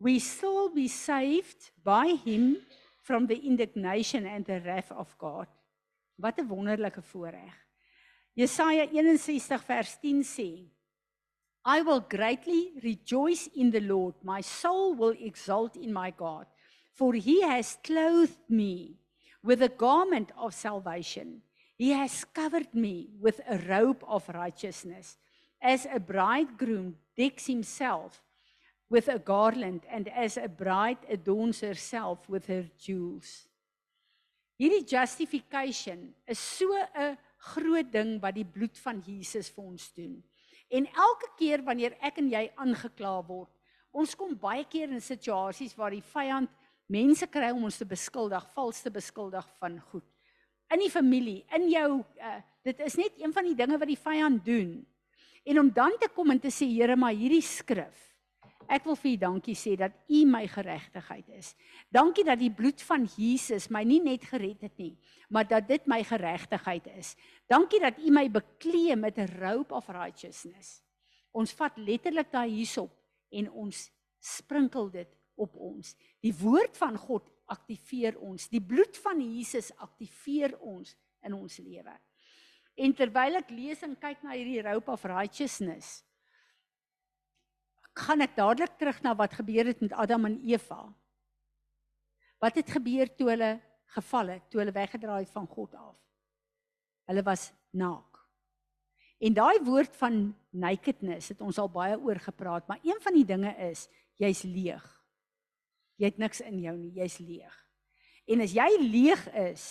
we 0.00 0.18
still 0.20 0.70
be 0.70 0.88
saved 0.88 1.72
by 1.84 2.16
him 2.24 2.56
from 3.02 3.26
the 3.26 3.36
indignation 3.46 4.24
and 4.24 4.46
the 4.46 4.62
wrath 4.64 4.90
of 4.92 5.14
God. 5.18 5.48
Wat 6.16 6.38
'n 6.38 6.48
wonderlike 6.48 7.02
voorreg. 7.02 7.52
Jesaja 8.34 8.88
61 8.88 9.58
vers 9.58 9.98
10 10.00 10.24
sê: 10.24 10.66
I 11.62 11.82
will 11.82 12.00
greatly 12.00 12.72
rejoice 12.82 13.50
in 13.54 13.70
the 13.70 13.80
Lord, 13.80 14.14
my 14.22 14.40
soul 14.40 14.94
will 14.94 15.16
exult 15.20 15.76
in 15.76 15.92
my 15.92 16.10
God 16.10 16.46
for 16.92 17.14
he 17.14 17.42
has 17.42 17.78
clothed 17.82 18.48
me 18.48 18.96
with 19.42 19.62
a 19.62 19.68
garment 19.68 20.30
of 20.36 20.54
salvation. 20.54 21.42
He 21.76 21.90
has 21.90 22.24
covered 22.24 22.74
me 22.74 23.08
with 23.20 23.40
a 23.48 23.58
robe 23.58 24.04
of 24.06 24.28
righteousness, 24.28 25.16
as 25.60 25.86
a 25.86 25.98
bridegroom 25.98 26.96
decks 27.16 27.46
himself 27.46 28.22
with 28.88 29.08
a 29.08 29.18
garland, 29.18 29.82
and 29.90 30.08
as 30.08 30.36
a 30.36 30.48
bride 30.48 30.98
adorns 31.08 31.60
herself 31.60 32.28
with 32.28 32.46
her 32.46 32.66
jewels. 32.78 33.48
Hierdie 34.60 34.86
justification 34.86 36.14
is 36.28 36.38
so 36.38 36.70
'n 36.94 37.16
groot 37.38 37.90
ding 37.90 38.20
wat 38.20 38.34
die 38.34 38.44
bloed 38.44 38.78
van 38.78 39.00
Jesus 39.00 39.48
vir 39.50 39.64
ons 39.64 39.92
doen. 39.92 40.22
En 40.70 40.86
elke 40.86 41.28
keer 41.38 41.62
wanneer 41.64 41.96
ek 42.00 42.18
en 42.18 42.28
jy 42.30 42.50
aangekla 42.56 43.26
word, 43.26 43.50
ons 43.92 44.14
kom 44.14 44.36
baie 44.38 44.64
keer 44.64 44.90
in 44.90 45.00
situasies 45.00 45.74
waar 45.76 45.90
die 45.90 46.04
vyand 46.14 46.50
mense 46.86 47.26
kry 47.26 47.50
om 47.50 47.64
ons 47.64 47.76
te 47.76 47.86
beskuldig, 47.88 48.46
vals 48.54 48.82
te 48.82 48.90
beskuldig 48.90 49.46
van 49.58 49.80
goed. 49.90 50.06
In 50.72 50.80
die 50.80 50.90
familie, 50.90 51.44
in 51.54 51.68
jou 51.70 51.90
uh, 52.00 52.38
dit 52.64 52.80
is 52.80 52.96
net 52.96 53.18
een 53.20 53.32
van 53.32 53.44
die 53.44 53.54
dinge 53.54 53.78
wat 53.78 53.88
die 53.88 53.98
vyand 53.98 54.44
doen. 54.44 54.86
En 55.44 55.58
om 55.58 55.70
dan 55.74 55.92
te 56.00 56.08
kom 56.14 56.30
en 56.30 56.40
te 56.40 56.50
sê 56.50 56.68
Here, 56.70 56.96
maar 56.96 57.12
hierdie 57.12 57.42
skrif 57.42 58.12
Ek 58.72 58.86
wil 58.86 58.96
vir 58.96 59.10
U 59.12 59.16
dankie 59.20 59.54
sê 59.58 59.74
dat 59.78 59.94
U 60.12 60.22
my 60.28 60.42
geregtigheid 60.50 61.28
is. 61.36 61.52
Dankie 61.92 62.24
dat 62.24 62.40
die 62.40 62.52
bloed 62.54 62.80
van 62.86 63.04
Jesus 63.16 63.68
my 63.72 63.82
nie 63.86 64.00
net 64.00 64.24
gered 64.28 64.62
het 64.64 64.78
nie, 64.80 64.94
maar 65.28 65.48
dat 65.48 65.66
dit 65.68 65.86
my 65.90 66.00
geregtigheid 66.06 66.86
is. 66.94 67.14
Dankie 67.50 67.82
dat 67.82 67.98
U 68.00 68.12
my 68.14 68.28
bekleë 68.32 68.96
met 68.96 69.18
'n 69.18 69.28
robe 69.40 69.74
of 69.74 69.88
righteousness. 69.88 70.82
Ons 71.32 71.52
vat 71.52 71.76
letterlik 71.76 72.30
daai 72.32 72.50
hierop 72.50 72.92
en 73.30 73.50
ons 73.50 73.90
sprinkel 74.20 74.90
dit 74.90 75.08
op 75.42 75.56
ons. 75.58 75.94
Die 76.24 76.34
woord 76.36 76.78
van 76.80 76.96
God 77.00 77.28
aktiveer 77.52 78.18
ons. 78.22 78.48
Die 78.52 78.62
bloed 78.62 78.96
van 79.04 79.20
Jesus 79.20 79.72
aktiveer 79.82 80.56
ons 80.60 80.94
in 81.26 81.36
ons 81.36 81.58
lewe. 81.62 81.94
En 82.78 82.94
terwyl 82.96 83.40
ek 83.42 83.52
lees 83.52 83.82
en 83.84 83.96
kyk 84.00 84.22
na 84.24 84.36
hierdie 84.36 84.62
rope 84.64 84.92
of 84.94 85.04
righteousness, 85.10 86.00
gaan 87.92 88.24
ek 88.24 88.36
dadelik 88.38 88.78
terug 88.80 89.02
na 89.04 89.12
wat 89.18 89.34
gebeur 89.36 89.68
het 89.68 89.82
met 89.84 89.92
Adam 89.92 90.30
en 90.30 90.38
Eva. 90.48 90.86
Wat 92.40 92.56
het 92.56 92.72
gebeur 92.72 93.10
toe 93.12 93.28
hulle 93.34 93.50
geval 93.92 94.32
het, 94.38 94.46
toe 94.48 94.62
hulle 94.62 94.72
weggedraai 94.74 95.20
het 95.26 95.34
van 95.34 95.46
God 95.46 95.76
af? 95.76 95.98
Hulle 97.10 97.24
was 97.26 97.50
naak. 97.76 98.22
En 99.22 99.36
daai 99.36 99.60
woord 99.62 99.94
van 100.00 100.32
nakedness 100.50 101.30
het 101.34 101.44
ons 101.44 101.60
al 101.60 101.68
baie 101.70 101.98
oor 102.00 102.18
gepraat, 102.18 102.66
maar 102.66 102.80
een 102.82 102.98
van 103.04 103.14
die 103.14 103.26
dinge 103.28 103.52
is 103.68 103.86
jy's 104.18 104.42
leeg. 104.48 104.82
Jy 106.00 106.10
het 106.10 106.18
niks 106.18 106.40
in 106.40 106.60
jou 106.62 106.74
nie, 106.76 106.92
jy's 106.96 107.18
leeg. 107.22 107.58
En 108.30 108.42
as 108.44 108.54
jy 108.54 108.68
leeg 108.80 109.22
is, 109.48 109.64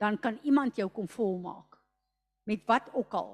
dan 0.00 0.18
kan 0.20 0.38
iemand 0.44 0.76
jou 0.76 0.88
kom 0.92 1.08
volmaak 1.08 1.78
met 2.46 2.62
wat 2.68 2.92
ook 2.94 3.14
al 3.18 3.32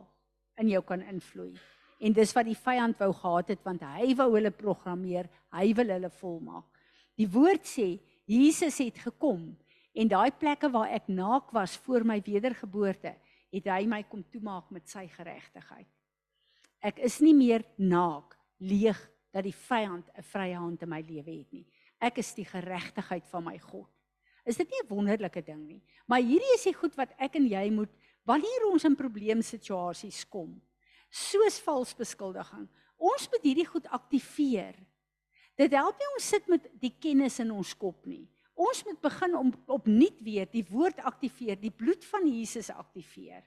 in 0.63 0.71
jou 0.73 0.81
kan 0.87 1.03
invloei. 1.05 1.53
En 2.01 2.15
dis 2.17 2.33
wat 2.35 2.47
die 2.49 2.59
vyand 2.59 2.99
wou 3.03 3.11
gehad 3.15 3.51
het 3.53 3.65
want 3.67 3.83
hy 3.85 4.15
wou 4.19 4.31
hulle 4.35 4.53
programmeer, 4.55 5.29
hy 5.53 5.73
wil 5.77 5.93
hulle 5.93 6.11
volmaak. 6.17 6.69
Die 7.19 7.29
woord 7.29 7.67
sê 7.69 7.89
Jesus 8.31 8.79
het 8.81 9.03
gekom 9.05 9.51
en 9.93 10.09
daai 10.09 10.31
plekke 10.33 10.71
waar 10.73 10.95
ek 10.97 11.11
naak 11.13 11.53
was 11.53 11.77
voor 11.85 12.07
my 12.09 12.23
wedergeboorte, 12.25 13.13
het 13.53 13.69
hy 13.69 13.83
my 13.91 14.01
kom 14.09 14.23
toemaak 14.33 14.71
met 14.73 14.89
sy 14.89 15.05
geregtigheid. 15.13 15.91
Ek 16.81 17.03
is 17.05 17.21
nie 17.21 17.35
meer 17.37 17.67
naak, 17.77 18.39
leeg 18.65 18.97
dat 19.33 19.45
die 19.45 19.57
vyand 19.69 20.09
'n 20.17 20.23
vrye 20.23 20.57
hand 20.57 20.83
in 20.83 20.89
my 20.89 21.03
lewe 21.05 21.31
het 21.43 21.53
nie 21.53 21.67
ek 22.03 22.19
is 22.23 22.33
die 22.35 22.47
geregtigheid 22.49 23.27
van 23.31 23.45
my 23.47 23.57
God. 23.63 23.89
Is 24.45 24.59
dit 24.59 24.69
nie 24.69 24.83
'n 24.83 24.89
wonderlike 24.89 25.43
ding 25.43 25.67
nie? 25.67 25.83
Maar 26.07 26.21
hierdie 26.21 26.55
is 26.55 26.65
die 26.65 26.75
goed 26.75 26.95
wat 26.97 27.15
ek 27.19 27.37
en 27.37 27.47
jy 27.47 27.71
moet 27.71 27.91
wanneer 28.27 28.67
ons 28.71 28.85
in 28.85 28.97
probleemsituasies 28.97 30.25
kom, 30.29 30.61
soos 31.11 31.61
vals 31.61 31.95
beskuldiging. 31.95 32.69
Ons 32.99 33.29
moet 33.31 33.43
hierdie 33.43 33.67
goed 33.67 33.87
aktiveer. 33.87 34.75
Dit 35.57 35.73
help 35.73 35.99
nie 35.99 36.11
ons 36.15 36.29
sit 36.29 36.47
met 36.49 36.67
die 36.81 36.95
kennis 36.99 37.39
in 37.39 37.51
ons 37.51 37.75
kop 37.75 38.07
nie. 38.07 38.29
Ons 38.55 38.85
moet 38.85 39.01
begin 39.01 39.35
om 39.37 39.53
opnuut 39.67 40.21
weer 40.23 40.47
die 40.51 40.65
woord 40.69 40.99
aktiveer, 40.99 41.57
die 41.57 41.71
bloed 41.71 42.05
van 42.05 42.27
Jesus 42.29 42.71
aktiveer. 42.71 43.43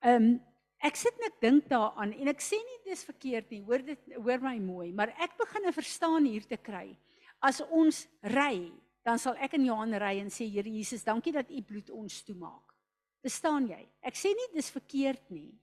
Ehm 0.00 0.22
um, 0.22 0.40
Ek 0.84 0.98
sit 1.00 1.16
net 1.22 1.38
dink 1.40 1.68
daaraan 1.70 2.12
en 2.12 2.28
ek 2.28 2.42
sê 2.44 2.58
nie 2.60 2.80
dis 2.84 3.04
verkeerd 3.08 3.48
nie. 3.54 3.62
Hoor 3.64 3.84
dit 3.86 4.16
hoor 4.18 4.42
my 4.44 4.58
mooi, 4.60 4.90
maar 4.92 5.14
ek 5.16 5.38
begin 5.40 5.66
'n 5.66 5.72
verstaan 5.72 6.24
hier 6.28 6.44
te 6.44 6.56
kry. 6.56 6.96
As 7.40 7.60
ons 7.60 8.06
ry, 8.22 8.70
dan 9.04 9.18
sal 9.18 9.36
ek 9.36 9.54
in 9.54 9.64
Johan 9.64 9.94
ry 9.94 10.20
en 10.20 10.28
sê 10.28 10.44
Here 10.48 10.68
Jesus, 10.68 11.04
dankie 11.04 11.32
dat 11.32 11.50
U 11.50 11.62
bloed 11.62 11.90
ons 11.90 12.22
toemaak. 12.22 12.74
Verstaan 13.22 13.68
jy? 13.68 13.88
Ek 14.02 14.14
sê 14.14 14.28
nie 14.28 14.52
dis 14.52 14.70
verkeerd 14.70 15.30
nie. 15.30 15.54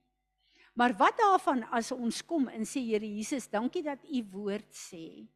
Maar 0.73 0.93
wat 0.97 1.17
daarvan 1.17 1.63
as 1.71 1.91
ons 1.91 2.21
kom 2.21 2.47
en 2.47 2.65
sê 2.65 2.81
Here 2.81 3.05
Jesus, 3.05 3.47
dankie 3.47 3.83
dat 3.83 3.99
U 4.03 4.23
woord 4.31 4.73
sê 4.73 5.27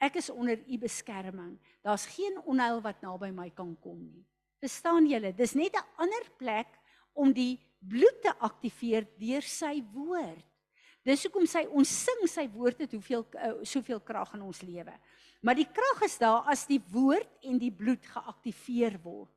ek 0.00 0.16
is 0.16 0.30
onder 0.32 0.56
U 0.56 0.78
beskerming. 0.80 1.58
Daar's 1.84 2.06
geen 2.08 2.38
onheil 2.48 2.80
wat 2.80 3.02
naby 3.04 3.28
my 3.36 3.50
kan 3.50 3.74
kom 3.84 4.00
nie. 4.00 4.24
Verstaan 4.60 5.06
julle? 5.08 5.32
Dis 5.36 5.54
net 5.54 5.76
'n 5.76 5.84
ander 5.96 6.24
plek 6.38 6.68
om 7.12 7.32
die 7.32 7.60
bloed 7.80 8.20
te 8.22 8.32
aktiveer 8.38 9.06
deur 9.18 9.42
sy 9.46 9.80
woord. 9.94 10.46
Dis 11.04 11.24
hoekom 11.24 11.46
sy 11.48 11.64
ons 11.72 11.88
sing 11.88 12.26
sy 12.28 12.44
woord 12.52 12.82
het 12.84 12.92
hoeveel 12.92 13.24
uh, 13.24 13.52
soveel 13.64 14.02
krag 14.04 14.34
in 14.36 14.44
ons 14.44 14.60
lewe. 14.62 14.92
Maar 15.40 15.56
die 15.56 15.68
krag 15.68 16.02
is 16.04 16.18
daar 16.20 16.44
as 16.52 16.66
die 16.68 16.80
woord 16.92 17.30
en 17.48 17.56
die 17.58 17.72
bloed 17.72 18.04
geaktiveer 18.04 18.98
word. 19.00 19.32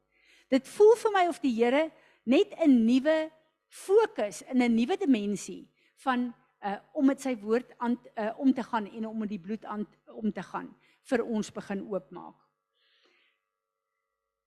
Dit 0.52 0.68
voel 0.68 0.96
vir 1.00 1.14
my 1.16 1.24
of 1.32 1.40
die 1.42 1.54
Here 1.56 1.86
net 2.28 2.52
'n 2.60 2.84
nuwe 2.86 3.32
fokus 3.68 4.44
in 4.52 4.62
'n 4.62 4.76
nuwe 4.76 4.98
dimensie 5.00 5.70
van 6.04 6.34
uh, 6.64 6.78
om 6.94 7.06
met 7.06 7.22
sy 7.22 7.36
woord 7.40 7.72
aan 7.78 7.98
uh, 8.20 8.32
om 8.38 8.54
te 8.54 8.64
gaan 8.64 8.86
en 8.92 9.08
om 9.08 9.20
met 9.20 9.30
die 9.30 9.40
bloed 9.40 9.66
aan 9.66 9.88
om 10.06 10.32
te 10.32 10.44
gaan 10.44 10.76
vir 11.10 11.24
ons 11.24 11.52
begin 11.52 11.88
oopmaak. 11.88 12.43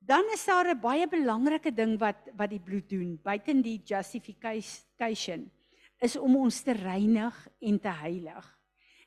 Dan 0.07 0.25
is 0.33 0.45
daar 0.45 0.69
'n 0.71 0.81
baie 0.81 1.09
belangrike 1.09 1.73
ding 1.75 1.99
wat 1.99 2.17
wat 2.37 2.51
die 2.51 2.61
bloed 2.61 2.89
doen, 2.89 3.19
buiten 3.23 3.63
die 3.63 3.81
justification, 3.85 5.51
is 5.99 6.17
om 6.17 6.37
ons 6.37 6.61
te 6.63 6.73
reinig 6.73 7.49
en 7.61 7.81
te 7.81 7.89
heilig. 7.89 8.59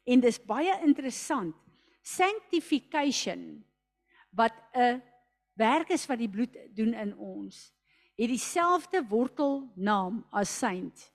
En 0.04 0.20
dis 0.20 0.46
baie 0.46 0.80
interessant. 0.84 1.56
Sanctification 2.02 3.66
wat 4.30 4.54
'n 4.74 5.02
werk 5.54 5.90
is 5.90 6.06
wat 6.06 6.18
die 6.18 6.30
bloed 6.30 6.58
doen 6.76 6.94
in 6.94 7.18
ons, 7.18 7.74
het 8.16 8.28
dieselfde 8.28 9.04
wortelnaam 9.08 10.26
as 10.32 10.58
saint. 10.58 11.14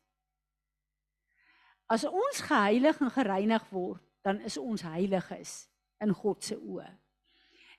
As 1.87 2.05
ons 2.05 2.41
geheilig 2.41 3.01
en 3.01 3.11
gereinig 3.11 3.71
word, 3.71 4.03
dan 4.23 4.41
is 4.41 4.57
ons 4.57 4.83
heiliges 4.83 5.69
in 6.01 6.13
God 6.13 6.45
se 6.45 6.57
oë. 6.57 6.89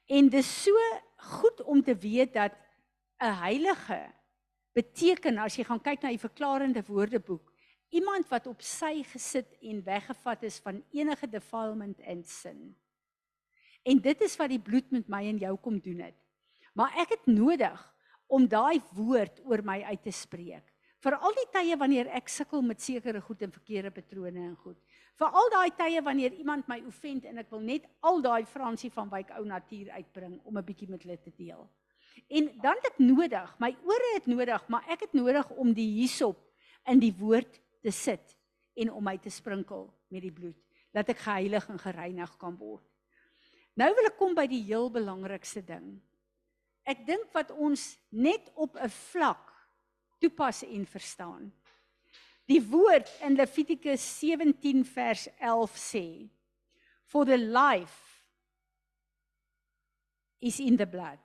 En 0.06 0.30
dis 0.30 0.64
so 0.64 0.74
goed 1.26 1.63
om 1.63 1.84
te 1.84 1.95
weet 1.95 2.34
dat 2.34 2.53
'n 3.19 3.34
heilige 3.41 4.11
beteken 4.73 5.38
as 5.38 5.55
jy 5.55 5.63
gaan 5.63 5.82
kyk 5.82 6.01
na 6.01 6.11
die 6.11 6.19
verklarende 6.19 6.84
woordeboek, 6.84 7.53
iemand 7.89 8.28
wat 8.30 8.47
op 8.47 8.61
sy 8.61 9.03
gesit 9.03 9.55
en 9.61 9.84
weggevat 9.84 10.43
is 10.43 10.59
van 10.59 10.84
enige 10.91 11.30
defilement 11.32 11.99
en 11.99 12.23
sin. 12.23 12.76
En 13.84 14.01
dit 14.01 14.21
is 14.21 14.36
wat 14.36 14.49
die 14.49 14.59
bloed 14.59 14.91
met 14.91 15.07
my 15.07 15.23
en 15.30 15.38
jou 15.38 15.55
kom 15.61 15.80
doen 15.80 15.99
het. 15.99 16.17
Maar 16.73 16.91
ek 17.05 17.09
het 17.15 17.26
nodig 17.26 17.80
om 18.28 18.47
daai 18.49 18.82
woord 18.97 19.39
oor 19.45 19.63
my 19.63 19.82
uit 19.84 20.03
te 20.03 20.11
spreek. 20.11 20.74
Vir 21.06 21.16
al 21.22 21.36
die 21.38 21.49
tye 21.53 21.76
wanneer 21.78 22.08
ek 22.18 22.32
sukkel 22.34 22.64
met 22.66 22.82
sekere 22.82 23.22
goed 23.22 23.43
en 23.45 23.51
verkeerde 23.53 23.91
patrone 23.93 24.41
en 24.41 24.56
goed. 24.64 24.78
Vir 25.20 25.38
al 25.39 25.51
daai 25.53 25.70
tye 25.78 26.01
wanneer 26.01 26.34
iemand 26.41 26.68
my 26.72 26.80
offend 26.89 27.28
en 27.30 27.38
ek 27.43 27.51
wil 27.53 27.62
net 27.62 27.86
al 28.10 28.24
daai 28.26 28.45
Fransie 28.49 28.89
van 28.93 29.12
Wyk 29.12 29.36
ou 29.38 29.43
natuur 29.45 29.91
uitbring 29.99 30.39
om 30.43 30.58
'n 30.58 30.66
bietjie 30.66 30.89
met 30.89 31.03
hulle 31.03 31.18
te 31.22 31.34
deel. 31.38 31.70
En 32.30 32.49
dan 32.62 32.76
het 32.82 32.88
ek 32.89 32.99
nodig, 32.99 33.56
my 33.60 33.76
ore 33.86 34.10
het 34.16 34.26
nodig, 34.26 34.68
maar 34.68 34.84
ek 34.89 35.01
het 35.01 35.14
nodig 35.14 35.49
om 35.51 35.74
die 35.74 35.91
hierop 36.01 36.41
in 36.88 36.99
die 36.99 37.14
woord 37.14 37.62
te 37.82 37.91
sit 37.91 38.38
en 38.74 38.91
om 38.91 39.03
my 39.03 39.18
te 39.18 39.30
sprinkel 39.30 39.93
met 40.10 40.22
die 40.22 40.32
bloed 40.32 40.58
dat 40.91 41.10
ek 41.10 41.18
geheilig 41.18 41.70
en 41.70 41.80
gereinig 41.80 42.38
kan 42.38 42.56
word. 42.58 42.84
Nou 43.76 43.93
wil 43.93 44.06
ek 44.06 44.18
kom 44.18 44.34
by 44.34 44.47
die 44.47 44.64
heel 44.64 44.89
belangrikste 44.89 45.62
ding. 45.62 46.01
Ek 46.88 47.06
dink 47.06 47.34
wat 47.34 47.51
ons 47.51 47.97
net 48.10 48.51
op 48.56 48.78
'n 48.78 48.89
vlak 48.89 49.55
toepas 50.26 50.63
en 50.65 50.86
verstaan. 50.86 51.53
Die 52.45 52.61
woord 52.61 53.09
in 53.26 53.38
Levitikus 53.38 54.03
17 54.19 54.84
vers 54.86 55.28
11 55.39 55.78
sê: 55.78 56.07
For 57.05 57.26
the 57.26 57.38
life 57.38 58.21
is 60.39 60.59
in 60.59 60.78
the 60.78 60.86
blood. 60.86 61.19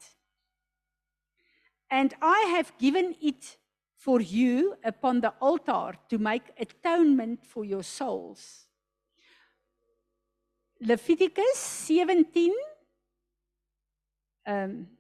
And 1.91 2.15
I 2.23 2.55
have 2.57 2.73
given 2.79 3.17
it 3.21 3.59
for 3.97 4.21
you 4.21 4.77
upon 4.85 5.21
the 5.21 5.35
altar 5.41 5.99
to 6.09 6.19
make 6.19 6.55
atonement 6.59 7.45
for 7.45 7.65
your 7.65 7.83
souls. 7.83 8.67
Levitikus 10.81 11.61
17 11.87 12.55
ehm 14.45 14.71
um, 14.71 14.99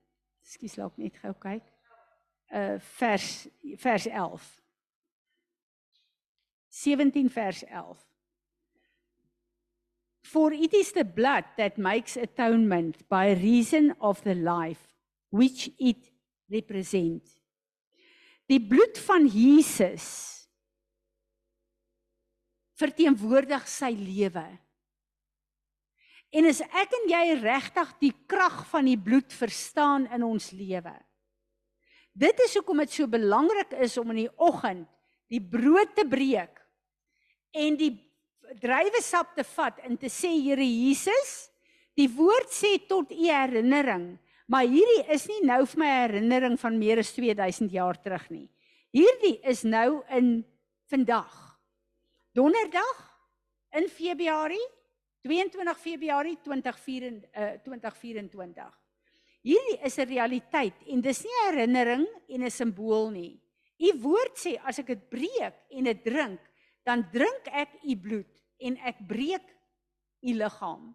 Ekskuus, 0.50 0.74
laat 0.76 0.96
net 0.98 1.16
gou 1.22 1.32
kyk. 1.38 1.66
Uh 2.50 2.78
vers 2.98 3.46
vers 3.78 4.06
11. 4.06 4.60
17 6.68 7.30
vers 7.30 7.62
11. 7.62 7.96
For 10.22 10.52
it 10.52 10.74
is 10.74 10.92
the 10.92 11.04
blood 11.04 11.44
that 11.56 11.78
makes 11.78 12.16
atonement 12.16 13.08
by 13.08 13.32
reason 13.32 13.94
of 14.00 14.22
the 14.22 14.34
life 14.34 14.94
which 15.30 15.70
it 15.78 16.10
represent. 16.48 17.22
Die 18.46 18.60
bloed 18.60 18.98
van 18.98 19.26
Jesus 19.26 20.06
verteenwoordig 22.80 23.66
sy 23.68 23.90
lewe. 23.94 24.46
En 26.30 26.46
as 26.46 26.62
ek 26.62 26.94
en 27.00 27.08
jy 27.10 27.24
regtig 27.42 27.94
die 28.02 28.12
krag 28.30 28.62
van 28.70 28.86
die 28.86 28.98
bloed 28.98 29.34
verstaan 29.34 30.06
in 30.14 30.22
ons 30.26 30.52
lewe. 30.54 30.94
Dit 32.12 32.40
is 32.44 32.56
hoekom 32.58 32.82
dit 32.82 32.92
so 32.92 33.06
belangrik 33.10 33.74
is 33.78 33.96
om 34.00 34.10
in 34.14 34.24
die 34.24 34.32
oggend 34.36 34.88
die 35.30 35.40
brood 35.40 35.94
te 35.94 36.04
breek 36.10 36.58
en 37.54 37.76
die 37.78 37.92
druiwesap 38.58 39.36
te 39.36 39.44
vat 39.46 39.78
en 39.86 39.96
te 39.98 40.10
sê 40.10 40.32
Here 40.42 40.64
Jesus, 40.64 41.50
die 41.94 42.08
woord 42.10 42.50
sê 42.50 42.78
tot 42.88 43.12
u 43.14 43.28
herinnering, 43.28 44.18
maar 44.50 44.66
hierdie 44.66 45.04
is 45.14 45.28
nie 45.30 45.44
nou 45.46 45.62
vir 45.70 45.82
my 45.84 45.90
herinnering 46.00 46.58
van 46.58 46.78
meer 46.78 47.02
as 47.02 47.12
2000 47.14 47.70
jaar 47.70 48.00
terug 48.02 48.26
nie. 48.34 48.48
Hierdie 48.90 49.38
is 49.46 49.62
nou 49.62 50.02
in 50.10 50.42
vandag. 50.90 51.30
Donderdag 52.34 53.06
in 53.78 53.86
Februarie 53.86 54.66
22 55.22 55.78
Februarie 55.78 56.38
2024. 56.42 58.66
Uh, 58.66 58.79
Hierdie 59.42 59.80
is 59.84 59.98
'n 59.98 60.08
realiteit 60.08 60.76
en 60.86 61.00
dis 61.00 61.24
nie 61.24 61.36
'n 61.38 61.54
herinnering 61.54 62.06
en 62.28 62.42
'n 62.44 62.50
simbool 62.50 63.10
nie. 63.10 63.40
U 63.80 63.98
woord 64.02 64.36
sê 64.36 64.60
as 64.64 64.78
ek 64.78 64.86
dit 64.86 65.10
breek 65.10 65.56
en 65.70 65.84
dit 65.84 66.04
drink, 66.04 66.40
dan 66.84 67.08
drink 67.12 67.48
ek 67.48 67.80
u 67.82 67.96
bloed 67.96 68.42
en 68.60 68.76
ek 68.76 69.06
breek 69.08 69.46
u 70.20 70.32
liggaam. 70.36 70.94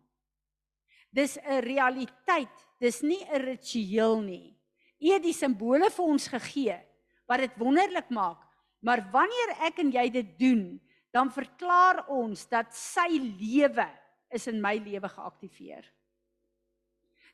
Dis 1.10 1.38
'n 1.38 1.62
realiteit, 1.62 2.56
dis 2.80 3.02
nie 3.02 3.24
'n 3.26 3.41
ritueel 3.41 4.22
nie. 4.22 4.58
U 5.02 5.12
het 5.14 5.24
die 5.24 5.34
simbole 5.34 5.89
vir 5.89 6.06
ons 6.06 6.28
gegee 6.28 6.80
wat 7.28 7.39
dit 7.39 7.58
wonderlik 7.58 8.10
maak. 8.10 8.41
Maar 8.82 9.10
wanneer 9.12 9.56
ek 9.66 9.80
en 9.80 9.91
jy 9.91 10.10
dit 10.10 10.39
doen, 10.39 10.82
dan 11.12 11.32
verklaar 11.32 12.06
ons 12.08 12.48
dat 12.48 12.74
sy 12.76 13.08
lewe 13.39 13.88
is 14.30 14.48
in 14.48 14.62
my 14.62 14.76
lewe 14.78 15.10
geaktiveer. 15.10 15.95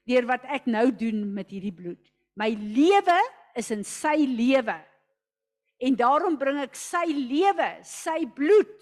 Deur 0.10 0.26
wat 0.30 0.46
ek 0.50 0.68
nou 0.72 0.88
doen 0.96 1.24
met 1.34 1.52
hierdie 1.54 1.76
bloed. 1.76 2.02
My 2.40 2.50
lewe 2.56 3.20
is 3.58 3.72
in 3.74 3.84
sy 3.88 4.16
lewe. 4.26 4.78
En 5.82 5.98
daarom 5.98 6.38
bring 6.38 6.62
ek 6.62 6.78
sy 6.78 7.06
lewe, 7.10 7.70
sy 7.86 8.24
bloed, 8.36 8.74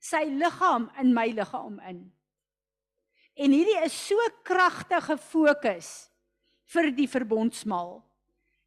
sy 0.00 0.24
liggaam 0.30 0.88
in 1.00 1.12
my 1.14 1.28
liggaam 1.34 1.78
in. 1.88 2.04
En 3.40 3.54
hierdie 3.54 3.78
is 3.84 3.94
so 3.94 4.18
kragtige 4.46 5.16
fokus 5.20 6.10
vir 6.70 6.90
die 6.94 7.08
verbondsmaal. 7.10 8.00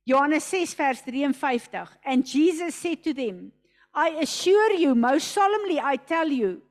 Johannes 0.08 0.47
6 0.51 0.76
vers 0.76 1.01
53 1.06 1.97
and 2.04 2.28
Jesus 2.28 2.76
said 2.76 3.04
to 3.04 3.14
them 3.14 3.51
I 3.95 4.20
assure 4.20 4.74
you 4.74 4.95
most 4.95 5.32
solemnly 5.32 5.80
I 5.80 5.95
tell 5.95 6.28
you 6.28 6.62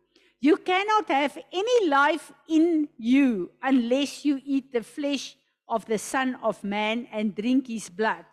You 0.43 0.57
cannot 0.59 1.07
have 1.07 1.39
any 1.39 1.87
life 1.87 2.35
in 2.51 2.89
you 2.99 3.55
unless 3.63 4.27
you 4.27 4.43
eat 4.43 4.73
the 4.73 4.83
flesh 4.83 5.39
of 5.69 5.87
the 5.87 5.99
Son 6.03 6.35
of 6.43 6.65
Man 6.67 7.07
and 7.15 7.31
drink 7.31 7.69
his 7.71 7.87
blood, 7.87 8.27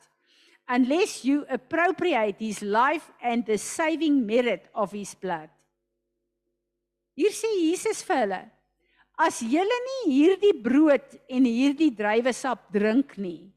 unless 0.68 1.24
you 1.24 1.46
appropriate 1.46 2.42
his 2.42 2.66
life 2.66 3.06
and 3.22 3.46
the 3.46 3.62
saving 3.62 4.26
merit 4.26 4.66
of 4.74 4.90
his 4.90 5.14
blood. 5.14 5.54
Hier 7.14 7.30
sê 7.30 7.54
Jesus 7.62 8.02
vir 8.02 8.24
hulle: 8.24 8.42
As 9.14 9.46
julle 9.46 9.80
nie 9.86 10.02
hierdie 10.10 10.58
brood 10.66 11.14
en 11.30 11.46
hierdie 11.46 11.94
druiwesap 11.94 12.72
drink 12.74 13.20
nie, 13.22 13.54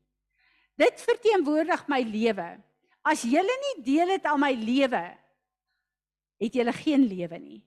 dit 0.76 1.08
verteenwoordig 1.08 1.88
my 1.88 2.04
lewe. 2.04 2.52
As 3.00 3.24
julle 3.24 3.60
nie 3.64 3.76
deel 3.80 4.18
het 4.18 4.28
aan 4.28 4.44
my 4.44 4.52
lewe, 4.52 5.06
het 6.36 6.52
julle 6.52 6.80
geen 6.84 7.08
lewe 7.08 7.38
nie. 7.40 7.62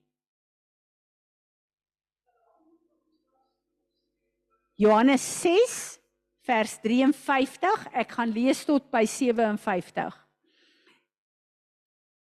Johannes 4.78 5.22
6 5.22 6.00
vers 6.44 6.80
53. 6.84 7.88
Ek 7.96 8.12
gaan 8.12 8.32
lees 8.36 8.66
tot 8.68 8.92
by 8.92 9.06
57. 9.08 10.12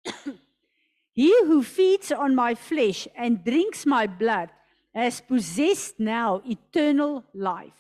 He 1.13 1.31
who 1.47 1.63
feeds 1.63 2.11
on 2.11 2.35
my 2.35 2.55
flesh 2.55 3.07
and 3.15 3.45
drinks 3.45 3.87
my 3.87 4.07
blood 4.07 4.51
has 4.95 5.21
possessed 5.21 6.01
now 6.01 6.43
eternal 6.45 7.23
life. 7.35 7.79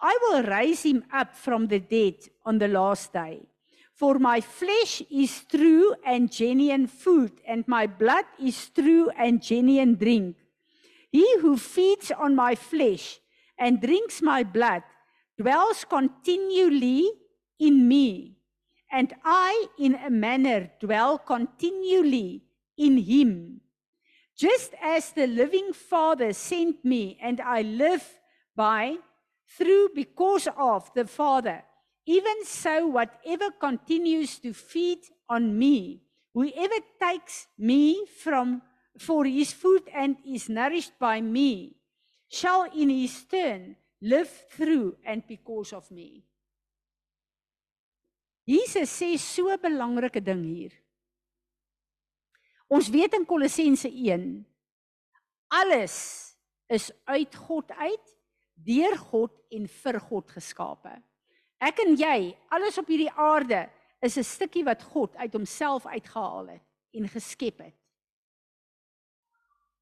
I 0.00 0.18
will 0.22 0.42
raise 0.42 0.82
him 0.82 1.04
up 1.12 1.34
from 1.34 1.68
the 1.68 1.80
dead 1.80 2.16
on 2.44 2.58
the 2.58 2.68
last 2.68 3.12
day. 3.14 3.48
For 3.94 4.18
my 4.18 4.40
flesh 4.42 5.00
is 5.10 5.44
true 5.48 5.94
and 6.04 6.30
genuine 6.30 6.88
food, 6.88 7.32
and 7.46 7.64
my 7.68 7.86
blood 7.86 8.26
is 8.42 8.68
true 8.68 9.08
and 9.16 9.40
genuine 9.40 9.94
drink. 9.94 10.36
He 11.10 11.38
who 11.40 11.56
feeds 11.56 12.10
on 12.10 12.34
my 12.34 12.56
flesh 12.56 13.20
and 13.58 13.80
drinks 13.80 14.22
my 14.22 14.42
blood 14.42 14.82
dwells 15.38 15.84
continually 15.84 17.10
in 17.58 17.88
me, 17.88 18.36
and 18.90 19.12
I, 19.24 19.66
in 19.78 19.94
a 19.94 20.10
manner, 20.10 20.70
dwell 20.80 21.18
continually 21.18 22.44
in 22.76 22.98
him. 22.98 23.60
Just 24.36 24.74
as 24.82 25.12
the 25.12 25.26
living 25.26 25.72
Father 25.72 26.32
sent 26.32 26.84
me, 26.84 27.18
and 27.22 27.40
I 27.40 27.62
live 27.62 28.04
by, 28.56 28.96
through, 29.56 29.90
because 29.94 30.48
of 30.56 30.92
the 30.94 31.06
Father, 31.06 31.62
even 32.06 32.44
so, 32.44 32.86
whatever 32.86 33.50
continues 33.50 34.38
to 34.40 34.52
feed 34.52 34.98
on 35.28 35.56
me, 35.56 36.02
whoever 36.34 36.74
takes 37.00 37.46
me 37.58 38.06
from 38.22 38.62
for 38.98 39.24
his 39.24 39.52
food 39.52 39.82
and 39.92 40.16
is 40.26 40.48
nourished 40.48 40.98
by 40.98 41.20
me, 41.20 41.76
shall 42.34 42.66
in 42.74 42.90
his 42.90 43.24
turn 43.30 43.76
live 44.00 44.30
through 44.56 44.96
and 45.06 45.22
because 45.26 45.72
of 45.72 45.90
me. 45.90 46.22
Jesus 48.46 48.90
sê 48.90 49.16
so 49.18 49.48
'n 49.48 49.60
belangrike 49.60 50.20
ding 50.20 50.44
hier. 50.44 50.72
Ons 52.68 52.90
weet 52.90 53.14
in 53.14 53.24
Kolossense 53.24 53.88
1 53.88 54.44
alles 55.48 55.96
is 56.66 56.90
uit 57.04 57.34
God 57.34 57.70
uit, 57.70 58.06
deur 58.54 58.96
God 58.98 59.32
en 59.54 59.68
vir 59.68 60.00
God 60.00 60.30
geskape. 60.34 60.94
Ek 61.62 61.80
en 61.84 61.94
jy, 61.96 62.34
alles 62.52 62.78
op 62.80 62.88
hierdie 62.90 63.12
aarde 63.12 63.68
is 64.02 64.18
'n 64.18 64.24
stukkie 64.24 64.64
wat 64.64 64.82
God 64.82 65.16
uit 65.16 65.32
homself 65.32 65.86
uitgehaal 65.86 66.46
het 66.48 66.64
en 66.92 67.08
geskep 67.08 67.58
het. 67.58 67.83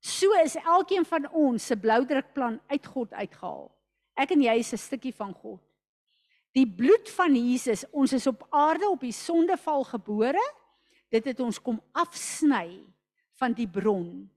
So 0.02 0.34
is 0.42 0.56
elkeen 0.58 1.04
van 1.06 1.28
ons 1.30 1.66
se 1.66 1.76
bloudrukplan 1.78 2.58
uit 2.66 2.86
God 2.90 3.12
uitgehaal. 3.14 3.68
Ek 4.18 4.32
en 4.34 4.42
jy 4.42 4.56
is 4.58 4.72
'n 4.74 4.78
stukkie 4.78 5.14
van 5.14 5.32
God. 5.32 5.62
Die 6.52 6.66
bloed 6.66 7.08
van 7.10 7.34
Jesus, 7.34 7.84
ons 7.92 8.12
is 8.12 8.26
op 8.26 8.46
aarde 8.50 8.88
op 8.88 9.00
die 9.00 9.12
sondeval 9.12 9.84
gebore. 9.84 10.42
dit 11.12 11.24
het 11.24 11.40
ons 11.40 11.58
kom 11.60 11.76
afsny 11.92 12.80
van 13.36 13.52
die 13.52 13.68
bron. 13.68 14.30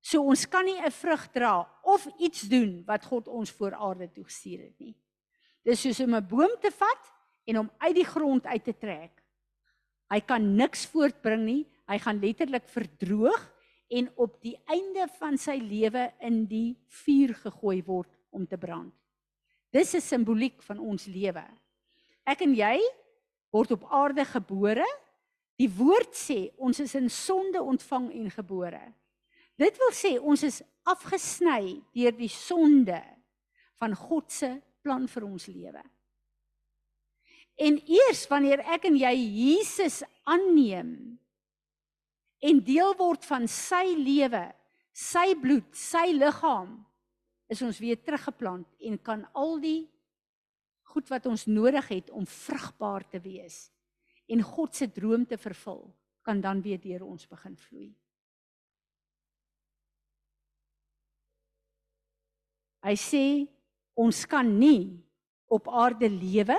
So 0.00 0.22
ons 0.22 0.46
kan 0.46 0.64
nie 0.64 0.78
'n 0.78 0.90
vrug 0.90 1.26
dra 1.32 1.68
of 1.82 2.06
iets 2.18 2.42
doen 2.42 2.84
wat 2.86 3.04
God 3.04 3.28
ons 3.28 3.50
voor 3.50 3.74
aarde 3.74 4.08
toe 4.12 4.24
gestuur 4.24 4.58
het 4.58 4.78
nie. 4.78 4.94
Dis 5.64 5.80
soos 5.80 6.00
om 6.00 6.14
'n 6.14 6.28
boom 6.28 6.56
te 6.60 6.70
vat 6.70 7.12
en 7.46 7.56
hom 7.56 7.70
uit 7.78 7.94
die 7.94 8.04
grond 8.04 8.46
uit 8.46 8.64
te 8.64 8.72
trek. 8.72 9.22
Hy 10.10 10.20
kan 10.20 10.56
niks 10.56 10.86
voortbring 10.86 11.44
nie. 11.44 11.66
Hy 11.88 11.98
gaan 11.98 12.20
letterlik 12.20 12.68
verdroog 12.68 13.59
en 13.90 14.08
op 14.16 14.38
die 14.42 14.54
einde 14.70 15.08
van 15.18 15.38
sy 15.38 15.56
lewe 15.58 16.06
in 16.22 16.44
die 16.50 16.76
vuur 17.02 17.34
gegooi 17.42 17.80
word 17.86 18.10
om 18.30 18.46
te 18.46 18.58
brand. 18.58 18.94
Dis 19.70 19.94
'n 19.94 20.00
simboliek 20.00 20.62
van 20.62 20.78
ons 20.78 21.06
lewe. 21.06 21.44
Ek 22.26 22.42
en 22.42 22.54
jy 22.54 22.78
word 23.50 23.70
op 23.70 23.84
aarde 23.90 24.24
gebore. 24.24 24.86
Die 25.56 25.70
woord 25.70 26.14
sê 26.14 26.50
ons 26.56 26.80
is 26.80 26.94
in 26.94 27.10
sonde 27.10 27.62
ontvang 27.62 28.12
en 28.12 28.30
gebore. 28.30 28.94
Dit 29.58 29.76
wil 29.78 29.92
sê 29.92 30.18
ons 30.18 30.42
is 30.42 30.62
afgesny 30.88 31.82
deur 31.92 32.12
die 32.16 32.28
sonde 32.32 33.02
van 33.80 33.94
God 33.94 34.30
se 34.32 34.60
plan 34.82 35.06
vir 35.08 35.24
ons 35.24 35.46
lewe. 35.46 35.82
En 37.60 37.76
eers 37.76 38.24
wanneer 38.30 38.62
ek 38.72 38.86
en 38.88 38.96
jy 38.96 39.12
Jesus 39.16 40.00
aanneem 40.24 41.18
en 42.40 42.60
deel 42.64 42.94
word 42.98 43.24
van 43.28 43.46
sy 43.50 43.84
lewe, 43.98 44.46
sy 44.96 45.34
bloed, 45.40 45.68
sy 45.76 46.10
liggaam, 46.16 46.78
is 47.50 47.62
ons 47.66 47.80
weer 47.82 47.98
teruggeplant 48.00 48.68
en 48.86 48.98
kan 49.02 49.24
al 49.34 49.58
die 49.62 49.88
goed 50.90 51.10
wat 51.10 51.26
ons 51.30 51.46
nodig 51.50 51.86
het 51.90 52.10
om 52.14 52.26
vrugbaar 52.26 53.06
te 53.10 53.20
wees 53.22 53.68
en 54.30 54.42
God 54.46 54.76
se 54.78 54.86
droom 54.94 55.26
te 55.26 55.38
vervul, 55.38 55.82
kan 56.22 56.40
dan 56.42 56.60
weer 56.62 56.78
deur 56.78 57.02
ons 57.08 57.26
begin 57.26 57.56
vloei. 57.58 57.88
Hy 62.86 62.94
sê 62.96 63.24
ons 63.98 64.22
kan 64.30 64.46
nie 64.46 65.02
op 65.50 65.66
aarde 65.68 66.08
lewe 66.08 66.56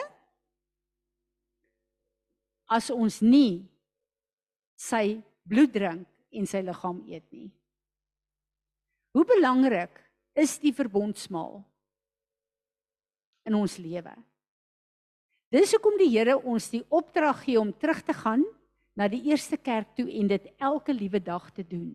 as 2.71 2.91
ons 2.93 3.21
nie 3.23 3.63
sy 4.77 5.21
bloed 5.47 5.73
drink 5.73 6.07
en 6.31 6.47
sy 6.47 6.61
liggaam 6.65 7.01
eet 7.09 7.25
nie. 7.33 7.49
Hoe 9.11 9.25
belangrik 9.27 9.97
is 10.37 10.55
die 10.61 10.71
verbondsmaal 10.71 11.59
in 13.49 13.57
ons 13.57 13.75
lewe? 13.81 14.13
Dis 15.51 15.73
hoekom 15.75 15.97
die 15.99 16.07
Here 16.13 16.37
ons 16.37 16.69
die 16.71 16.83
opdrag 16.87 17.43
gee 17.43 17.59
om 17.59 17.73
terug 17.75 17.99
te 18.07 18.15
gaan 18.15 18.45
na 18.95 19.09
die 19.11 19.23
eerste 19.27 19.57
kerk 19.59 19.91
toe 19.97 20.07
en 20.07 20.29
dit 20.31 20.47
elke 20.63 20.95
liewe 20.95 21.19
dag 21.19 21.49
te 21.51 21.65
doen. 21.67 21.91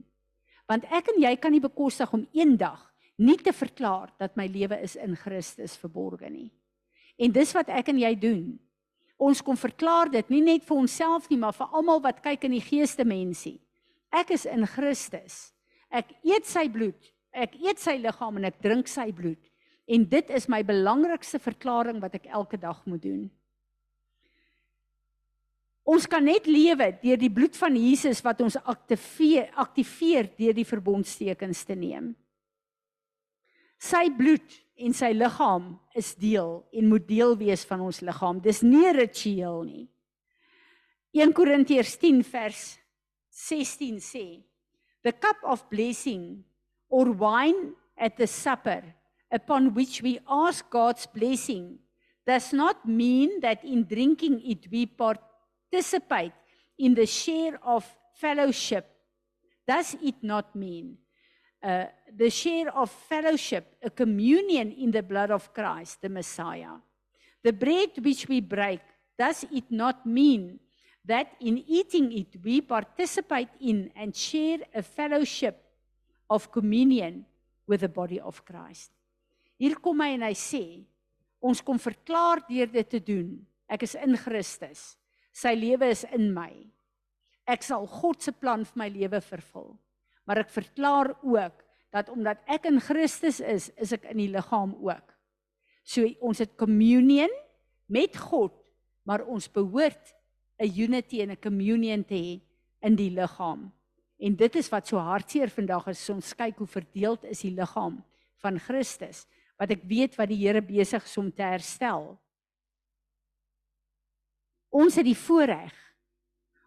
Want 0.69 0.85
ek 0.93 1.09
en 1.15 1.23
jy 1.23 1.33
kan 1.41 1.55
nie 1.55 1.63
bekostig 1.63 2.13
om 2.13 2.27
eendag 2.37 2.83
nie 3.17 3.39
te 3.41 3.55
verklaar 3.57 4.13
dat 4.21 4.37
my 4.37 4.45
lewe 4.51 4.77
is 4.85 4.97
in 5.01 5.17
Christus 5.17 5.77
verborge 5.81 6.29
nie. 6.29 6.51
En 7.17 7.33
dis 7.33 7.53
wat 7.57 7.71
ek 7.73 7.89
en 7.95 8.01
jy 8.03 8.13
doen. 8.21 8.45
Ons 9.17 9.41
kom 9.41 9.57
verklaar 9.57 10.11
dit 10.13 10.31
nie 10.31 10.43
net 10.45 10.65
vir 10.69 10.77
onsself 10.77 11.31
nie, 11.31 11.39
maar 11.41 11.57
vir 11.57 11.73
almal 11.73 12.03
wat 12.05 12.21
kyk 12.25 12.45
in 12.49 12.57
die 12.59 12.65
geeste 12.65 13.05
mensie. 13.05 13.57
Ek 14.13 14.31
is 14.37 14.45
in 14.49 14.67
Christus. 14.69 15.55
Ek 15.89 16.13
eet 16.27 16.49
sy 16.49 16.67
bloed. 16.73 17.13
Ek 17.33 17.57
eet 17.61 17.81
sy 17.81 17.97
liggaam 18.01 18.37
en 18.41 18.49
ek 18.49 18.61
drink 18.65 18.89
sy 18.89 19.09
bloed. 19.17 19.41
En 19.87 20.05
dit 20.09 20.31
is 20.35 20.49
my 20.51 20.63
belangrikste 20.67 21.41
verklaring 21.41 22.01
wat 22.03 22.17
ek 22.19 22.29
elke 22.35 22.61
dag 22.61 22.81
moet 22.89 23.03
doen. 23.05 23.27
Ons 25.87 26.09
kan 26.11 26.25
net 26.27 26.49
lewe 26.51 26.89
deur 26.99 27.19
die 27.21 27.31
bloed 27.31 27.55
van 27.55 27.77
Jesus 27.79 28.19
wat 28.27 28.41
ons 28.43 28.59
aktiveer 28.59 29.53
aktiveer 29.55 30.33
deur 30.35 30.57
die 30.57 30.67
verbondstekens 30.67 31.63
te 31.69 31.77
neem. 31.79 32.11
Sy 33.79 34.09
bloed 34.17 34.57
en 34.77 34.93
sy 34.97 35.13
liggaam 35.17 35.75
is 35.97 36.15
deel 36.21 36.61
en 36.73 36.89
moet 36.91 37.07
deel 37.09 37.37
wees 37.41 37.65
van 37.69 37.83
ons 37.87 38.03
liggaam. 38.05 38.41
Dis 38.45 38.63
nie 38.65 38.91
ritueel 38.93 39.63
nie. 39.65 39.87
1 41.17 41.33
Korintiërs 41.37 41.97
10 42.03 42.21
vers 42.29 42.65
16 43.33 44.01
sê: 44.05 44.27
The 45.03 45.13
cup 45.13 45.41
of 45.45 45.65
blessing 45.71 46.45
or 46.89 47.13
wine 47.13 47.73
at 47.97 48.17
the 48.17 48.27
supper 48.27 48.83
upon 49.33 49.73
which 49.75 50.03
we 50.03 50.19
ask 50.29 50.69
God's 50.71 51.07
blessing 51.07 51.79
does 52.27 52.53
not 52.53 52.85
mean 52.85 53.41
that 53.41 53.65
in 53.65 53.87
drinking 53.87 54.43
it 54.45 54.69
we 54.71 54.87
participate 54.87 56.35
in 56.79 56.95
the 56.95 57.07
share 57.07 57.59
of 57.63 57.87
fellowship. 58.15 58.85
Does 59.67 59.97
it 60.03 60.23
not 60.23 60.55
mean 60.55 60.99
uh, 61.67 61.87
the 62.17 62.31
share 62.31 62.71
of 62.77 62.91
fellowship, 62.91 63.75
a 63.83 63.91
communion 63.91 64.71
in 64.71 64.93
the 64.93 65.03
blood 65.03 65.33
of 65.33 65.53
Christ, 65.53 66.01
the 66.01 66.09
Messiah. 66.09 66.79
The 67.43 67.53
bread 67.53 67.91
which 68.01 68.29
we 68.29 68.41
break, 68.41 68.81
does 69.19 69.45
it 69.51 69.65
not 69.71 70.07
mean 70.07 70.61
that 71.05 71.33
in 71.41 71.59
eating 71.67 72.13
it 72.13 72.39
we 72.43 72.61
participate 72.61 73.49
in 73.61 73.91
and 73.97 74.15
share 74.15 74.59
a 74.75 74.83
fellowship 74.83 75.61
of 76.31 76.53
communion 76.53 77.27
with 77.67 77.81
the 77.81 77.89
body 77.89 78.21
of 78.21 78.45
Christ? 78.45 78.93
Hier 79.59 79.75
kom 79.83 80.05
hy 80.05 80.13
en 80.15 80.27
hy 80.27 80.35
sê, 80.39 80.63
ons 81.43 81.63
kom 81.65 81.81
verklaar 81.81 82.45
deur 82.47 82.71
dit 82.71 82.91
te 82.93 83.01
doen. 83.03 83.33
Ek 83.67 83.83
is 83.83 83.97
in 83.99 84.15
Christus. 84.21 84.95
Sy 85.35 85.57
lewe 85.59 85.91
is 85.91 86.05
in 86.15 86.29
my. 86.31 86.53
Ek 87.49 87.67
sal 87.67 87.89
God 87.91 88.23
se 88.23 88.31
plan 88.37 88.63
vir 88.69 88.83
my 88.85 88.89
lewe 88.93 89.19
vervul 89.25 89.75
maar 90.27 90.43
ek 90.43 90.51
verklaar 90.51 91.15
ook 91.23 91.63
dat 91.95 92.11
omdat 92.13 92.43
ek 92.51 92.67
in 92.69 92.81
Christus 92.83 93.41
is, 93.41 93.71
is 93.79 93.95
ek 93.97 94.09
in 94.11 94.21
die 94.21 94.33
liggaam 94.35 94.75
ook. 94.85 95.15
So 95.87 96.05
ons 96.21 96.43
het 96.43 96.57
communion 96.59 97.31
met 97.87 98.19
God, 98.19 98.53
maar 99.07 99.25
ons 99.25 99.47
behoort 99.49 100.15
'n 100.59 100.73
unity 100.75 101.23
en 101.23 101.31
'n 101.31 101.41
communion 101.41 102.05
te 102.05 102.15
hê 102.15 102.41
in 102.83 102.97
die 102.97 103.11
liggaam. 103.11 103.73
En 104.19 104.37
dit 104.37 104.57
is 104.57 104.69
wat 104.69 104.87
so 104.89 104.99
hartseer 104.99 105.51
vandag 105.51 105.87
is, 105.89 106.11
ons 106.11 106.35
kyk 106.35 106.59
hoe 106.59 106.67
verdeeld 106.67 107.25
is 107.25 107.41
die 107.41 107.55
liggaam 107.55 108.05
van 108.43 108.59
Christus, 108.59 109.27
wat 109.59 109.71
ek 109.71 109.83
weet 109.85 110.17
wat 110.17 110.29
die 110.29 110.41
Here 110.41 110.63
besig 110.63 111.05
is 111.05 111.17
om 111.17 111.33
te 111.33 111.43
herstel. 111.43 112.19
Ons 114.71 114.97
het 114.97 115.05
die 115.05 115.17
voorreg 115.17 115.73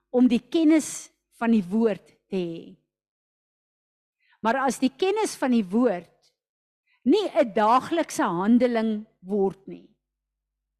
om 0.09 0.27
die 0.27 0.41
kennis 0.49 1.11
van 1.37 1.51
die 1.51 1.63
woord 1.63 2.07
te 2.29 2.37
hê. 2.37 2.78
Maar 4.39 4.63
as 4.65 4.79
die 4.79 4.91
kennis 4.95 5.35
van 5.39 5.51
die 5.51 5.65
woord 5.65 6.15
nie 7.03 7.27
'n 7.27 7.53
daaglikse 7.53 8.23
handeling 8.23 9.05
word 9.19 9.67
nie, 9.67 9.89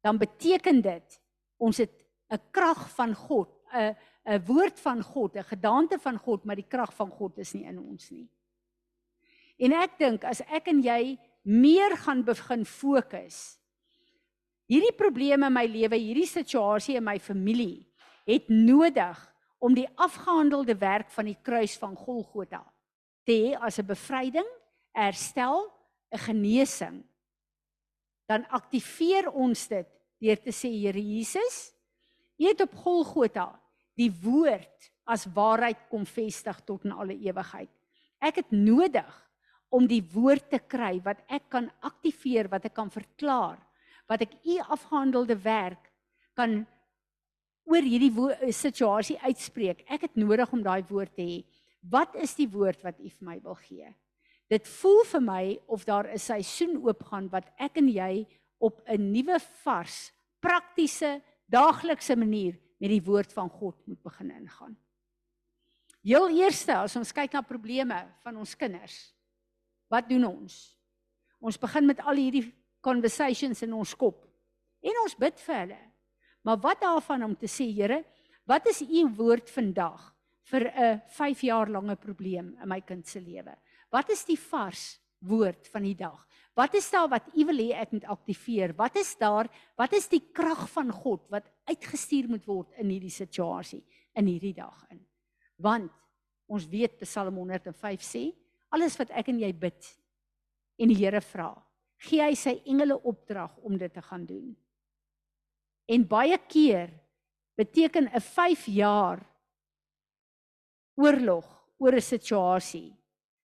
dan 0.02 0.18
beteken 0.18 0.80
dit 0.80 1.20
ons 1.58 1.76
het 1.76 2.06
'n 2.30 2.40
krag 2.50 2.90
van 2.94 3.14
God, 3.14 3.50
'n 3.72 3.96
'n 4.26 4.44
woord 4.46 4.80
van 4.80 5.02
God, 5.02 5.36
'n 5.36 5.44
gedagte 5.44 5.98
van 5.98 6.18
God, 6.18 6.44
maar 6.44 6.56
die 6.56 6.68
krag 6.68 6.94
van 6.94 7.10
God 7.10 7.38
is 7.38 7.52
nie 7.52 7.64
in 7.64 7.78
ons 7.78 8.10
nie. 8.10 8.28
En 9.58 9.72
ek 9.72 9.98
dink 9.98 10.24
as 10.24 10.40
ek 10.40 10.68
en 10.68 10.82
jy 10.82 11.18
meer 11.42 11.96
gaan 11.96 12.24
begin 12.24 12.64
fokus 12.64 13.58
hierdie 14.70 14.94
probleme 14.96 15.46
in 15.46 15.52
my 15.52 15.66
lewe, 15.66 15.96
hierdie 15.96 16.28
situasie 16.28 16.96
in 16.96 17.04
my 17.04 17.18
familie 17.18 17.86
het 18.26 18.48
nodig 18.48 19.18
om 19.58 19.74
die 19.74 19.88
afgehandelde 19.96 20.76
werk 20.78 21.10
van 21.10 21.24
die 21.24 21.38
kruis 21.42 21.76
van 21.78 21.96
Golgotha 21.96 22.62
te 23.24 23.32
hê 23.32 23.56
as 23.60 23.78
'n 23.78 23.86
bevryding, 23.86 24.48
herstel, 24.92 25.70
'n 26.12 26.18
genesing, 26.18 27.04
dan 28.26 28.46
aktiveer 28.50 29.28
ons 29.28 29.68
dit 29.68 29.86
deur 30.20 30.36
te 30.36 30.50
sê 30.50 30.68
Here 30.70 31.00
Jesus, 31.00 31.72
U 32.40 32.48
het 32.48 32.60
op 32.64 32.74
Golgotha 32.74 33.60
die 33.98 34.10
woord 34.22 34.88
as 35.04 35.26
waarheid 35.34 35.88
kom 35.90 36.06
vestig 36.08 36.60
tot 36.64 36.86
in 36.88 36.94
alle 36.96 37.16
ewigheid. 37.18 37.68
Ek 38.20 38.40
het 38.40 38.52
nodig 38.54 39.10
om 39.70 39.86
die 39.86 40.02
woord 40.14 40.48
te 40.50 40.60
kry 40.64 40.98
wat 41.04 41.20
ek 41.28 41.50
kan 41.52 41.68
aktiveer, 41.86 42.48
wat 42.48 42.64
ek 42.64 42.74
kan 42.74 42.90
verklaar, 42.90 43.58
wat 44.08 44.24
ek 44.24 44.34
u 44.42 44.56
afgehandelde 44.72 45.36
werk 45.44 45.90
kan 46.38 46.62
oor 47.70 47.84
hierdie 47.84 48.10
situasie 48.56 49.18
uitspreek. 49.22 49.84
Ek 49.86 50.08
het 50.08 50.16
nodig 50.18 50.50
om 50.52 50.64
daai 50.64 50.82
woord 50.88 51.12
te 51.14 51.26
hê. 51.26 51.38
Wat 51.80 52.14
is 52.20 52.34
die 52.36 52.48
woord 52.50 52.82
wat 52.84 52.98
U 53.00 53.08
vir 53.08 53.26
my 53.26 53.38
wil 53.44 53.56
gee? 53.62 53.88
Dit 54.50 54.66
voel 54.68 55.04
vir 55.06 55.22
my 55.22 55.44
of 55.66 55.84
daar 55.84 56.10
'n 56.10 56.18
seisoen 56.18 56.76
oopgaan 56.76 57.30
wat 57.30 57.46
ek 57.58 57.76
en 57.78 57.88
jy 57.88 58.26
op 58.58 58.82
'n 58.86 59.12
nuwe 59.12 59.38
vars, 59.64 60.12
praktiese, 60.40 61.22
daaglikse 61.48 62.16
manier 62.16 62.58
met 62.80 62.90
die 62.90 63.02
woord 63.02 63.32
van 63.32 63.48
God 63.48 63.76
moet 63.86 64.02
begin 64.02 64.30
ingaan. 64.30 64.76
Heel 66.02 66.28
eerste, 66.28 66.74
as 66.74 66.96
ons 66.96 67.12
kyk 67.12 67.32
na 67.32 67.40
probleme 67.40 68.08
van 68.22 68.36
ons 68.36 68.56
kinders, 68.56 69.14
wat 69.88 70.08
doen 70.08 70.24
ons? 70.24 70.78
Ons 71.40 71.58
begin 71.58 71.86
met 71.86 72.00
al 72.00 72.16
hierdie 72.16 72.54
conversations 72.80 73.62
in 73.62 73.72
ons 73.72 73.94
kop 73.94 74.26
en 74.82 75.02
ons 75.04 75.16
bid 75.16 75.40
vir 75.40 75.56
hulle. 75.56 75.92
Maar 76.42 76.56
wat 76.56 76.80
daarvan 76.80 77.22
om 77.24 77.36
te 77.36 77.46
sê, 77.46 77.72
Here, 77.72 78.04
Wat 78.50 78.66
is 78.66 78.80
u 78.82 79.06
woord 79.14 79.50
vandag 79.50 80.14
vir 80.50 80.66
'n 80.70 81.00
5 81.08 81.42
jaar 81.46 81.68
lange 81.70 81.96
probleem 81.96 82.56
in 82.62 82.68
my 82.68 82.80
kind 82.80 83.06
se 83.06 83.20
lewe? 83.20 83.54
Wat 83.90 84.10
is 84.10 84.24
die 84.24 84.38
vars 84.38 84.98
woord 85.18 85.68
van 85.68 85.82
die 85.82 85.94
dag? 85.94 86.26
Wat 86.54 86.74
is 86.74 86.90
daar 86.90 87.08
wat 87.08 87.30
u 87.36 87.44
wil 87.44 87.58
hê 87.58 87.70
ek 87.72 87.92
moet 87.92 88.04
aktiveer? 88.04 88.74
Wat 88.76 88.96
is 88.96 89.16
daar? 89.18 89.48
Wat 89.76 89.92
is 89.92 90.08
die 90.08 90.22
krag 90.32 90.68
van 90.70 90.90
God 90.90 91.28
wat 91.30 91.46
uitgestuur 91.64 92.28
moet 92.28 92.46
word 92.46 92.72
in 92.78 92.90
hierdie 92.90 93.10
situasie 93.12 93.84
in 94.14 94.26
hierdie 94.26 94.54
dag 94.54 94.84
in? 94.90 95.00
Want 95.56 95.92
ons 96.50 96.66
weet 96.66 96.98
Psalm 97.04 97.36
105 97.36 98.02
sê, 98.02 98.32
alles 98.70 98.98
wat 98.98 99.10
ek 99.10 99.28
en 99.28 99.38
jy 99.38 99.52
bid 99.52 99.96
en 100.80 100.88
die 100.88 100.98
Here 100.98 101.20
vra, 101.20 101.54
gee 102.00 102.22
hy 102.22 102.34
sy 102.34 102.56
engele 102.64 102.96
opdrag 103.06 103.56
om 103.62 103.76
dit 103.78 103.92
te 103.92 104.02
gaan 104.02 104.24
doen. 104.26 104.56
En 105.90 106.06
baie 106.08 106.38
keer 106.48 106.90
beteken 107.56 108.08
'n 108.08 108.20
5 108.20 108.66
jaar 108.66 109.20
oorlog 111.00 111.46
oor 111.80 111.96
'n 111.96 112.00
situasie 112.14 112.92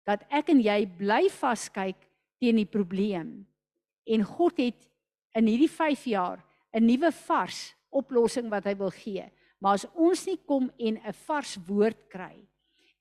dat 0.05 0.25
ek 0.29 0.49
en 0.49 0.61
jy 0.61 0.85
bly 0.85 1.29
vaskyk 1.29 1.97
teen 2.39 2.59
die 2.59 2.69
probleem. 2.69 3.45
En 4.05 4.23
God 4.23 4.57
het 4.57 4.87
in 5.35 5.47
hierdie 5.47 5.71
5 5.71 6.05
jaar 6.05 6.43
'n 6.73 6.85
nuwe 6.85 7.11
vars 7.11 7.73
oplossing 7.89 8.49
wat 8.49 8.65
hy 8.65 8.75
wil 8.75 8.91
gee. 8.91 9.31
Maar 9.59 9.73
as 9.73 9.87
ons 9.95 10.25
nie 10.27 10.37
kom 10.45 10.71
en 10.77 10.97
'n 10.97 11.13
vars 11.25 11.57
woord 11.67 12.09
kry 12.09 12.35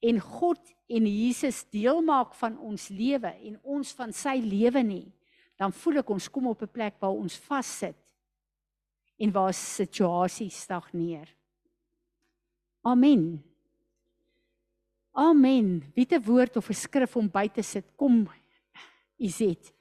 en 0.00 0.20
God 0.20 0.60
en 0.88 1.06
Jesus 1.06 1.64
deel 1.70 2.02
maak 2.02 2.34
van 2.34 2.58
ons 2.58 2.88
lewe 2.88 3.32
en 3.48 3.58
ons 3.62 3.92
van 3.92 4.12
sy 4.12 4.36
lewe 4.40 4.82
nie, 4.82 5.12
dan 5.56 5.72
voel 5.72 5.98
ek 5.98 6.10
ons 6.10 6.28
kom 6.28 6.46
op 6.46 6.62
'n 6.62 6.68
plek 6.68 6.94
waar 7.00 7.16
ons 7.16 7.36
vassit 7.36 7.96
en 9.18 9.32
waar 9.32 9.52
situasie 9.52 10.50
stagneer. 10.50 11.28
Amen. 12.82 13.53
Amen. 15.14 15.92
Wie 15.94 16.06
'n 16.10 16.22
woord 16.24 16.56
of 16.56 16.68
'n 16.68 16.74
skrif 16.74 17.16
om 17.16 17.30
by 17.30 17.48
te 17.48 17.62
sit. 17.62 17.84
Kom 17.96 18.28
Izet. 19.16 19.72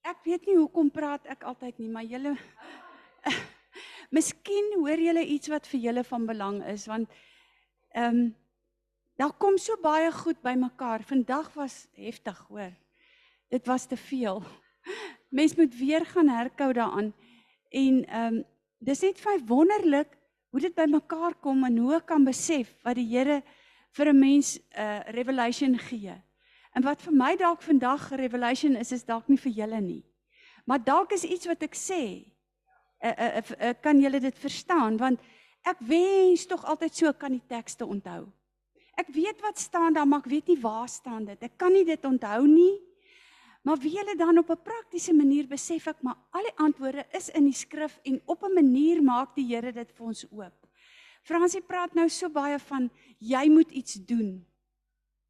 Ek 0.00 0.24
weet 0.24 0.46
nie 0.46 0.56
hoekom 0.56 0.90
praat 0.90 1.26
ek 1.26 1.42
altyd 1.44 1.78
nie, 1.78 1.88
maar 1.88 2.04
julle 2.04 2.32
Miskien 4.16 4.72
hoor 4.80 4.96
julle 4.98 5.24
iets 5.26 5.48
wat 5.52 5.66
vir 5.68 5.80
julle 5.80 6.04
van 6.04 6.26
belang 6.26 6.64
is 6.64 6.86
want 6.88 7.08
ehm 7.92 8.16
um, 8.16 8.36
daar 9.20 9.36
kom 9.36 9.58
so 9.58 9.76
baie 9.76 10.08
goed 10.12 10.40
bymekaar. 10.40 11.02
Vandag 11.04 11.52
was 11.52 11.88
heftig, 11.92 12.38
hoor. 12.48 12.72
Dit 13.52 13.66
was 13.66 13.86
te 13.86 13.96
veel. 13.96 14.42
Mens 15.28 15.54
moet 15.56 15.76
weer 15.76 16.06
gaan 16.06 16.28
herkou 16.28 16.72
daaraan 16.72 17.12
en 17.68 18.04
ehm 18.06 18.34
um, 18.34 18.44
dis 18.78 19.02
net 19.02 19.20
vir 19.20 19.44
wonderlik 19.44 20.19
hoe 20.50 20.60
dit 20.60 20.74
bymekaar 20.74 21.34
kom 21.40 21.64
en 21.64 21.78
hoe 21.78 22.00
kan 22.04 22.24
besef 22.24 22.72
wat 22.84 22.98
die 22.98 23.06
Here 23.06 23.42
vir 23.96 24.08
'n 24.08 24.18
mens 24.18 24.58
'n 24.58 24.62
uh, 24.78 24.82
eh, 24.82 25.14
revelation 25.14 25.78
gee. 25.78 26.14
En 26.74 26.82
wat 26.82 27.02
vir 27.02 27.12
my 27.12 27.36
dalk 27.36 27.62
vandag 27.62 28.12
'n 28.12 28.16
revelation 28.16 28.76
is, 28.76 28.92
is 28.92 29.04
dalk 29.04 29.28
nie 29.28 29.38
vir 29.38 29.52
julle 29.52 29.80
nie. 29.80 30.04
Maar 30.64 30.84
dalk 30.84 31.12
is 31.12 31.24
iets 31.24 31.46
wat 31.46 31.62
ek 31.62 31.74
sê. 31.74 32.26
Uh, 33.02 33.10
uh, 33.18 33.42
uh, 33.60 33.74
kan 33.80 34.00
julle 34.00 34.20
dit 34.20 34.38
verstaan 34.38 34.96
want 34.96 35.20
ek 35.64 35.78
wens 35.80 36.46
tog 36.46 36.64
altyd 36.64 36.94
so 36.94 37.12
kan 37.12 37.32
die 37.32 37.46
tekste 37.48 37.86
onthou. 37.86 38.28
Ek 38.96 39.08
weet 39.08 39.40
wat 39.40 39.58
staan 39.58 39.92
daar, 39.92 40.06
maar 40.06 40.18
ek 40.18 40.30
weet 40.30 40.46
nie 40.48 40.60
waar 40.60 40.88
staan 40.88 41.24
dit. 41.24 41.42
Ek 41.42 41.56
kan 41.56 41.72
nie 41.72 41.84
dit 41.84 42.04
onthou 42.04 42.46
nie. 42.46 42.89
Maar 43.62 43.76
wie 43.78 43.92
julle 43.92 44.16
dan 44.16 44.38
op 44.38 44.50
'n 44.50 44.62
praktiese 44.62 45.12
manier 45.12 45.46
besef 45.46 45.86
ek 45.86 46.02
maar 46.02 46.16
al 46.30 46.42
die 46.42 46.56
antwoorde 46.56 47.06
is 47.12 47.28
in 47.28 47.44
die 47.44 47.52
skrif 47.56 47.98
en 48.02 48.22
op 48.24 48.42
'n 48.42 48.54
manier 48.54 49.02
maak 49.02 49.34
die 49.34 49.46
Here 49.46 49.72
dit 49.72 49.92
vir 49.92 50.06
ons 50.06 50.24
oop. 50.30 50.66
Fransie 51.22 51.60
praat 51.60 51.94
nou 51.94 52.08
so 52.08 52.28
baie 52.28 52.58
van 52.58 52.90
jy 53.18 53.48
moet 53.48 53.70
iets 53.70 53.94
doen. 53.94 54.46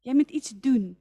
Jy 0.01 0.13
moet 0.13 0.31
iets 0.31 0.49
doen. 0.49 0.97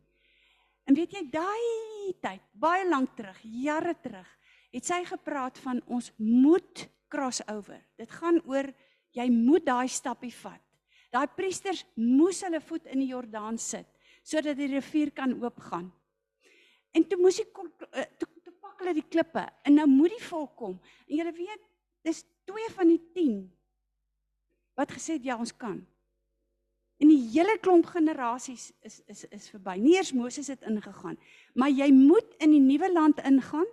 En 0.85 0.95
weet 0.95 1.12
jy 1.12 1.22
daai 1.31 2.14
tyd, 2.20 2.43
baie 2.53 2.89
lank 2.89 3.16
terug, 3.16 3.39
jare 3.43 3.95
terug, 4.03 4.26
het 4.72 4.85
sy 4.85 5.05
gepraat 5.05 5.59
van 5.59 5.81
ons 5.87 6.12
moet 6.16 6.89
crossover. 7.09 7.81
Dit 7.97 8.11
gaan 8.11 8.41
oor 8.45 8.74
jy 9.11 9.31
moet 9.31 9.64
daai 9.66 9.89
stappie 9.89 10.35
vat. 10.35 10.62
Daai 11.11 11.26
priesters 11.26 11.85
moes 11.95 12.43
hulle 12.43 12.61
voet 12.61 12.87
in 12.87 12.99
die 12.99 13.11
Jordaan 13.11 13.59
sit 13.59 13.87
sodat 14.22 14.59
die 14.59 14.68
rivier 14.68 15.11
kan 15.16 15.33
oopgaan. 15.43 15.89
En 16.97 17.07
toe 17.07 17.18
moes 17.20 17.38
hy 17.38 17.47
eh, 17.47 18.07
toe, 18.18 18.28
toe 18.45 18.55
pak 18.61 18.82
hulle 18.82 18.97
die 18.97 19.07
klippe 19.07 19.45
en 19.66 19.78
nou 19.78 19.86
moet 19.91 20.14
die 20.16 20.26
volk 20.26 20.57
kom. 20.59 20.76
En 21.07 21.16
jy 21.20 21.32
weet, 21.36 21.64
dis 22.07 22.24
2 22.51 22.74
van 22.76 22.91
die 22.91 23.03
10 23.14 23.41
wat 24.80 24.95
gesê 24.97 25.18
het 25.18 25.26
ja, 25.28 25.36
ons 25.36 25.53
kan. 25.57 25.80
En 27.01 27.09
die 27.09 27.20
hele 27.32 27.57
klomp 27.61 27.86
generasies 27.88 28.70
is 28.84 29.01
is 29.09 29.24
is 29.32 29.49
verby. 29.53 29.76
Nie 29.80 29.97
eers 29.97 30.12
Moses 30.12 30.51
het 30.53 30.64
ingegaan, 30.68 31.16
maar 31.57 31.72
jy 31.72 31.88
moet 31.97 32.34
in 32.45 32.53
die 32.53 32.61
nuwe 32.61 32.91
land 32.93 33.20
ingaan. 33.24 33.68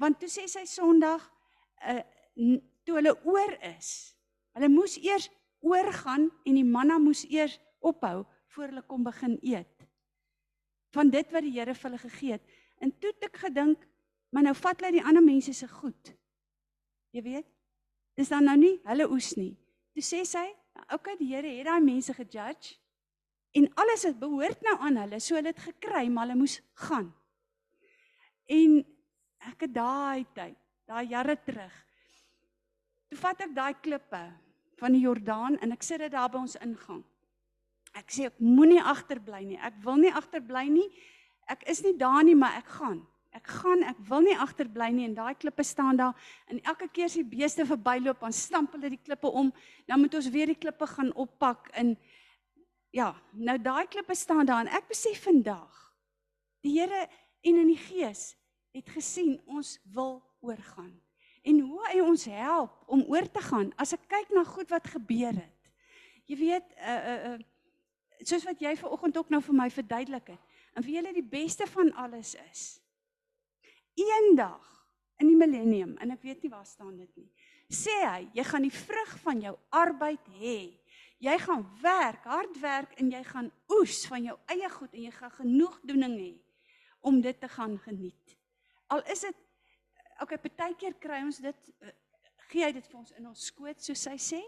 Want 0.00 0.20
toe 0.20 0.28
sê 0.28 0.44
sy 0.50 0.64
Sondag 0.68 1.24
uh 1.88 2.02
toe 2.84 2.98
hulle 2.98 3.14
oor 3.24 3.52
is. 3.70 4.12
Hulle 4.52 4.68
moes 4.68 4.98
eers 5.00 5.30
oorgaan 5.64 6.26
en 6.44 6.56
die 6.58 6.66
manna 6.68 6.98
moes 7.00 7.22
eers 7.30 7.56
ophou 7.80 8.26
voor 8.52 8.66
hulle 8.68 8.82
kon 8.84 9.06
begin 9.06 9.38
eet. 9.40 9.73
Van 10.94 11.10
dit 11.10 11.32
wat 11.34 11.42
die 11.42 11.54
Here 11.56 11.74
vir 11.74 11.90
hulle 11.90 12.02
gegee 12.02 12.36
het. 12.36 12.54
En 12.82 12.92
toe 12.98 13.10
het 13.12 13.28
ek 13.28 13.42
gedink, 13.48 13.82
maar 14.30 14.46
nou 14.46 14.54
vat 14.58 14.80
hulle 14.80 14.98
die 14.98 15.04
ander 15.04 15.24
mense 15.24 15.54
se 15.54 15.68
goed. 15.70 16.14
Jy 17.14 17.22
weet? 17.22 17.50
Dis 18.18 18.30
dan 18.30 18.46
nou 18.46 18.56
nie 18.58 18.76
hulle 18.86 19.06
oes 19.10 19.34
nie. 19.38 19.52
Toe 19.94 20.02
sê 20.02 20.24
sy, 20.26 20.46
"Oké, 20.74 20.94
okay, 20.94 21.16
die 21.16 21.34
Here 21.34 21.48
het 21.48 21.66
daai 21.66 21.80
mense 21.80 22.14
gejudge 22.14 22.78
en 23.54 23.68
alles 23.74 24.02
het 24.02 24.18
behoort 24.18 24.62
nou 24.62 24.76
aan 24.78 24.96
hulle, 24.96 25.20
so 25.20 25.34
hulle 25.34 25.48
het 25.48 25.58
gekry, 25.58 26.08
maar 26.08 26.26
hulle 26.26 26.38
moes 26.38 26.60
gaan." 26.74 27.12
En 28.48 28.84
ek 29.38 29.60
het 29.60 29.74
daai 29.74 30.26
tyd, 30.34 30.56
daai 30.86 31.06
jare 31.06 31.36
terug, 31.44 31.86
toe 33.08 33.18
vat 33.18 33.40
ek 33.40 33.54
daai 33.54 33.74
klippe 33.80 34.32
van 34.76 34.92
die 34.92 35.00
Jordaan 35.00 35.58
en 35.58 35.72
ek 35.72 35.82
sit 35.82 35.98
dit 35.98 36.12
daar 36.12 36.30
by 36.30 36.38
ons 36.38 36.56
ingang. 36.56 37.04
Ek 37.94 38.10
sê 38.10 38.28
ek 38.28 38.38
moenie 38.42 38.82
agterbly 38.82 39.44
nie. 39.46 39.58
Ek 39.62 39.76
wil 39.84 40.00
nie 40.02 40.12
agterbly 40.12 40.66
nie. 40.72 40.88
Ek 41.50 41.62
is 41.70 41.82
nie 41.84 41.94
daar 41.98 42.24
nie, 42.26 42.34
maar 42.38 42.58
ek 42.58 42.70
gaan. 42.78 43.02
Ek 43.34 43.48
gaan, 43.50 43.82
ek 43.82 43.98
wil 44.08 44.22
nie 44.22 44.34
agterbly 44.38 44.92
nie 44.94 45.08
en 45.08 45.14
daai 45.16 45.34
klippe 45.34 45.64
staan 45.66 45.98
daar 45.98 46.14
en 46.46 46.60
elke 46.62 46.86
keer 46.86 47.08
as 47.08 47.16
die 47.18 47.26
beeste 47.26 47.64
verbyloop, 47.66 48.20
dan 48.22 48.34
stamp 48.34 48.76
hulle 48.76 48.92
die 48.92 49.00
klippe 49.02 49.26
om. 49.26 49.50
Dan 49.90 50.04
moet 50.04 50.14
ons 50.14 50.28
weer 50.30 50.52
die 50.52 50.58
klippe 50.58 50.86
gaan 50.86 51.10
oppak 51.18 51.72
in 51.80 51.96
ja, 52.94 53.10
nou 53.34 53.56
daai 53.58 53.88
klippe 53.90 54.14
staan 54.14 54.46
daar 54.46 54.62
en 54.62 54.70
ek 54.70 54.86
besef 54.92 55.24
vandag 55.26 55.80
die 56.62 56.76
Here 56.78 57.08
en 57.44 57.58
in 57.64 57.72
die 57.72 57.80
Gees 57.80 58.36
het 58.74 58.86
gesien 58.94 59.34
ons 59.50 59.76
wil 59.94 60.20
oorgaan. 60.44 60.92
En 61.44 61.58
hoe 61.60 61.82
hy 61.90 61.98
ons 62.04 62.28
help 62.30 62.86
om 62.86 63.02
oor 63.10 63.26
te 63.30 63.42
gaan 63.44 63.72
as 63.82 63.92
ek 63.96 64.06
kyk 64.08 64.30
na 64.32 64.46
goed 64.48 64.70
wat 64.72 64.86
gebeur 64.94 65.34
het. 65.34 65.74
Jy 66.30 66.38
weet, 66.40 66.70
uh 66.78 66.94
uh, 66.94 67.18
uh 67.34 67.34
soos 68.22 68.44
wat 68.46 68.60
jy 68.62 68.76
vanoggend 68.78 69.16
ook 69.18 69.32
nou 69.32 69.40
vir 69.42 69.56
my 69.58 69.68
verduidelik 69.70 70.30
het. 70.34 70.54
En 70.74 70.82
vir 70.82 70.98
julle 70.98 71.12
die 71.14 71.26
beste 71.26 71.66
van 71.70 71.92
alles 71.94 72.34
is 72.50 72.64
eendag 73.94 74.70
in 75.22 75.28
die 75.30 75.38
millennium 75.38 75.92
en 76.02 76.10
ek 76.14 76.24
weet 76.26 76.42
nie 76.42 76.50
waar 76.50 76.66
staan 76.66 76.96
dit 76.98 77.10
nie. 77.16 77.28
Sê 77.70 77.94
hy, 78.02 78.24
jy 78.34 78.44
gaan 78.46 78.66
die 78.66 78.74
vrug 78.74 79.12
van 79.22 79.40
jou 79.42 79.54
arbeid 79.74 80.26
hê. 80.40 80.58
Jy 81.22 81.36
gaan 81.40 81.62
werk, 81.80 82.26
hard 82.28 82.58
werk 82.60 82.96
en 83.00 83.10
jy 83.12 83.22
gaan 83.24 83.48
oes 83.78 84.02
van 84.10 84.26
jou 84.26 84.34
eie 84.52 84.68
goed 84.74 84.92
en 84.92 85.06
jy 85.06 85.12
gaan 85.14 85.32
genoegdoening 85.38 86.16
hê 86.18 86.32
om 87.06 87.20
dit 87.22 87.38
te 87.40 87.48
gaan 87.48 87.78
geniet. 87.84 88.36
Al 88.92 89.04
is 89.12 89.24
dit 89.24 89.40
okay, 90.20 90.38
partykeer 90.38 90.98
kry 91.00 91.22
ons 91.24 91.40
dit 91.42 91.70
eh, 91.80 91.94
gee 92.50 92.66
hy 92.66 92.72
dit 92.76 92.90
vir 92.90 93.00
ons 93.00 93.14
in 93.18 93.30
ons 93.30 93.46
skoot 93.50 93.80
soos 93.82 94.04
hy 94.10 94.18
sê. 94.20 94.42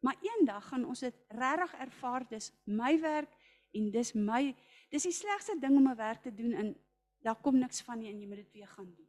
Maar 0.00 0.16
eendag 0.22 0.68
gaan 0.68 0.84
ons 0.86 1.00
dit 1.00 1.14
regtig 1.28 1.74
ervaar 1.80 2.26
dis 2.28 2.52
my 2.64 3.00
werk 3.00 3.32
en 3.74 3.90
dis 3.90 4.12
my 4.14 4.54
dis 4.90 5.02
die 5.02 5.12
slegste 5.12 5.58
ding 5.60 5.76
om 5.76 5.88
'n 5.90 5.96
werk 5.96 6.22
te 6.22 6.34
doen 6.34 6.52
in 6.52 6.76
daar 7.22 7.40
kom 7.42 7.58
niks 7.58 7.82
van 7.82 7.98
nie 7.98 8.10
en 8.12 8.20
jy 8.20 8.26
moet 8.26 8.36
dit 8.36 8.52
weer 8.52 8.66
gaan 8.66 8.94
doen. 8.96 9.08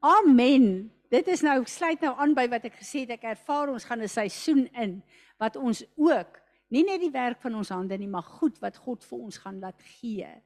Amen. 0.00 0.92
Dit 1.08 1.26
is 1.26 1.40
nou 1.40 1.64
sluit 1.64 2.00
nou 2.00 2.16
aan 2.16 2.34
by 2.34 2.48
wat 2.48 2.64
ek 2.64 2.74
gesê 2.80 3.04
het 3.04 3.10
ek 3.10 3.22
ervaar 3.22 3.68
ons 3.68 3.84
gaan 3.84 4.02
'n 4.02 4.08
seisoen 4.08 4.66
in 4.74 5.02
wat 5.38 5.56
ons 5.56 5.84
ook 5.96 6.40
nie 6.68 6.84
net 6.84 7.00
die 7.00 7.10
werk 7.10 7.40
van 7.40 7.54
ons 7.54 7.68
hande 7.68 7.98
nie 7.98 8.10
maar 8.10 8.26
goed 8.26 8.58
wat 8.58 8.76
God 8.76 9.04
vir 9.04 9.18
ons 9.18 9.38
gaan 9.38 9.60
laat 9.60 9.82
gee 10.00 10.42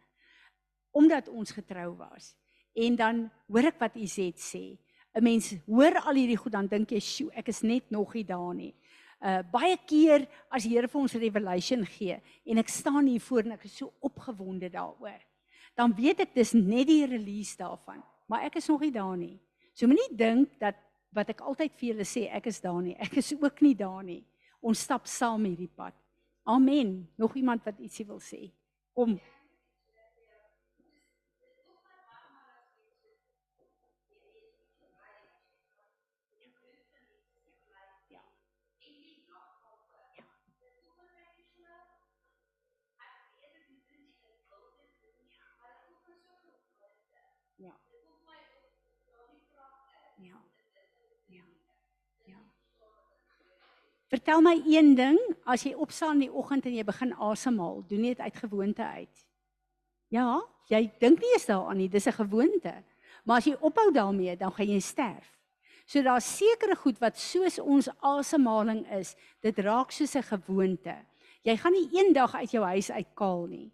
omdat 0.90 1.28
ons 1.28 1.50
getrou 1.50 1.96
was. 1.96 2.34
En 2.74 2.96
dan 2.96 3.30
hoor 3.46 3.70
ek 3.70 3.78
wat 3.78 3.96
Izet 3.96 4.38
sê. 4.38 4.78
'n 5.14 5.22
Mens 5.22 5.54
hoor 5.66 5.98
al 6.00 6.14
hierdie 6.14 6.36
goed 6.36 6.52
dan 6.52 6.66
dink 6.66 6.90
jy, 6.90 7.00
"Sjoe, 7.00 7.30
ek 7.34 7.48
is 7.48 7.62
net 7.62 7.90
nog 7.90 8.14
nie 8.14 8.24
daar 8.24 8.54
nie." 8.54 8.74
Uh 9.20 9.42
baie 9.52 9.76
keer 9.76 10.26
as 10.50 10.62
die 10.62 10.70
Here 10.70 10.88
vir 10.88 11.00
ons 11.00 11.12
revelation 11.12 11.84
gee 11.84 12.20
en 12.46 12.58
ek 12.58 12.68
staan 12.68 13.06
hier 13.06 13.20
voor 13.20 13.42
en 13.44 13.52
ek 13.52 13.64
is 13.64 13.76
so 13.76 13.92
opgewonde 14.00 14.70
daaroor. 14.70 15.20
Dan 15.76 15.92
weet 15.94 16.20
ek 16.20 16.34
dis 16.34 16.52
net 16.54 16.86
die 16.86 17.06
release 17.06 17.56
daarvan, 17.56 18.02
maar 18.26 18.44
ek 18.44 18.56
is 18.56 18.68
nog 18.68 18.80
nie 18.80 18.92
daar 18.92 19.16
nie. 19.16 19.38
So 19.74 19.86
moenie 19.86 20.16
dink 20.16 20.58
dat 20.58 20.76
wat 21.12 21.28
ek 21.28 21.40
altyd 21.40 21.74
vir 21.76 21.88
julle 21.92 22.06
sê, 22.06 22.28
ek 22.30 22.46
is 22.46 22.60
daar 22.60 22.80
nie. 22.82 22.94
Ek 23.04 23.16
is 23.18 23.32
ook 23.34 23.60
nie 23.60 23.74
daar 23.74 24.02
nie. 24.06 24.22
Ons 24.62 24.84
stap 24.86 25.08
saam 25.10 25.44
hierdie 25.44 25.70
pad. 25.74 25.94
Amen. 26.46 27.08
Nog 27.18 27.34
iemand 27.36 27.64
wat 27.64 27.80
ietsie 27.80 28.06
wil 28.06 28.20
sê? 28.22 28.50
Kom. 28.94 29.18
Vertel 54.10 54.40
my 54.42 54.56
een 54.66 54.94
ding, 54.98 55.18
as 55.46 55.62
jy 55.62 55.70
opstaan 55.78 56.18
in 56.18 56.26
die 56.26 56.34
oggend 56.34 56.64
en 56.66 56.74
jy 56.74 56.82
begin 56.82 57.12
asemhaal, 57.14 57.84
doen 57.86 58.04
jy 58.04 58.14
dit 58.16 58.22
uit 58.24 58.38
gewoonte 58.42 58.82
uit? 58.82 59.20
Ja, 60.10 60.40
jy 60.66 60.80
dink 60.98 61.20
nie 61.22 61.30
eens 61.36 61.46
daaraan 61.46 61.78
nie, 61.78 61.88
dis 61.88 62.06
'n 62.06 62.18
gewoonte. 62.18 62.74
Maar 63.24 63.36
as 63.36 63.46
jy 63.46 63.56
ophou 63.60 63.92
daarmee, 63.92 64.36
dan 64.36 64.52
gaan 64.52 64.66
jy 64.66 64.80
sterf. 64.80 65.38
So 65.86 66.02
daar's 66.02 66.36
sekere 66.36 66.76
goed 66.76 66.98
wat 66.98 67.18
soos 67.18 67.58
ons 67.58 67.88
asemhaling 68.00 68.86
is, 68.98 69.16
dit 69.42 69.58
raak 69.58 69.90
soos 69.90 70.16
'n 70.16 70.22
gewoonte. 70.22 70.96
Jy 71.42 71.56
gaan 71.56 71.72
nie 71.72 71.88
eendag 71.92 72.34
uit 72.34 72.50
jou 72.50 72.64
huis 72.64 72.90
uitkaal 72.90 73.46
nie. 73.46 73.70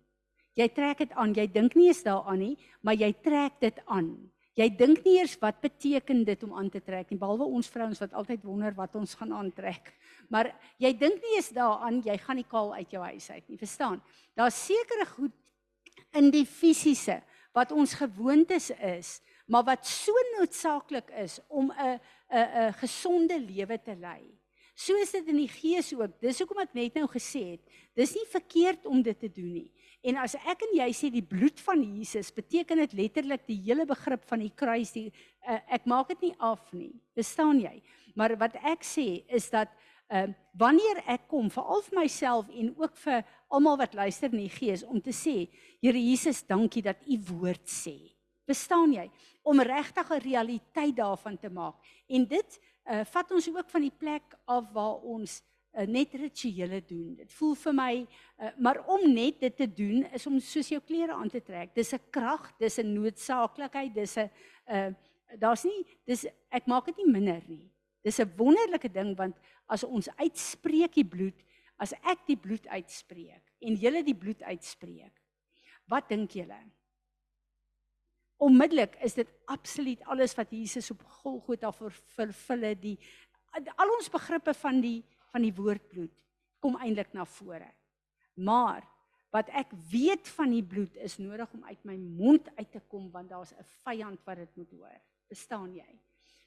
Jy 0.54 0.68
trek 0.68 0.98
dit 0.98 1.12
aan. 1.12 1.34
Jy 1.34 1.46
dink 1.52 1.74
nie 1.74 1.88
eens 1.88 2.02
daaraan 2.02 2.38
nie, 2.38 2.58
maar 2.80 2.94
jy 2.94 3.12
trek 3.12 3.60
dit 3.60 3.78
aan. 3.86 4.30
Jy 4.56 4.70
dink 4.72 5.02
nie 5.04 5.18
eers 5.18 5.34
wat 5.42 5.58
beteken 5.60 6.22
dit 6.24 6.44
om 6.46 6.54
aan 6.56 6.70
te 6.72 6.80
trek 6.80 7.10
nie, 7.10 7.18
behalwe 7.20 7.44
ons 7.58 7.68
vrouens 7.68 8.00
wat 8.00 8.14
altyd 8.16 8.44
wonder 8.48 8.72
wat 8.78 8.94
ons 8.96 9.12
gaan 9.20 9.34
aantrek. 9.36 9.90
Maar 10.32 10.48
jy 10.80 10.94
dink 10.96 11.20
nie 11.20 11.34
eens 11.36 11.50
daaraan 11.52 12.00
jy 12.06 12.16
gaan 12.22 12.40
nie 12.40 12.48
kaal 12.48 12.72
uit 12.78 12.94
jou 12.94 13.02
huis 13.04 13.28
uit 13.30 13.44
nie, 13.52 13.58
verstaan? 13.60 14.00
Daar's 14.32 14.56
sekere 14.64 15.04
goed 15.10 15.34
in 16.16 16.30
die 16.32 16.46
fisiese 16.48 17.20
wat 17.56 17.72
ons 17.72 17.94
gewoontes 18.00 18.70
is, 18.80 19.20
maar 19.46 19.64
wat 19.68 19.84
so 19.86 20.12
noodsaaklik 20.38 21.12
is 21.20 21.38
om 21.48 21.70
'n 21.72 22.00
'n 22.32 22.48
'n 22.68 22.72
gesonde 22.80 23.38
lewe 23.38 23.78
te 23.78 23.94
lei. 23.94 24.35
So 24.76 24.92
is 25.00 25.14
dit 25.14 25.30
in 25.32 25.38
die 25.40 25.48
gees 25.48 25.88
ook. 25.96 26.18
Dis 26.20 26.42
hoekom 26.42 26.60
ek 26.60 26.74
net 26.76 26.98
nou 26.98 27.06
gesê 27.08 27.42
het, 27.54 27.78
dis 27.96 28.12
nie 28.12 28.26
verkeerd 28.28 28.84
om 28.90 29.00
dit 29.00 29.16
te 29.16 29.30
doen 29.32 29.54
nie. 29.54 29.70
En 30.04 30.20
as 30.20 30.36
ek 30.36 30.66
en 30.66 30.74
jy 30.76 30.88
sê 30.94 31.08
die 31.10 31.24
bloed 31.24 31.62
van 31.64 31.80
Jesus, 31.80 32.28
beteken 32.36 32.82
dit 32.84 32.96
letterlik 32.98 33.46
die 33.48 33.56
hele 33.64 33.86
begrip 33.88 34.26
van 34.28 34.44
die 34.44 34.52
kruis. 34.52 34.92
Die, 34.92 35.08
uh, 35.48 35.56
ek 35.72 35.88
maak 35.88 36.12
dit 36.12 36.28
nie 36.28 36.34
af 36.44 36.68
nie. 36.76 36.92
Verstaan 37.16 37.62
jy? 37.62 37.72
Maar 38.20 38.36
wat 38.38 38.60
ek 38.60 38.84
sê 38.86 39.24
is 39.32 39.48
dat 39.54 39.72
ehm 40.06 40.30
uh, 40.30 40.34
wanneer 40.54 41.00
ek 41.10 41.24
kom 41.26 41.48
vir 41.50 41.64
al 41.66 41.80
vir 41.82 41.96
myself 41.98 42.52
en 42.54 42.68
ook 42.78 42.94
vir 43.02 43.24
almal 43.50 43.80
wat 43.80 43.96
luister 43.98 44.30
in 44.30 44.44
die 44.44 44.52
gees 44.54 44.84
om 44.86 45.00
te 45.02 45.12
sê, 45.12 45.48
Here 45.82 45.98
Jesus, 45.98 46.44
dankie 46.46 46.84
dat 46.84 47.02
U 47.10 47.18
woord 47.32 47.66
sê. 47.66 47.96
Verstaan 48.46 48.94
jy? 48.94 49.08
Om 49.42 49.60
regtig 49.60 50.10
'n 50.10 50.22
realiteit 50.22 50.96
daarvan 50.96 51.36
te 51.38 51.50
maak. 51.50 51.74
En 52.06 52.24
dit 52.24 52.60
uh, 52.90 53.04
vat 53.04 53.32
ons 53.32 53.48
ook 53.50 53.70
van 53.70 53.84
die 53.86 53.94
plek 53.98 54.36
af 54.44 54.70
waar 54.72 55.02
ons 55.02 55.40
uh, 55.76 55.86
net 55.86 56.14
rituele 56.14 56.80
doen. 56.86 57.14
Dit 57.18 57.32
voel 57.32 57.54
vir 57.54 57.76
my 57.76 57.92
uh, 58.02 58.52
maar 58.58 58.82
om 58.86 59.06
net 59.12 59.40
dit 59.40 59.56
te 59.56 59.66
doen 59.66 60.06
is 60.14 60.26
om 60.26 60.38
soos 60.40 60.70
jou 60.72 60.80
klere 60.80 61.14
aan 61.14 61.30
te 61.32 61.42
trek. 61.44 61.74
Dis 61.74 61.92
'n 61.94 62.00
krag, 62.10 62.52
dis 62.58 62.78
'n 62.78 62.94
noodsaaklikheid, 62.94 63.94
dis 63.94 64.16
'n 64.16 64.30
uh, 64.70 64.90
daar's 65.38 65.64
nie 65.64 65.86
dis 66.06 66.26
ek 66.50 66.66
maak 66.66 66.86
dit 66.86 66.96
nie 66.96 67.12
minder 67.12 67.42
nie. 67.48 67.70
Dis 68.02 68.20
'n 68.20 68.32
wonderlike 68.36 68.88
ding 68.92 69.16
want 69.16 69.36
as 69.66 69.84
ons 69.84 70.08
uitspreek 70.16 70.94
die 70.94 71.04
bloed, 71.04 71.42
as 71.78 71.92
ek 71.92 72.26
die 72.26 72.36
bloed 72.36 72.66
uitspreek 72.66 73.42
en 73.60 73.74
julle 73.74 74.02
die 74.02 74.14
bloed 74.14 74.42
uitspreek. 74.42 75.12
Wat 75.88 76.08
dink 76.08 76.30
julle? 76.30 76.58
Onmiddellik 78.36 78.96
is 79.04 79.14
dit 79.16 79.28
absoluut 79.48 80.02
alles 80.12 80.34
wat 80.36 80.50
Jesus 80.52 80.90
op 80.90 81.02
Golgotha 81.22 81.72
vervul 81.72 82.66
het, 82.68 82.82
die 82.82 82.98
al 83.76 83.92
ons 83.96 84.10
begrippe 84.12 84.52
van 84.54 84.80
die 84.84 85.00
van 85.32 85.44
die 85.44 85.54
woord 85.56 85.82
bloed 85.90 86.12
kom 86.64 86.78
eintlik 86.80 87.12
na 87.12 87.26
vore. 87.28 87.68
Maar 88.40 88.84
wat 89.34 89.50
ek 89.52 89.72
weet 89.90 90.28
van 90.36 90.52
die 90.54 90.64
bloed 90.64 90.94
is 91.04 91.18
nodig 91.20 91.50
om 91.52 91.64
uit 91.68 91.82
my 91.84 91.96
mond 91.96 92.48
uit 92.56 92.70
te 92.72 92.80
kom 92.88 93.10
want 93.12 93.28
daar's 93.30 93.52
'n 93.52 93.66
vyand 93.84 94.20
wat 94.24 94.36
dit 94.36 94.56
moet 94.56 94.70
hoor. 94.70 95.00
Verstaan 95.28 95.74
jy? 95.74 96.00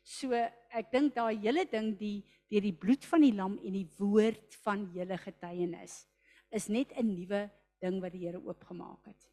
So 0.04 0.34
ek 0.34 0.92
dink 0.92 1.14
daai 1.16 1.38
hele 1.38 1.66
ding 1.66 1.98
die 1.98 2.24
deur 2.50 2.62
die 2.62 2.74
bloed 2.74 3.06
van 3.06 3.22
die 3.22 3.34
lam 3.34 3.60
en 3.62 3.74
die 3.74 3.90
woord 3.98 4.56
van 4.64 4.90
julle 4.94 5.18
getuienis 5.18 6.08
is 6.50 6.68
net 6.68 6.92
'n 6.98 7.06
nuwe 7.06 7.50
ding 7.80 8.02
wat 8.02 8.12
die 8.12 8.26
Here 8.26 8.42
oopgemaak 8.42 9.06
het. 9.06 9.28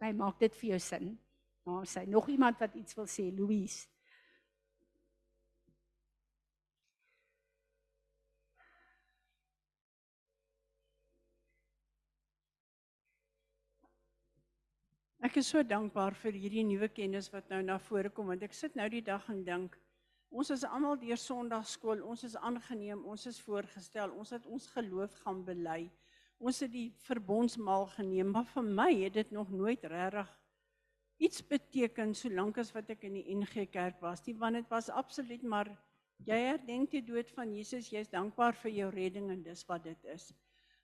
Hy 0.00 0.12
maak 0.12 0.38
dit 0.38 0.54
vir 0.54 0.70
jou 0.70 0.78
sin. 0.78 1.18
Maar 1.70 1.86
sy 1.86 2.02
nog 2.06 2.28
iemand 2.28 2.58
wat 2.58 2.74
iets 2.74 2.94
wil 2.98 3.06
sê, 3.06 3.30
Louise. 3.30 3.86
Ek 15.20 15.36
is 15.36 15.50
so 15.52 15.60
dankbaar 15.62 16.14
vir 16.16 16.32
hierdie 16.32 16.62
nuwe 16.64 16.88
kennis 16.90 17.28
wat 17.30 17.50
nou 17.52 17.60
na 17.62 17.76
vore 17.86 18.08
kom 18.10 18.32
want 18.32 18.42
ek 18.42 18.56
sit 18.56 18.74
nou 18.74 18.86
die 18.90 19.02
dag 19.04 19.26
en 19.30 19.42
dink 19.44 19.76
ons 20.32 20.48
is 20.54 20.64
almal 20.64 20.96
deur 20.98 21.20
Sondagskool, 21.20 22.00
ons 22.02 22.24
is 22.24 22.34
aangeneem, 22.40 23.04
ons 23.04 23.26
is 23.28 23.38
voorgestel, 23.44 24.14
ons 24.16 24.32
het 24.32 24.46
ons 24.48 24.66
geloof 24.74 25.14
gaan 25.22 25.44
bely. 25.44 25.84
Ons 26.40 26.62
het 26.64 26.72
die 26.72 26.88
verbondsmaal 27.04 27.84
geneem, 27.98 28.30
maar 28.32 28.48
vir 28.54 28.64
my 28.80 28.88
het 29.02 29.18
dit 29.18 29.34
nog 29.36 29.50
nooit 29.52 29.84
regtig 29.92 30.30
iets 31.20 31.42
beteken 31.44 32.14
solank 32.16 32.58
as 32.62 32.72
wat 32.72 32.90
ek 32.94 33.04
in 33.04 33.18
die 33.18 33.36
NG 33.36 33.66
Kerk 33.68 34.00
was. 34.00 34.22
Nie 34.24 34.36
want 34.40 34.56
dit 34.56 34.68
was 34.72 34.88
absoluut 34.88 35.42
maar 35.44 35.68
jy 36.24 36.38
herdenk 36.46 36.92
die 36.94 37.04
dood 37.04 37.30
van 37.36 37.52
Jesus, 37.52 37.90
jy's 37.92 38.08
dankbaar 38.12 38.56
vir 38.62 38.72
jou 38.78 38.88
redding 38.94 39.28
en 39.32 39.42
dis 39.44 39.64
wat 39.68 39.84
dit 39.84 40.06
is. 40.14 40.30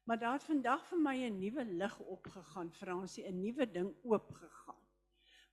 Maar 0.07 0.21
daar 0.21 0.37
het 0.37 0.47
vandag 0.47 0.85
vir 0.87 1.01
my 1.03 1.17
'n 1.27 1.39
nuwe 1.41 1.65
lig 1.65 1.99
opgegaan, 1.99 2.71
Fransie, 2.71 3.25
'n 3.25 3.41
nuwe 3.41 3.67
ding 3.67 3.95
oopgegaan. 4.05 4.83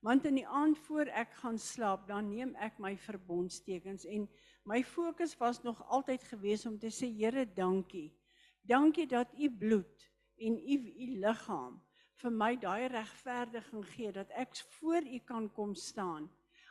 Want 0.00 0.24
in 0.24 0.34
die 0.34 0.46
aand 0.46 0.78
voor 0.78 1.06
ek 1.06 1.32
gaan 1.32 1.58
slaap, 1.58 2.06
dan 2.08 2.28
neem 2.28 2.54
ek 2.54 2.78
my 2.78 2.96
verbondstekens 2.96 4.04
en 4.04 4.28
my 4.64 4.84
fokus 4.84 5.36
was 5.36 5.62
nog 5.62 5.82
altyd 5.88 6.22
gewees 6.24 6.66
om 6.66 6.78
te 6.78 6.90
sê 6.90 7.08
Here, 7.08 7.46
dankie. 7.54 8.12
Dankie 8.60 9.06
dat 9.06 9.28
u 9.38 9.50
bloed 9.50 10.12
en 10.36 10.58
u 10.58 10.76
u 10.98 11.18
liggaam 11.20 11.83
vir 12.22 12.30
my 12.30 12.56
daai 12.56 12.88
regverdiging 12.88 13.84
gee 13.94 14.12
dat 14.12 14.30
ek 14.30 14.56
voor 14.78 15.02
u 15.02 15.18
kan 15.18 15.50
kom 15.52 15.74
staan 15.74 16.30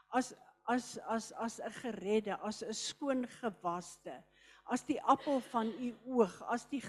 as 0.10 0.34
as 0.66 0.98
as 1.12 1.32
as 1.34 1.60
'n 1.60 1.72
geredde, 1.72 2.40
as 2.40 2.64
'n 2.64 2.74
skoon 2.74 3.28
gewaste, 3.28 4.24
as 4.66 4.84
die 4.84 5.02
appel 5.02 5.40
van 5.40 5.68
u 5.68 5.96
oog, 6.06 6.42
as 6.48 6.66
die 6.70 6.84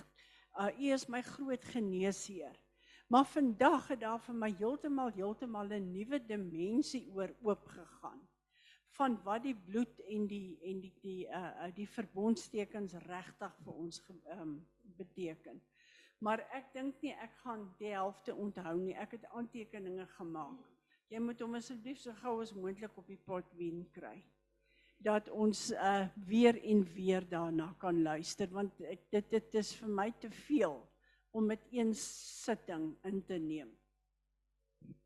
Uh 0.54 0.70
U 0.78 0.92
is 0.94 1.08
my 1.08 1.22
groot 1.22 1.64
geneesheer. 1.64 2.60
Maar 3.06 3.24
vandag 3.26 3.88
het 3.88 4.00
daar 4.00 4.20
vir 4.22 4.34
my 4.34 4.52
heeltemal 4.58 5.10
heeltemal 5.16 5.66
'n 5.66 5.90
nuwe 5.92 6.20
dimensie 6.26 7.10
oor 7.10 7.34
oopgegaan 7.42 8.20
van 8.94 9.18
wat 9.24 9.42
die 9.42 9.54
bloed 9.54 10.00
en 10.06 10.26
die 10.26 10.58
en 10.62 10.80
die 10.80 10.92
die 11.02 11.26
uh 11.26 11.74
die 11.74 11.88
verbondstekens 11.88 12.94
regtig 12.94 13.56
vir 13.64 13.72
ons 13.72 13.98
ehm 14.06 14.40
um, 14.40 14.54
beteken. 14.82 15.60
Maar 16.18 16.44
ek 16.52 16.72
dink 16.72 17.02
nie 17.02 17.12
ek 17.12 17.34
gaan 17.42 17.66
die 17.78 17.92
helfte 17.92 18.34
onthou 18.34 18.76
nie. 18.80 18.94
Ek 18.94 19.16
het 19.18 19.24
aantekeninge 19.32 20.06
gemaak. 20.18 20.62
Jy 21.10 21.20
moet 21.20 21.40
hom 21.40 21.54
asseblief 21.54 21.98
so 22.00 22.12
gou 22.22 22.40
as 22.42 22.54
moontlik 22.54 22.96
op 22.98 23.06
die 23.06 23.20
pot 23.26 23.50
wen 23.58 23.84
kry 23.92 24.22
dat 25.04 25.28
ons 25.30 25.70
uh 25.72 26.06
weer 26.26 26.56
en 26.64 26.84
weer 26.94 27.24
daarna 27.28 27.74
kan 27.78 28.02
luister 28.02 28.48
want 28.50 28.80
ek, 28.80 29.00
dit 29.10 29.30
dit 29.30 29.56
is 29.60 29.72
vir 29.76 29.88
my 29.88 30.10
te 30.20 30.30
veel 30.30 30.76
om 31.34 31.46
met 31.46 31.60
een 31.70 31.92
sitting 31.98 32.94
in 33.04 33.22
te 33.26 33.38
neem. 33.38 33.68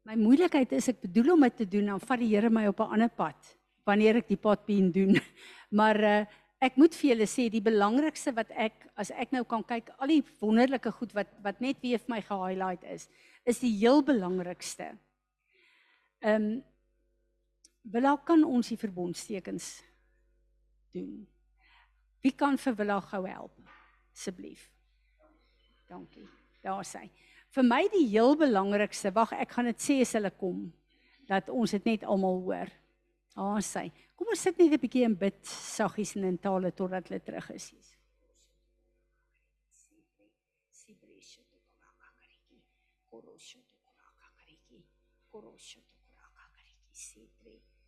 My 0.04 0.14
moeilikheid 0.16 0.72
is 0.76 0.90
ek 0.92 1.00
bedoel 1.06 1.32
om 1.34 1.46
dit 1.46 1.56
te 1.56 1.68
doen 1.68 1.90
dan 1.92 2.02
vat 2.04 2.20
die 2.20 2.30
Here 2.34 2.50
my 2.50 2.66
op 2.68 2.80
'n 2.80 2.94
ander 2.94 3.10
pad 3.10 3.56
wanneer 3.84 4.20
ek 4.20 4.28
die 4.28 4.36
potpien 4.40 4.92
doen. 4.92 5.16
Maar 5.78 6.00
uh 6.00 6.26
ek 6.60 6.78
moet 6.80 6.94
vir 6.98 7.12
julle 7.12 7.26
sê 7.30 7.46
die 7.50 7.62
belangrikste 7.62 8.32
wat 8.34 8.50
ek 8.50 8.88
as 8.98 9.12
ek 9.14 9.34
nou 9.34 9.44
kan 9.46 9.62
kyk 9.66 9.92
al 9.98 10.10
die 10.10 10.22
wonderlike 10.40 10.90
goed 10.96 11.14
wat 11.14 11.30
wat 11.44 11.60
net 11.62 11.78
weer 11.82 12.02
vir 12.02 12.14
my 12.16 12.20
ge-highlight 12.24 12.86
is, 12.94 13.06
is 13.46 13.62
die 13.62 13.74
heel 13.78 14.02
belangrikste. 14.02 14.94
Ehm 16.24 16.50
um, 16.50 16.50
Willa 17.88 18.18
kan 18.20 18.42
ons 18.44 18.68
die 18.68 18.76
verbondstekens 18.76 19.78
doen. 20.92 21.22
Wie 22.20 22.34
kan 22.36 22.58
vir 22.60 22.74
Willa 22.76 22.98
gou 23.00 23.22
help? 23.24 23.54
Asseblief. 24.12 24.66
Dankie. 25.88 26.26
Daar 26.60 26.84
sê. 26.84 27.06
Vir 27.54 27.64
my 27.64 27.80
die 27.94 28.04
heel 28.10 28.36
belangrikste, 28.36 29.12
wag, 29.16 29.32
ek 29.32 29.54
gaan 29.56 29.70
dit 29.70 29.80
sê 29.80 30.00
as 30.04 30.12
hulle 30.18 30.32
kom 30.36 30.66
dat 31.30 31.48
ons 31.48 31.72
dit 31.76 31.88
net 31.88 32.04
almal 32.04 32.42
hoor. 32.44 32.72
Ah, 33.36 33.60
sy. 33.60 33.90
Kom 34.16 34.28
ons 34.32 34.40
sit 34.40 34.58
net 34.58 34.72
'n 34.72 34.80
bietjie 34.82 35.04
en 35.04 35.14
bid 35.14 35.38
saggies 35.44 36.16
en 36.16 36.24
in 36.24 36.38
tale 36.38 36.72
totdat 36.72 37.08
hulle 37.08 37.20
terug 37.20 37.50
is. 37.54 37.70
Jesus. 37.70 37.94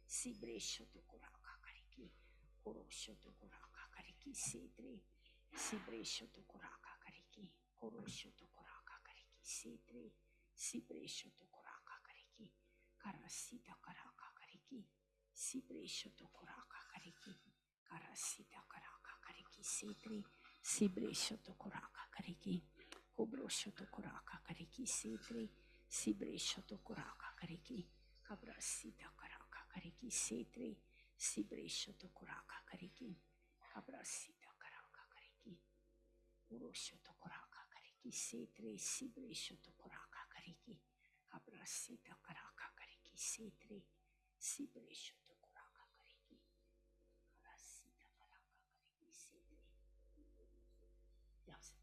Sibresho 0.06 0.86
to 0.92 1.00
kuraka 1.08 1.50
kariki, 1.60 2.12
korosho 2.62 3.14
to 3.22 3.30
kuraka 3.38 3.82
kariki, 3.86 4.34
sidre, 4.34 5.00
sibresho 5.56 6.26
to 6.32 6.42
kuraka 6.42 6.92
kariki, 7.04 7.48
korosho 7.80 8.30
to 8.36 8.44
kuraka 8.46 8.96
kariki, 9.04 9.40
sidre, 9.42 10.12
sibresho 10.54 11.28
to 11.32 11.44
kuraka 11.50 11.94
kariki, 12.06 12.50
karasita 12.98 13.74
karaka 13.80 14.28
kariki, 14.38 14.84
sibresho 15.44 16.08
to 16.18 16.26
kuraka 16.36 16.78
kariki, 16.92 17.32
karasita 17.88 18.60
karaka 18.72 19.12
kariki, 19.24 19.62
sidre, 19.74 20.18
sibresho 20.62 21.36
to 21.44 21.52
kuraka 21.60 22.02
kariki, 22.14 22.54
kobrosho 23.16 23.70
to 23.78 23.84
kuraka 23.94 24.36
kariki, 24.46 24.84
sidre, 24.86 25.42
sibresho 25.88 26.60
to 26.68 26.76
kuraka 26.86 27.28
kariki, 27.40 27.80
kabrasita 28.30 29.08
karaka 29.18 29.60
kariki 29.72 30.08
setre 30.10 30.76
sibresho 31.18 31.90
to 31.98 32.08
kuraka 32.14 32.56
kariki 32.68 33.10
kabrasita 33.74 34.50
karaka 34.62 35.02
kariki 35.12 35.58
urosho 36.54 36.94
to 37.02 37.12
kuraka 37.20 37.60
kariki 37.72 38.10
setre 38.12 38.78
sibresho 38.78 39.54
to 39.64 39.70
kuraka 39.80 40.20
kariki 40.32 40.74
kabrasita 41.30 42.14
karaka 42.22 42.66
kariki 42.78 43.16
setre 43.18 43.82
sibresho 44.38 45.14
to 45.18 45.19
Yes. 51.50 51.79